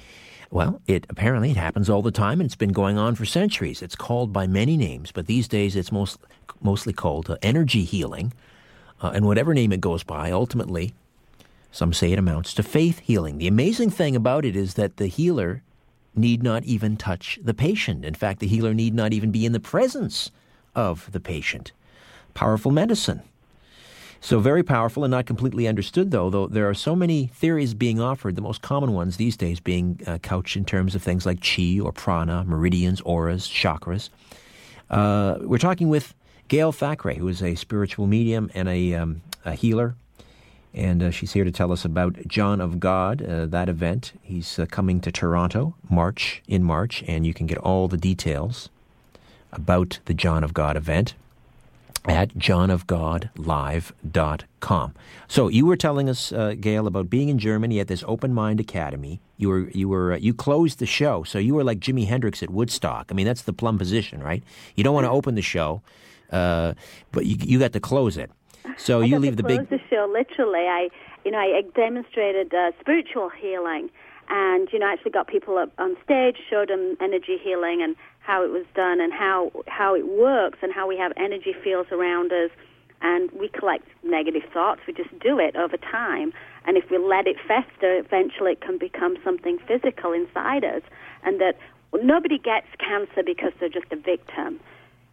[0.50, 3.82] Well, it apparently it happens all the time, and it's been going on for centuries.
[3.82, 6.18] It's called by many names, but these days it's most
[6.62, 8.32] mostly called uh, energy healing,
[9.02, 10.94] uh, and whatever name it goes by, ultimately,
[11.70, 13.38] some say it amounts to faith healing.
[13.38, 15.62] The amazing thing about it is that the healer
[16.14, 18.04] need not even touch the patient.
[18.04, 20.30] In fact, the healer need not even be in the presence
[20.74, 21.72] of the patient.
[22.34, 23.20] powerful medicine.
[24.20, 26.28] So very powerful and not completely understood, though.
[26.28, 30.00] Though there are so many theories being offered, the most common ones these days being
[30.06, 34.10] uh, couched in terms of things like chi or prana, meridians, auras, chakras.
[34.90, 36.14] Uh, we're talking with
[36.48, 39.94] Gail Thackray, who is a spiritual medium and a, um, a healer,
[40.74, 44.12] and uh, she's here to tell us about John of God, uh, that event.
[44.22, 48.68] He's uh, coming to Toronto, March in March, and you can get all the details
[49.52, 51.14] about the John of God event
[52.06, 54.94] at johnofgodlive.com.
[55.26, 58.60] So you were telling us, uh, Gail, about being in Germany at this Open Mind
[58.60, 59.20] Academy.
[59.36, 62.42] You were you were uh, you closed the show, so you were like Jimi Hendrix
[62.42, 63.08] at Woodstock.
[63.10, 64.42] I mean, that's the plum position, right?
[64.74, 65.82] You don't want to open the show,
[66.32, 66.74] uh,
[67.12, 68.30] but you you got to close it.
[68.76, 69.70] So I you leave the close big.
[69.70, 70.66] the show literally.
[70.66, 70.88] I,
[71.24, 73.90] you know, I demonstrated uh, spiritual healing,
[74.28, 78.44] and you know, actually got people up on stage, showed them energy healing and how
[78.44, 82.32] it was done, and how how it works, and how we have energy fields around
[82.32, 82.50] us,
[83.00, 84.80] and we collect negative thoughts.
[84.86, 86.32] We just do it over time,
[86.66, 90.82] and if we let it fester, eventually it can become something physical inside us,
[91.22, 91.58] and that
[92.02, 94.60] nobody gets cancer because they're just a victim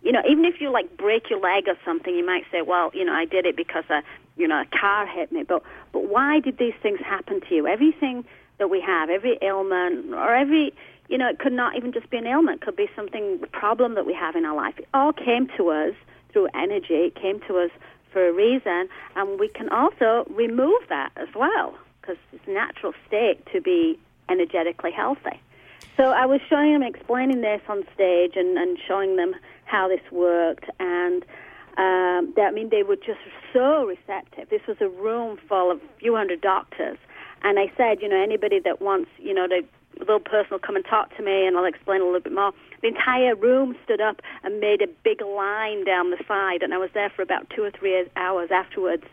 [0.06, 2.92] you know, even if you like break your leg or something, you might say, well,
[2.94, 4.04] you know, I did it because a,
[4.38, 5.42] you know, a car hit me.
[5.42, 7.66] But, but why did these things happen to you?
[7.66, 8.24] Everything
[8.58, 10.74] that we have, every ailment or every,
[11.10, 12.62] you know, it could not even just be an ailment.
[12.62, 14.76] It could be something, a problem that we have in our life.
[14.78, 15.94] It all came to us
[16.32, 16.96] through energy.
[16.96, 17.72] It came to us
[18.12, 18.88] for a reason.
[19.16, 24.00] And we can also remove that as well because it's natural state to be
[24.30, 25.42] energetically healthy.
[25.98, 29.34] So I was showing them, explaining this on stage, and, and showing them
[29.66, 31.24] how this worked, and
[31.78, 33.20] um, they, I mean they were just
[33.54, 34.50] so receptive.
[34.50, 36.98] This was a room full of a few hundred doctors,
[37.46, 39.62] and I said, you know, anybody that wants, you know, to
[39.98, 42.34] a little person will come and talk to me, and I'll explain a little bit
[42.34, 42.52] more.
[42.82, 46.78] The entire room stood up and made a big line down the side, and I
[46.78, 49.04] was there for about two or three hours afterwards,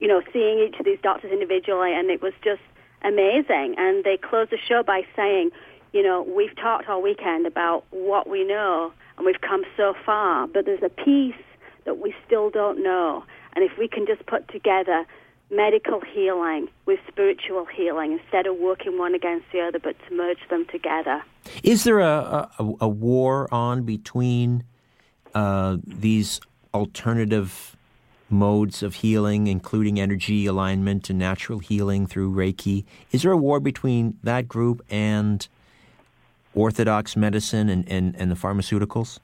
[0.00, 2.62] you know, seeing each of these doctors individually, and it was just
[3.02, 3.74] amazing.
[3.76, 5.50] And they closed the show by saying,
[5.92, 10.46] you know, we've talked all weekend about what we know, and we've come so far,
[10.46, 11.34] but there's a piece
[11.84, 13.24] that we still don't know.
[13.54, 15.04] And if we can just put together
[15.50, 20.40] medical healing with spiritual healing instead of working one against the other, but to merge
[20.50, 21.22] them together.
[21.62, 24.64] Is there a, a, a war on between
[25.34, 26.40] uh, these
[26.74, 27.76] alternative
[28.28, 32.84] modes of healing, including energy alignment and natural healing through Reiki?
[33.12, 35.46] Is there a war between that group and
[36.54, 39.20] orthodox medicine and, and, and the pharmaceuticals?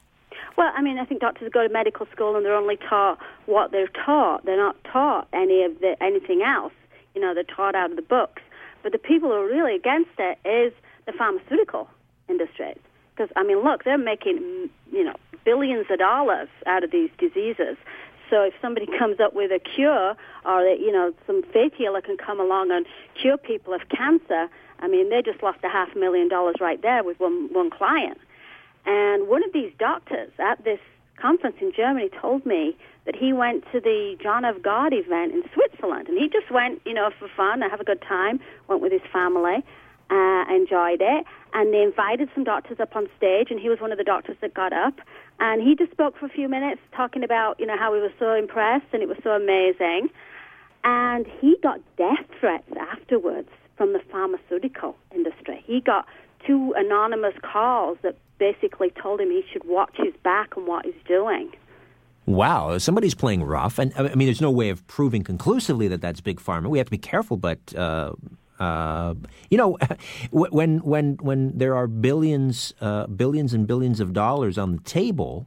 [0.57, 3.71] Well, I mean, I think doctors go to medical school and they're only taught what
[3.71, 4.45] they're taught.
[4.45, 6.73] They're not taught any of the anything else.
[7.15, 8.43] You know, they're taught out of the books.
[8.83, 10.73] But the people who are really against it is
[11.07, 11.89] the pharmaceutical
[12.29, 12.79] industries.
[13.15, 17.77] Because I mean, look, they're making you know billions of dollars out of these diseases.
[18.31, 22.01] So if somebody comes up with a cure, or that you know some faith healer
[22.01, 22.87] can come along and
[23.21, 24.49] cure people of cancer,
[24.81, 28.19] I mean, they just lost a half million dollars right there with one one client.
[28.85, 30.81] And one of these doctors at this
[31.17, 35.43] conference in Germany told me that he went to the John of God event in
[35.55, 38.41] Switzerland, and he just went, you know, for fun and have a good time.
[38.69, 39.65] Went with his family,
[40.11, 43.93] uh, enjoyed it, and they invited some doctors up on stage, and he was one
[43.93, 44.95] of the doctors that got up,
[45.41, 48.13] and he just spoke for a few minutes, talking about, you know, how he was
[48.19, 50.09] so impressed and it was so amazing,
[50.85, 55.63] and he got death threats afterwards from the pharmaceutical industry.
[55.67, 56.07] He got
[56.47, 60.95] two anonymous calls that basically told him he should watch his back and what he's
[61.07, 61.53] doing.
[62.27, 66.21] Wow, somebody's playing rough, and I mean, there's no way of proving conclusively that that's
[66.21, 66.69] big pharma.
[66.69, 68.13] We have to be careful, but uh,
[68.61, 69.15] uh,
[69.51, 69.77] you know,
[70.31, 75.47] when when when there are billions, uh, billions and billions of dollars on the table,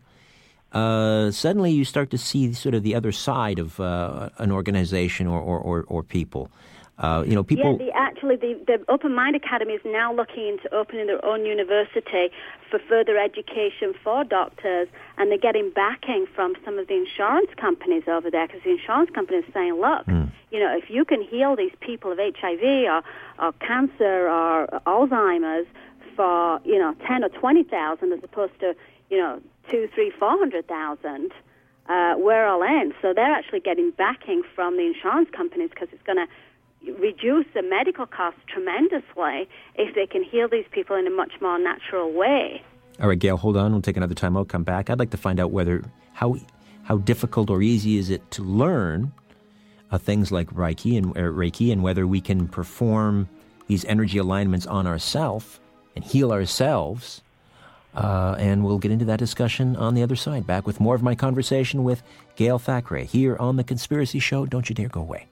[0.74, 5.28] uh, suddenly you start to see sort of the other side of uh, an organization
[5.28, 6.52] or or, or, or people.
[6.98, 7.78] Uh, you know, people.
[7.78, 11.46] Yeah, the, actually, the, the Open Mind Academy is now looking into opening their own
[11.46, 12.32] university
[12.72, 18.04] for further education for doctors, and they're getting backing from some of the insurance companies
[18.08, 20.32] over there because the insurance companies are saying, look, Mm.
[20.52, 23.02] you know, if you can heal these people of HIV or,
[23.44, 25.68] or cancer or Alzheimer's
[26.16, 28.74] for, you know, 10 or 20,000 as opposed to,
[29.10, 31.32] you know, two, three, four hundred thousand,
[31.90, 32.94] uh, we're all in.
[33.02, 36.28] So they're actually getting backing from the insurance companies because it's going to
[37.00, 41.60] reduce the medical costs tremendously if they can heal these people in a much more
[41.60, 42.62] natural way.
[43.02, 43.72] All right, Gail, hold on.
[43.72, 44.48] We'll take another time out.
[44.48, 44.90] Come back.
[44.90, 45.84] I'd like to find out whether
[46.14, 46.38] how
[46.84, 49.12] how difficult or easy is it to learn
[49.92, 53.28] uh, things like Reiki and uh, Reiki, and whether we can perform
[53.68, 55.60] these energy alignments on ourselves
[55.96, 57.22] and heal ourselves
[57.96, 60.46] Uh, and we'll get into that discussion on the other side.
[60.46, 62.04] Back with more of my conversation with
[62.36, 64.46] Gail Thackray here on The Conspiracy Show.
[64.46, 65.28] Don't you dare go away.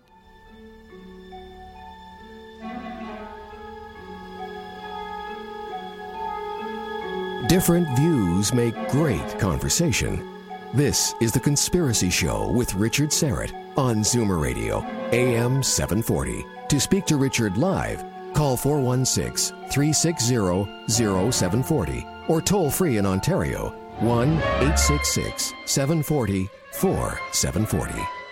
[7.53, 10.27] Different views make great conversation.
[10.73, 16.43] This is The Conspiracy Show with Richard Syrett on Zoomer Radio, AM 740.
[16.67, 18.03] To speak to Richard live,
[18.33, 20.89] call 416 360
[21.31, 23.69] 0740 or toll free in Ontario
[23.99, 28.22] 1 866 740 4740.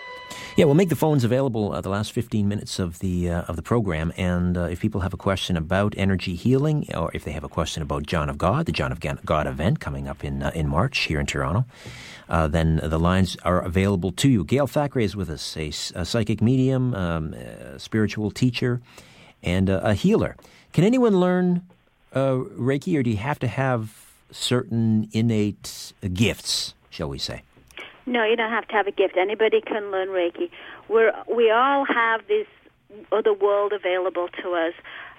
[0.54, 3.56] Yeah, we'll make the phones available uh, the last 15 minutes of the uh, of
[3.56, 4.12] the program.
[4.18, 7.48] And uh, if people have a question about energy healing, or if they have a
[7.48, 10.68] question about John of God, the John of God event coming up in uh, in
[10.68, 11.64] March here in Toronto,
[12.28, 14.44] uh, then the lines are available to you.
[14.44, 15.68] Gail Thackray is with us, a,
[15.98, 18.82] a psychic medium, um, a spiritual teacher,
[19.42, 20.36] and a healer.
[20.74, 21.62] Can anyone learn
[22.14, 27.40] uh, Reiki, or do you have to have certain innate gifts, shall we say?
[28.06, 29.16] No, you don't have to have a gift.
[29.16, 30.50] Anybody can learn Reiki.
[30.88, 32.46] We're, we all have this
[33.10, 34.74] other world available to us.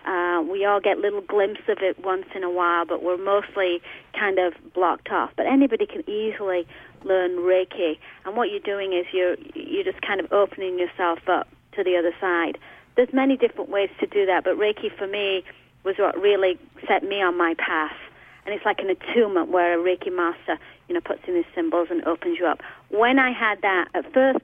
[0.05, 3.81] Uh, we all get little glimpses of it once in a while, but we're mostly
[4.19, 5.31] kind of blocked off.
[5.37, 6.67] But anybody can easily
[7.05, 11.47] learn Reiki, and what you're doing is you're you're just kind of opening yourself up
[11.75, 12.57] to the other side.
[12.95, 15.43] There's many different ways to do that, but Reiki for me
[15.85, 17.95] was what really set me on my path.
[18.45, 21.87] And it's like an attunement where a Reiki master, you know, puts in these symbols
[21.89, 22.59] and opens you up.
[22.89, 24.39] When I had that, at first,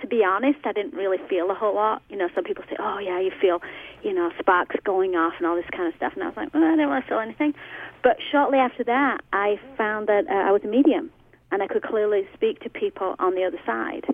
[0.00, 2.02] to be honest, I didn't really feel a whole lot.
[2.08, 3.60] You know, some people say, oh, yeah, you feel,
[4.02, 6.12] you know, sparks going off and all this kind of stuff.
[6.14, 7.54] And I was like, well, I don't want to feel anything.
[8.02, 11.10] But shortly after that, I found that uh, I was a medium
[11.52, 14.06] and I could clearly speak to people on the other side.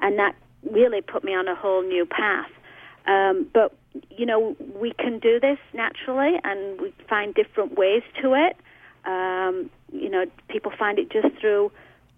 [0.00, 0.34] And that
[0.70, 2.50] really put me on a whole new path.
[3.06, 3.76] Um, but
[4.10, 8.56] you know, we can do this naturally, and we find different ways to it.
[9.06, 11.70] Um, you know, people find it just through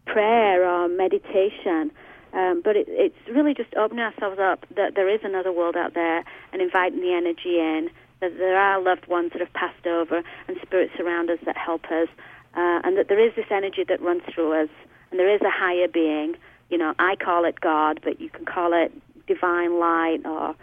[0.07, 1.91] prayer or meditation.
[2.33, 5.95] Um, but it, it's really just opening ourselves up that there is another world out
[5.95, 7.91] there and inviting the energy in,
[8.21, 11.85] that there are loved ones that have passed over and spirits around us that help
[11.87, 12.09] us,
[12.55, 14.69] uh, and that there is this energy that runs through us,
[15.11, 16.37] and there is a higher being.
[16.69, 18.93] You know, I call it God, but you can call it
[19.27, 20.55] divine light or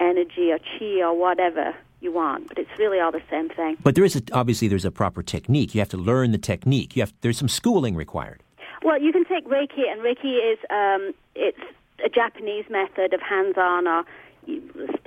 [0.00, 3.76] energy or chi or whatever you want, but it's really all the same thing.
[3.82, 5.74] But there is a, obviously there's a proper technique.
[5.74, 6.96] You have to learn the technique.
[6.96, 8.42] You have there's some schooling required.
[8.82, 11.58] Well, you can take Reiki, and Reiki is um, it's
[12.04, 14.04] a Japanese method of hands-on, or
[14.46, 14.62] you,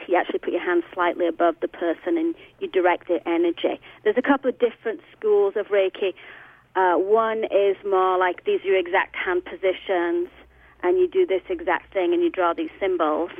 [0.07, 3.79] you actually put your hands slightly above the person and you direct the energy.
[4.03, 6.13] There's a couple of different schools of Reiki.
[6.75, 10.29] Uh, one is more like these are your exact hand positions,
[10.83, 13.31] and you do this exact thing, and you draw these symbols.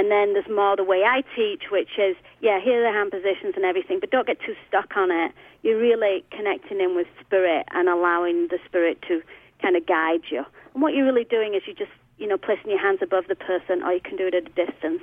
[0.00, 3.10] And then there's more the way I teach, which is, yeah, here are the hand
[3.10, 5.30] positions and everything, but don't get too stuck on it.
[5.62, 9.20] You're really connecting in with spirit and allowing the spirit to
[9.60, 10.46] kind of guide you.
[10.72, 13.34] And what you're really doing is you just, you know, placing your hands above the
[13.34, 15.02] person, or you can do it at a distance,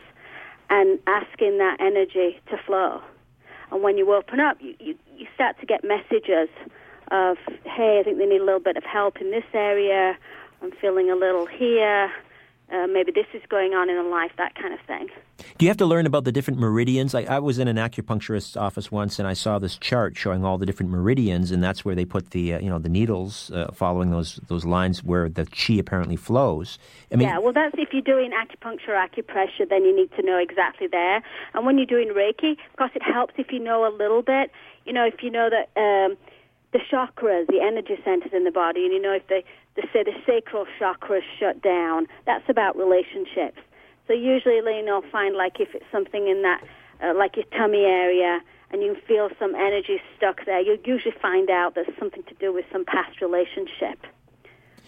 [0.72, 3.00] and asking that energy to flow.
[3.72, 6.50] And when you open up, you, you, you start to get messages
[7.12, 10.18] of, hey, I think they need a little bit of help in this area.
[10.64, 12.12] I'm feeling a little here
[12.72, 15.08] uh, maybe this is going on in a life, that kind of thing.
[15.58, 17.16] Do you have to learn about the different meridians?
[17.16, 20.58] I, I was in an acupuncturist's office once, and I saw this chart showing all
[20.58, 23.72] the different meridians, and that's where they put the uh, you know the needles uh,
[23.72, 26.78] following those those lines where the chi apparently flows.
[27.12, 30.38] I mean, yeah, well, that's if you're doing acupuncture, acupressure, then you need to know
[30.38, 31.24] exactly there.
[31.54, 34.52] And when you're doing Reiki, of course, it helps if you know a little bit.
[34.86, 35.80] You know, if you know that.
[35.80, 36.18] Um,
[36.74, 39.42] the chakras, the energy centers in the body, and you know if the
[39.78, 42.08] the, say the sacral chakra is shut down.
[42.26, 43.62] That's about relationships.
[44.08, 46.64] So usually, you know, find like if it's something in that,
[47.02, 48.42] uh, like your tummy area,
[48.72, 52.52] and you feel some energy stuck there, you'll usually find out there's something to do
[52.52, 54.06] with some past relationship.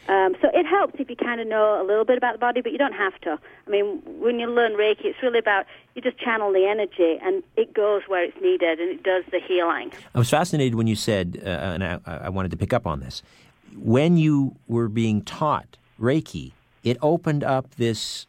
[0.10, 2.62] Um, so it helps if you kind of know a little bit about the body,
[2.62, 3.38] but you don't have to.
[3.68, 7.44] I mean, when you learn Reiki, it's really about you just channel the energy, and
[7.56, 9.92] it goes where it's needed, and it does the healing.
[10.16, 13.02] I was fascinated when you said, uh, and I, I wanted to pick up on
[13.02, 13.22] this
[13.78, 18.26] when you were being taught Reiki, it opened up this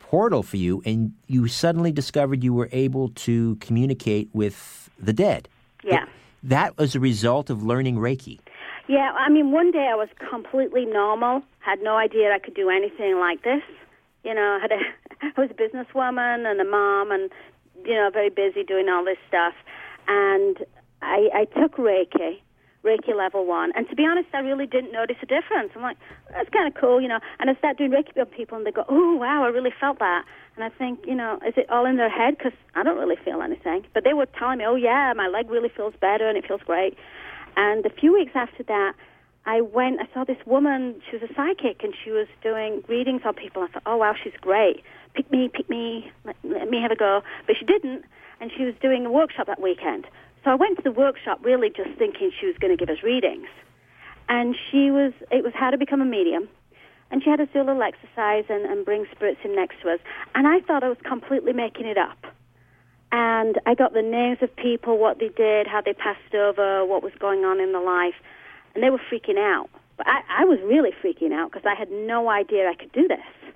[0.00, 5.48] portal for you, and you suddenly discovered you were able to communicate with the dead.
[5.84, 6.06] Yeah.
[6.42, 8.38] That was a result of learning Reiki.
[8.88, 12.70] Yeah, I mean, one day I was completely normal, had no idea I could do
[12.70, 13.62] anything like this.
[14.24, 14.80] You know, I, had a,
[15.36, 17.30] I was a businesswoman and a mom and,
[17.84, 19.52] you know, very busy doing all this stuff.
[20.08, 20.56] And
[21.02, 22.40] I, I took Reiki
[22.84, 23.72] Reiki level one.
[23.74, 25.70] And to be honest, I really didn't notice a difference.
[25.74, 25.96] I'm like,
[26.30, 27.18] oh, that's kind of cool, you know.
[27.40, 29.98] And I start doing Reiki on people, and they go, oh, wow, I really felt
[29.98, 30.24] that.
[30.54, 32.36] And I think, you know, is it all in their head?
[32.36, 33.84] Because I don't really feel anything.
[33.94, 36.62] But they were telling me, oh, yeah, my leg really feels better and it feels
[36.62, 36.96] great.
[37.56, 38.94] And a few weeks after that,
[39.46, 43.22] I went, I saw this woman, she was a psychic, and she was doing readings
[43.24, 43.62] on people.
[43.62, 44.82] I thought, oh, wow, she's great.
[45.14, 47.22] Pick me, pick me, let, let me have a go.
[47.46, 48.04] But she didn't,
[48.40, 50.06] and she was doing a workshop that weekend.
[50.44, 53.02] So I went to the workshop really just thinking she was going to give us
[53.02, 53.48] readings.
[54.28, 56.48] And she was, it was how to become a medium.
[57.10, 59.90] And she had us do a little exercise and, and bring spirits in next to
[59.90, 60.00] us.
[60.34, 62.18] And I thought I was completely making it up.
[63.10, 67.02] And I got the names of people, what they did, how they passed over, what
[67.02, 68.14] was going on in their life.
[68.74, 69.70] And they were freaking out.
[69.96, 73.08] But I, I was really freaking out because I had no idea I could do
[73.08, 73.52] this.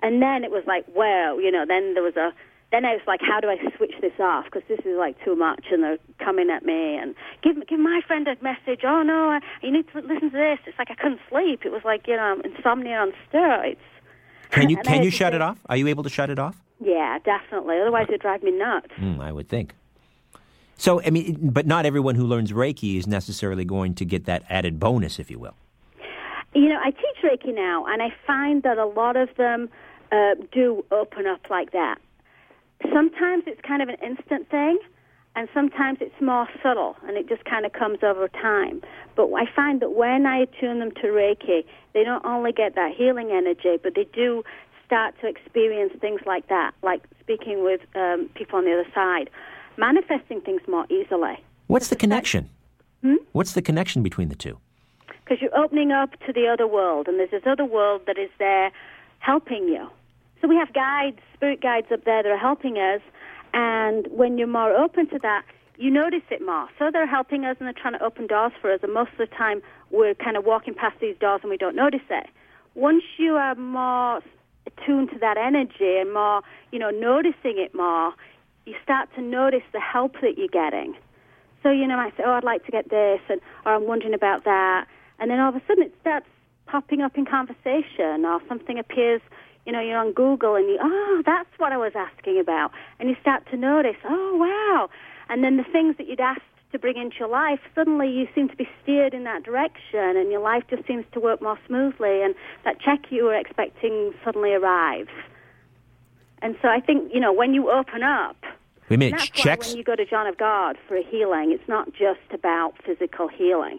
[0.00, 2.32] And then it was like, well, you know, then there was a,
[2.70, 4.44] then I was like, how do I switch this off?
[4.44, 6.96] Because this is like too much, and they're coming at me.
[6.96, 8.80] And give give my friend a message.
[8.84, 10.58] Oh no, I, you need to listen to this.
[10.66, 11.62] It's like I couldn't sleep.
[11.64, 13.76] It was like you know insomnia on steroids.
[14.50, 15.58] Can you And can you shut say- it off?
[15.68, 16.60] Are you able to shut it off?
[16.80, 17.80] Yeah, definitely.
[17.80, 18.86] Otherwise, it'd drive me nuts.
[18.98, 19.74] Mm, I would think.
[20.76, 24.44] So I mean, but not everyone who learns Reiki is necessarily going to get that
[24.48, 25.54] added bonus, if you will.
[26.54, 29.68] You know, I teach Reiki now, and I find that a lot of them
[30.12, 31.96] uh, do open up like that.
[32.92, 34.78] Sometimes it's kind of an instant thing,
[35.36, 38.82] and sometimes it's more subtle, and it just kind of comes over time.
[39.16, 42.94] But I find that when I attune them to Reiki, they don't only get that
[42.96, 44.42] healing energy, but they do
[44.86, 49.28] start to experience things like that, like speaking with um, people on the other side,
[49.76, 51.38] manifesting things more easily.
[51.66, 52.48] What's the connection?
[53.02, 53.16] Hmm?
[53.32, 54.58] What's the connection between the two?
[55.28, 58.30] because you're opening up to the other world, and there's this other world that is
[58.38, 58.70] there
[59.18, 59.88] helping you.
[60.40, 63.00] So we have guides, spirit guides up there that are helping us,
[63.52, 65.44] and when you're more open to that,
[65.76, 66.68] you notice it more.
[66.78, 69.18] So they're helping us and they're trying to open doors for us, and most of
[69.18, 72.26] the time we're kind of walking past these doors and we don't notice it.
[72.74, 74.20] Once you are more
[74.66, 76.42] attuned to that energy and more,
[76.72, 78.12] you know, noticing it more,
[78.66, 80.94] you start to notice the help that you're getting.
[81.62, 84.14] So, you know, I say, oh, I'd like to get this, and, or I'm wondering
[84.14, 84.86] about that.
[85.18, 86.26] And then all of a sudden it starts
[86.66, 89.22] popping up in conversation, or something appears,
[89.66, 92.72] you know, you're on Google and you, oh, that's what I was asking about.
[92.98, 94.88] And you start to notice, oh, wow.
[95.28, 98.48] And then the things that you'd asked to bring into your life, suddenly you seem
[98.48, 102.22] to be steered in that direction, and your life just seems to work more smoothly,
[102.22, 105.10] and that check you were expecting suddenly arrives.
[106.42, 108.36] And so I think, you know, when you open up,
[108.90, 109.68] a minute, that's checks.
[109.68, 113.28] when you go to John of God for a healing, it's not just about physical
[113.28, 113.78] healing.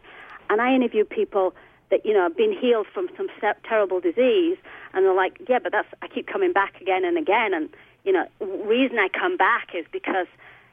[0.49, 1.53] And I interview people
[1.91, 3.27] that you know have been healed from some
[3.67, 4.57] terrible disease,
[4.93, 7.69] and they're like, "Yeah, but that's I keep coming back again and again." And
[8.03, 10.27] you know, reason I come back is because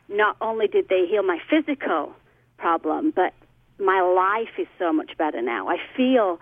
[0.08, 2.12] not only did they heal my physical
[2.58, 3.34] problem, but
[3.78, 5.68] my life is so much better now.
[5.68, 6.38] I feel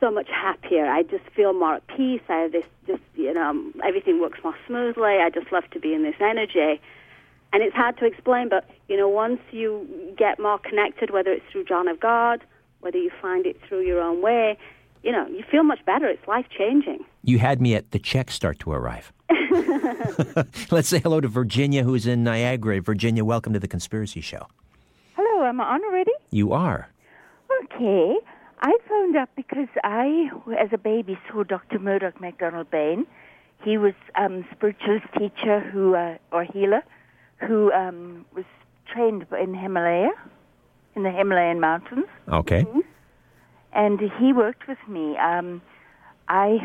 [0.00, 0.86] so much happier.
[0.86, 2.20] I just feel more at peace.
[2.28, 5.18] I have this, just you know, everything works more smoothly.
[5.18, 6.80] I just love to be in this energy
[7.52, 9.86] and it's hard to explain, but you know, once you
[10.16, 12.44] get more connected, whether it's through John of God,
[12.80, 14.58] whether you find it through your own way,
[15.02, 16.06] you know, you feel much better.
[16.06, 17.04] It's life changing.
[17.22, 19.12] You had me at the checks start to arrive.
[20.70, 22.80] Let's say hello to Virginia, who's in Niagara.
[22.80, 24.46] Virginia, welcome to the Conspiracy Show.
[25.14, 26.12] Hello, am I on already?
[26.30, 26.88] You are.
[27.64, 28.16] Okay.
[28.60, 31.78] I phoned up because I, as a baby, saw Dr.
[31.78, 33.06] Murdoch MacDonald-Bayne.
[33.62, 36.82] He was um, spiritualist teacher who, uh, or healer,
[37.36, 38.44] who um, was
[38.92, 40.10] trained in Himalaya,
[40.98, 42.66] in the Himalayan mountains, Okay.
[43.72, 45.16] and he worked with me.
[45.16, 45.62] Um,
[46.28, 46.58] I,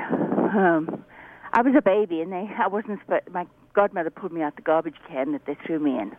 [0.57, 1.05] um,
[1.53, 2.99] I was a baby, and they, I wasn't.
[3.05, 6.11] sp- My godmother pulled me out the garbage can that they threw me in,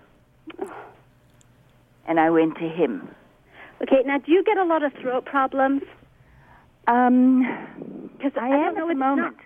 [2.07, 3.09] and I went to him.
[3.83, 5.83] Okay, now do you get a lot of throat problems?
[6.87, 7.43] Um,
[8.17, 9.37] Because I don't am know at the it's not- moment.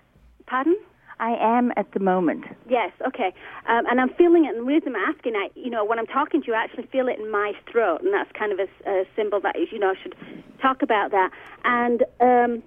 [0.45, 0.77] Pardon?
[1.19, 2.45] I am at the moment.
[2.69, 3.33] Yes, okay.
[3.67, 6.07] Um, and I'm feeling it, and the reason I'm asking, I, you know, when I'm
[6.07, 8.89] talking to you, I actually feel it in my throat, and that's kind of a,
[8.89, 10.15] a symbol that, you know, I should
[10.61, 11.31] talk about that.
[11.65, 12.63] And, um,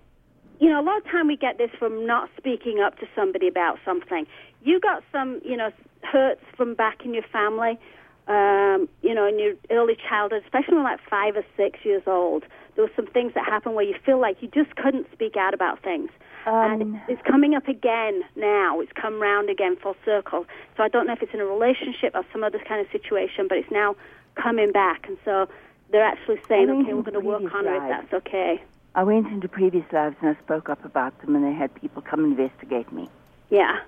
[0.61, 3.49] you know, a lot of time we get this from not speaking up to somebody
[3.49, 4.27] about something.
[4.63, 5.71] You got some, you know,
[6.03, 7.79] hurts from back in your family,
[8.29, 12.45] um, you know, in your early childhood, especially when like five or six years old.
[12.75, 15.53] There were some things that happened where you feel like you just couldn't speak out
[15.55, 16.11] about things.
[16.47, 18.81] and Um, it's coming up again now.
[18.81, 20.47] It's come round again full circle.
[20.77, 23.47] So I don't know if it's in a relationship or some other kind of situation,
[23.49, 23.95] but it's now
[24.37, 25.07] coming back.
[25.07, 25.49] And so
[25.91, 28.63] they're actually saying, okay, we're going to work on it if that's okay.
[28.95, 32.03] I went into previous lives and I spoke up about them, and they had people
[32.03, 33.09] come investigate me.
[33.51, 33.81] Yeah.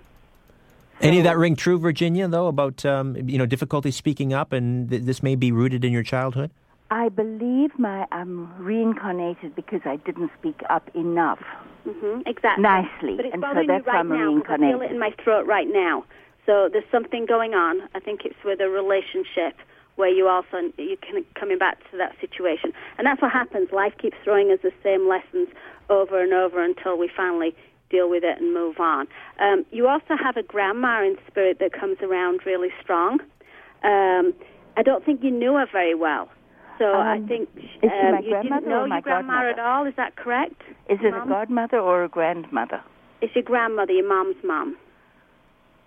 [1.01, 4.89] Any of that ring true, Virginia, though, about um, you know difficulty speaking up, and
[4.89, 6.51] th- this may be rooted in your childhood?
[6.91, 11.41] I believe my I'm reincarnated because I didn't speak up enough.
[11.85, 12.63] hmm Exactly.
[12.63, 13.17] Nicely.
[13.17, 14.91] But it's And so bothering that's you why right I'm now 'cause I feel it
[14.91, 16.05] in my throat right now.
[16.47, 17.89] So there's something going on.
[17.95, 19.57] I think it's with a relationship
[19.97, 22.73] where you also you can coming back to that situation.
[22.99, 23.73] And that's what happens.
[23.73, 25.49] Life keeps throwing us the same lessons
[25.89, 27.55] over and over until we finally
[27.91, 29.07] deal with it and move on.
[29.41, 33.21] Um, you also have a grandma in spirit that comes around really strong.
[33.83, 34.35] Um,
[34.77, 36.29] I don't think you knew her very well.
[36.79, 39.87] So Um, I think she um, you didn't know your grandma at all.
[39.87, 40.61] Is that correct?
[40.89, 42.83] Is it a godmother or a grandmother?
[43.21, 44.77] It's your grandmother, your mom's mom.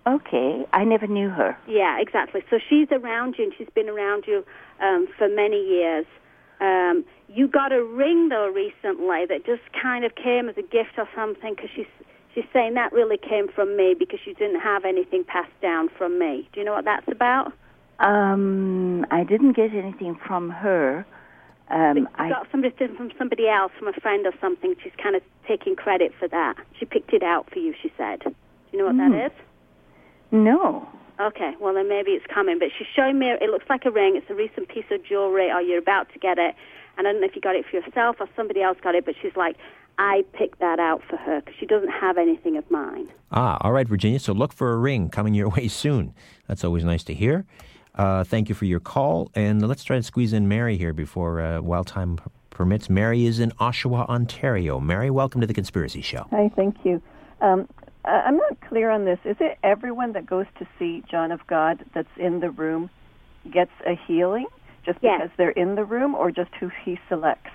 [0.06, 1.56] Okay, I never knew her.
[1.68, 2.42] Yeah, exactly.
[2.48, 4.42] So she's around you, and she's been around you
[4.82, 6.06] um, for many years.
[6.60, 10.98] Um, you got a ring though recently that just kind of came as a gift
[10.98, 11.86] or something because she's
[12.34, 16.18] she's saying that really came from me because you didn't have anything passed down from
[16.18, 16.48] me.
[16.52, 17.52] Do you know what that's about?
[18.00, 21.04] Um, I didn't get anything from her.
[21.70, 24.74] Um, I got somebody from somebody else, from a friend or something.
[24.82, 26.54] She's kind of taking credit for that.
[26.78, 27.74] She picked it out for you.
[27.82, 28.20] She said.
[28.20, 28.34] Do
[28.72, 29.12] you know what Hmm.
[29.12, 29.32] that is?
[30.30, 30.88] no.
[31.20, 32.58] Okay, well then maybe it's coming.
[32.58, 33.30] But she's showing me.
[33.30, 34.16] It looks like a ring.
[34.16, 36.54] It's a recent piece of jewelry, or you're about to get it.
[36.96, 39.04] And I don't know if you got it for yourself or somebody else got it.
[39.04, 39.56] But she's like,
[39.98, 43.08] I picked that out for her because she doesn't have anything of mine.
[43.32, 44.18] Ah, all right, Virginia.
[44.20, 46.14] So look for a ring coming your way soon.
[46.46, 47.44] That's always nice to hear.
[47.94, 51.40] Uh, thank you for your call, and let's try to squeeze in Mary here before
[51.40, 52.18] uh, while time
[52.50, 52.88] permits.
[52.88, 54.78] Mary is in Oshawa, Ontario.
[54.78, 56.24] Mary, welcome to the Conspiracy Show.
[56.30, 57.02] Hi, thank you.
[57.40, 59.18] Um, I- I'm not clear on this.
[59.24, 62.90] Is it everyone that goes to see John of God that's in the room
[63.52, 64.46] gets a healing
[64.84, 65.20] just Yes.
[65.20, 67.50] because they're in the room, or just who he selects?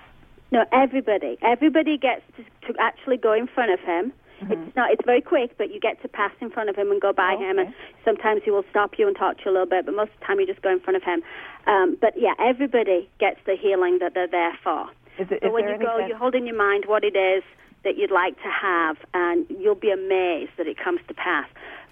[0.51, 1.37] No, everybody.
[1.41, 4.13] Everybody gets to, to actually go in front of him.
[4.49, 4.91] It's not.
[4.91, 7.37] It's very quick, but you get to pass in front of him and go by
[7.39, 7.59] him.
[7.59, 10.11] And sometimes he will stop you and talk to you a little bit, but most
[10.13, 11.23] of the time you just go in front of him.
[11.65, 14.87] Um, but yeah, everybody gets the healing that they're there for.
[15.17, 17.41] Is it, So when you go, ben- you hold in your mind what it is
[17.83, 21.47] that you'd like to have, and you'll be amazed that it comes to pass.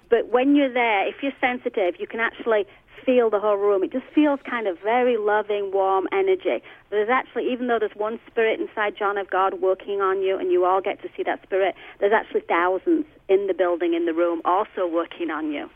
[0.10, 2.66] But when you're there, if you're sensitive, you can actually
[3.06, 3.84] feel the whole room.
[3.84, 6.62] It just feels kind of very loving, warm energy.
[6.90, 10.52] There's actually, even though there's one spirit inside John of God working on you, and
[10.52, 14.14] you all get to see that spirit, there's actually thousands in the building, in the
[14.14, 15.70] room, also working on you.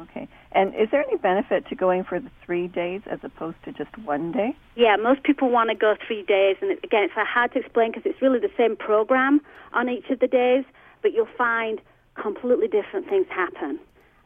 [0.00, 0.26] Okay.
[0.52, 3.96] And is there any benefit to going for the three days as opposed to just
[3.98, 4.56] one day?
[4.74, 8.04] Yeah, most people want to go three days, and again, it's hard to explain because
[8.06, 9.40] it's really the same program
[9.72, 10.64] on each of the days,
[11.02, 11.80] but you'll find
[12.20, 13.78] completely different things happen,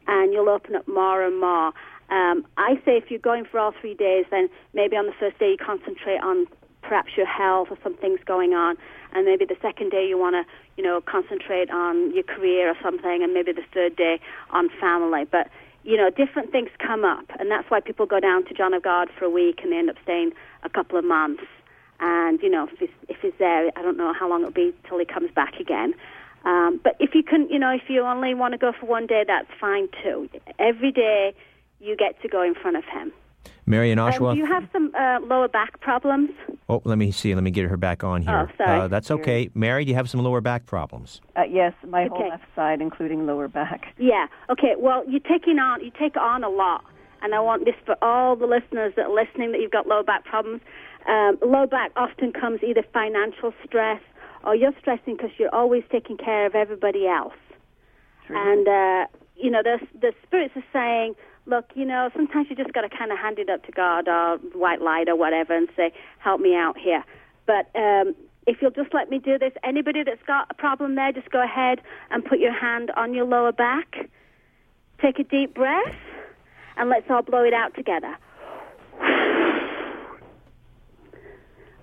[0.07, 1.73] and you'll open up more and more.
[2.11, 5.39] Um, I say if you're going for all three days, then maybe on the first
[5.39, 6.47] day you concentrate on
[6.87, 8.77] perhaps your health or some things going on,
[9.13, 10.45] and maybe the second day you want to,
[10.77, 15.25] you know, concentrate on your career or something, and maybe the third day on family.
[15.25, 15.49] But
[15.85, 18.83] you know, different things come up, and that's why people go down to John of
[18.83, 20.33] God for a week and they end up staying
[20.65, 21.45] a couple of months.
[22.01, 24.75] And you know, if he's, if he's there, I don't know how long it'll be
[24.89, 25.95] till he comes back again.
[26.45, 29.07] Um, but if you can, you know, if you only want to go for one
[29.07, 30.29] day, that's fine too.
[30.59, 31.35] Every day,
[31.81, 33.13] you get to go in front of him.
[33.67, 36.31] Mary in Um, do you have some uh, lower back problems?
[36.69, 37.35] oh, let me see.
[37.35, 38.49] Let me get her back on here.
[38.51, 38.81] Oh, sorry.
[38.81, 39.51] Uh, that's okay.
[39.55, 41.21] Mary, do you have some lower back problems?
[41.37, 43.95] Uh, yes, my whole left side, including lower back.
[43.99, 44.27] Yeah.
[44.51, 44.75] Okay.
[44.79, 46.85] Well, you taking on you take on a lot,
[47.23, 50.03] and I want this for all the listeners that are listening that you've got low
[50.03, 50.61] back problems.
[51.09, 54.01] Um, low back often comes either financial stress
[54.45, 57.35] or you're stressing because you're always taking care of everybody else.
[58.29, 59.07] And uh,
[59.37, 61.15] you know, the the spirits are saying,
[61.47, 64.09] look, you know, sometimes you just got to kind of hand it up to God
[64.09, 67.05] or white light or whatever and say, help me out here.
[67.47, 68.15] But um,
[68.47, 71.43] if you'll just let me do this, anybody that's got a problem there, just go
[71.43, 74.09] ahead and put your hand on your lower back.
[75.01, 75.95] Take a deep breath,
[76.77, 78.17] and let's all blow it out together.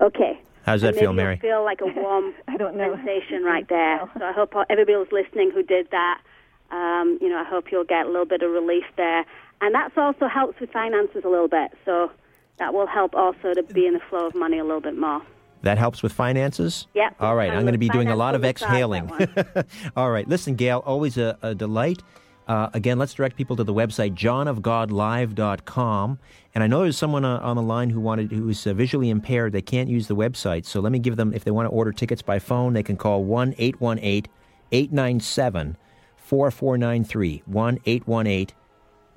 [0.00, 0.40] Okay.
[0.66, 1.38] How's that feel, Mary?
[1.42, 2.96] You'll feel like a warm I don't know.
[2.96, 4.00] sensation right there.
[4.18, 6.20] So I hope everybody was listening who did that.
[6.70, 9.24] Um, you know, I hope you'll get a little bit of relief there,
[9.60, 11.72] and that's also helps with finances a little bit.
[11.84, 12.10] So
[12.58, 15.22] that will help also to be in the flow of money a little bit more.
[15.62, 16.86] That helps with finances?
[16.94, 17.10] Yeah.
[17.18, 17.50] All right.
[17.50, 19.10] I'm going to be doing a lot of exhaling.
[19.96, 20.28] All right.
[20.28, 22.02] Listen, Gail, always a, a delight.
[22.46, 26.18] Uh, again, let's direct people to the website johnofgodlive.com.
[26.54, 29.08] And I know there's someone uh, on the line who wanted who is uh, visually
[29.08, 29.52] impaired.
[29.52, 31.32] They can't use the website, so let me give them.
[31.32, 34.28] If they want to order tickets by phone, they can call one eight one eight
[34.70, 35.78] eight nine seven
[36.16, 38.52] four four nine three one eight one eight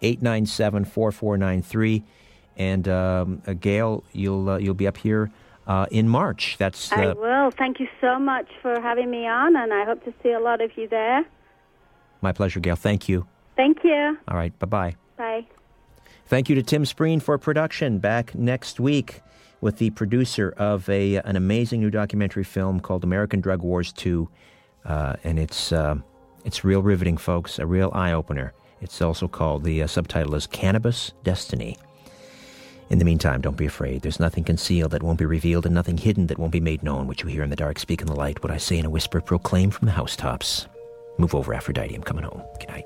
[0.01, 2.03] eight nine seven four four nine three.
[2.57, 5.31] And um, uh, Gail, you'll uh, you'll be up here
[5.67, 6.55] uh, in March.
[6.57, 7.51] That's I uh, will.
[7.51, 10.61] Thank you so much for having me on, and I hope to see a lot
[10.61, 11.25] of you there.
[12.21, 12.75] my pleasure, Gail.
[12.75, 13.27] Thank you.
[13.55, 14.17] Thank you.
[14.27, 14.57] All right.
[14.59, 14.95] Bye bye.
[15.17, 15.45] Bye.
[16.27, 17.99] Thank you to Tim Spreen for production.
[17.99, 19.21] Back next week
[19.61, 24.29] with the producer of a an amazing new documentary film called American Drug Wars 2.
[24.85, 25.95] Uh, and it's, uh,
[26.45, 28.53] it's real riveting, folks, a real eye opener.
[28.81, 31.77] It's also called, the uh, subtitle is Cannabis Destiny.
[32.89, 34.01] In the meantime, don't be afraid.
[34.01, 37.07] There's nothing concealed that won't be revealed, and nothing hidden that won't be made known.
[37.07, 38.41] What you hear in the dark, speak in the light.
[38.41, 40.67] What I say in a whisper, proclaim from the housetops.
[41.17, 41.95] Move over, Aphrodite.
[41.95, 42.43] I'm coming home.
[42.59, 42.85] Good night.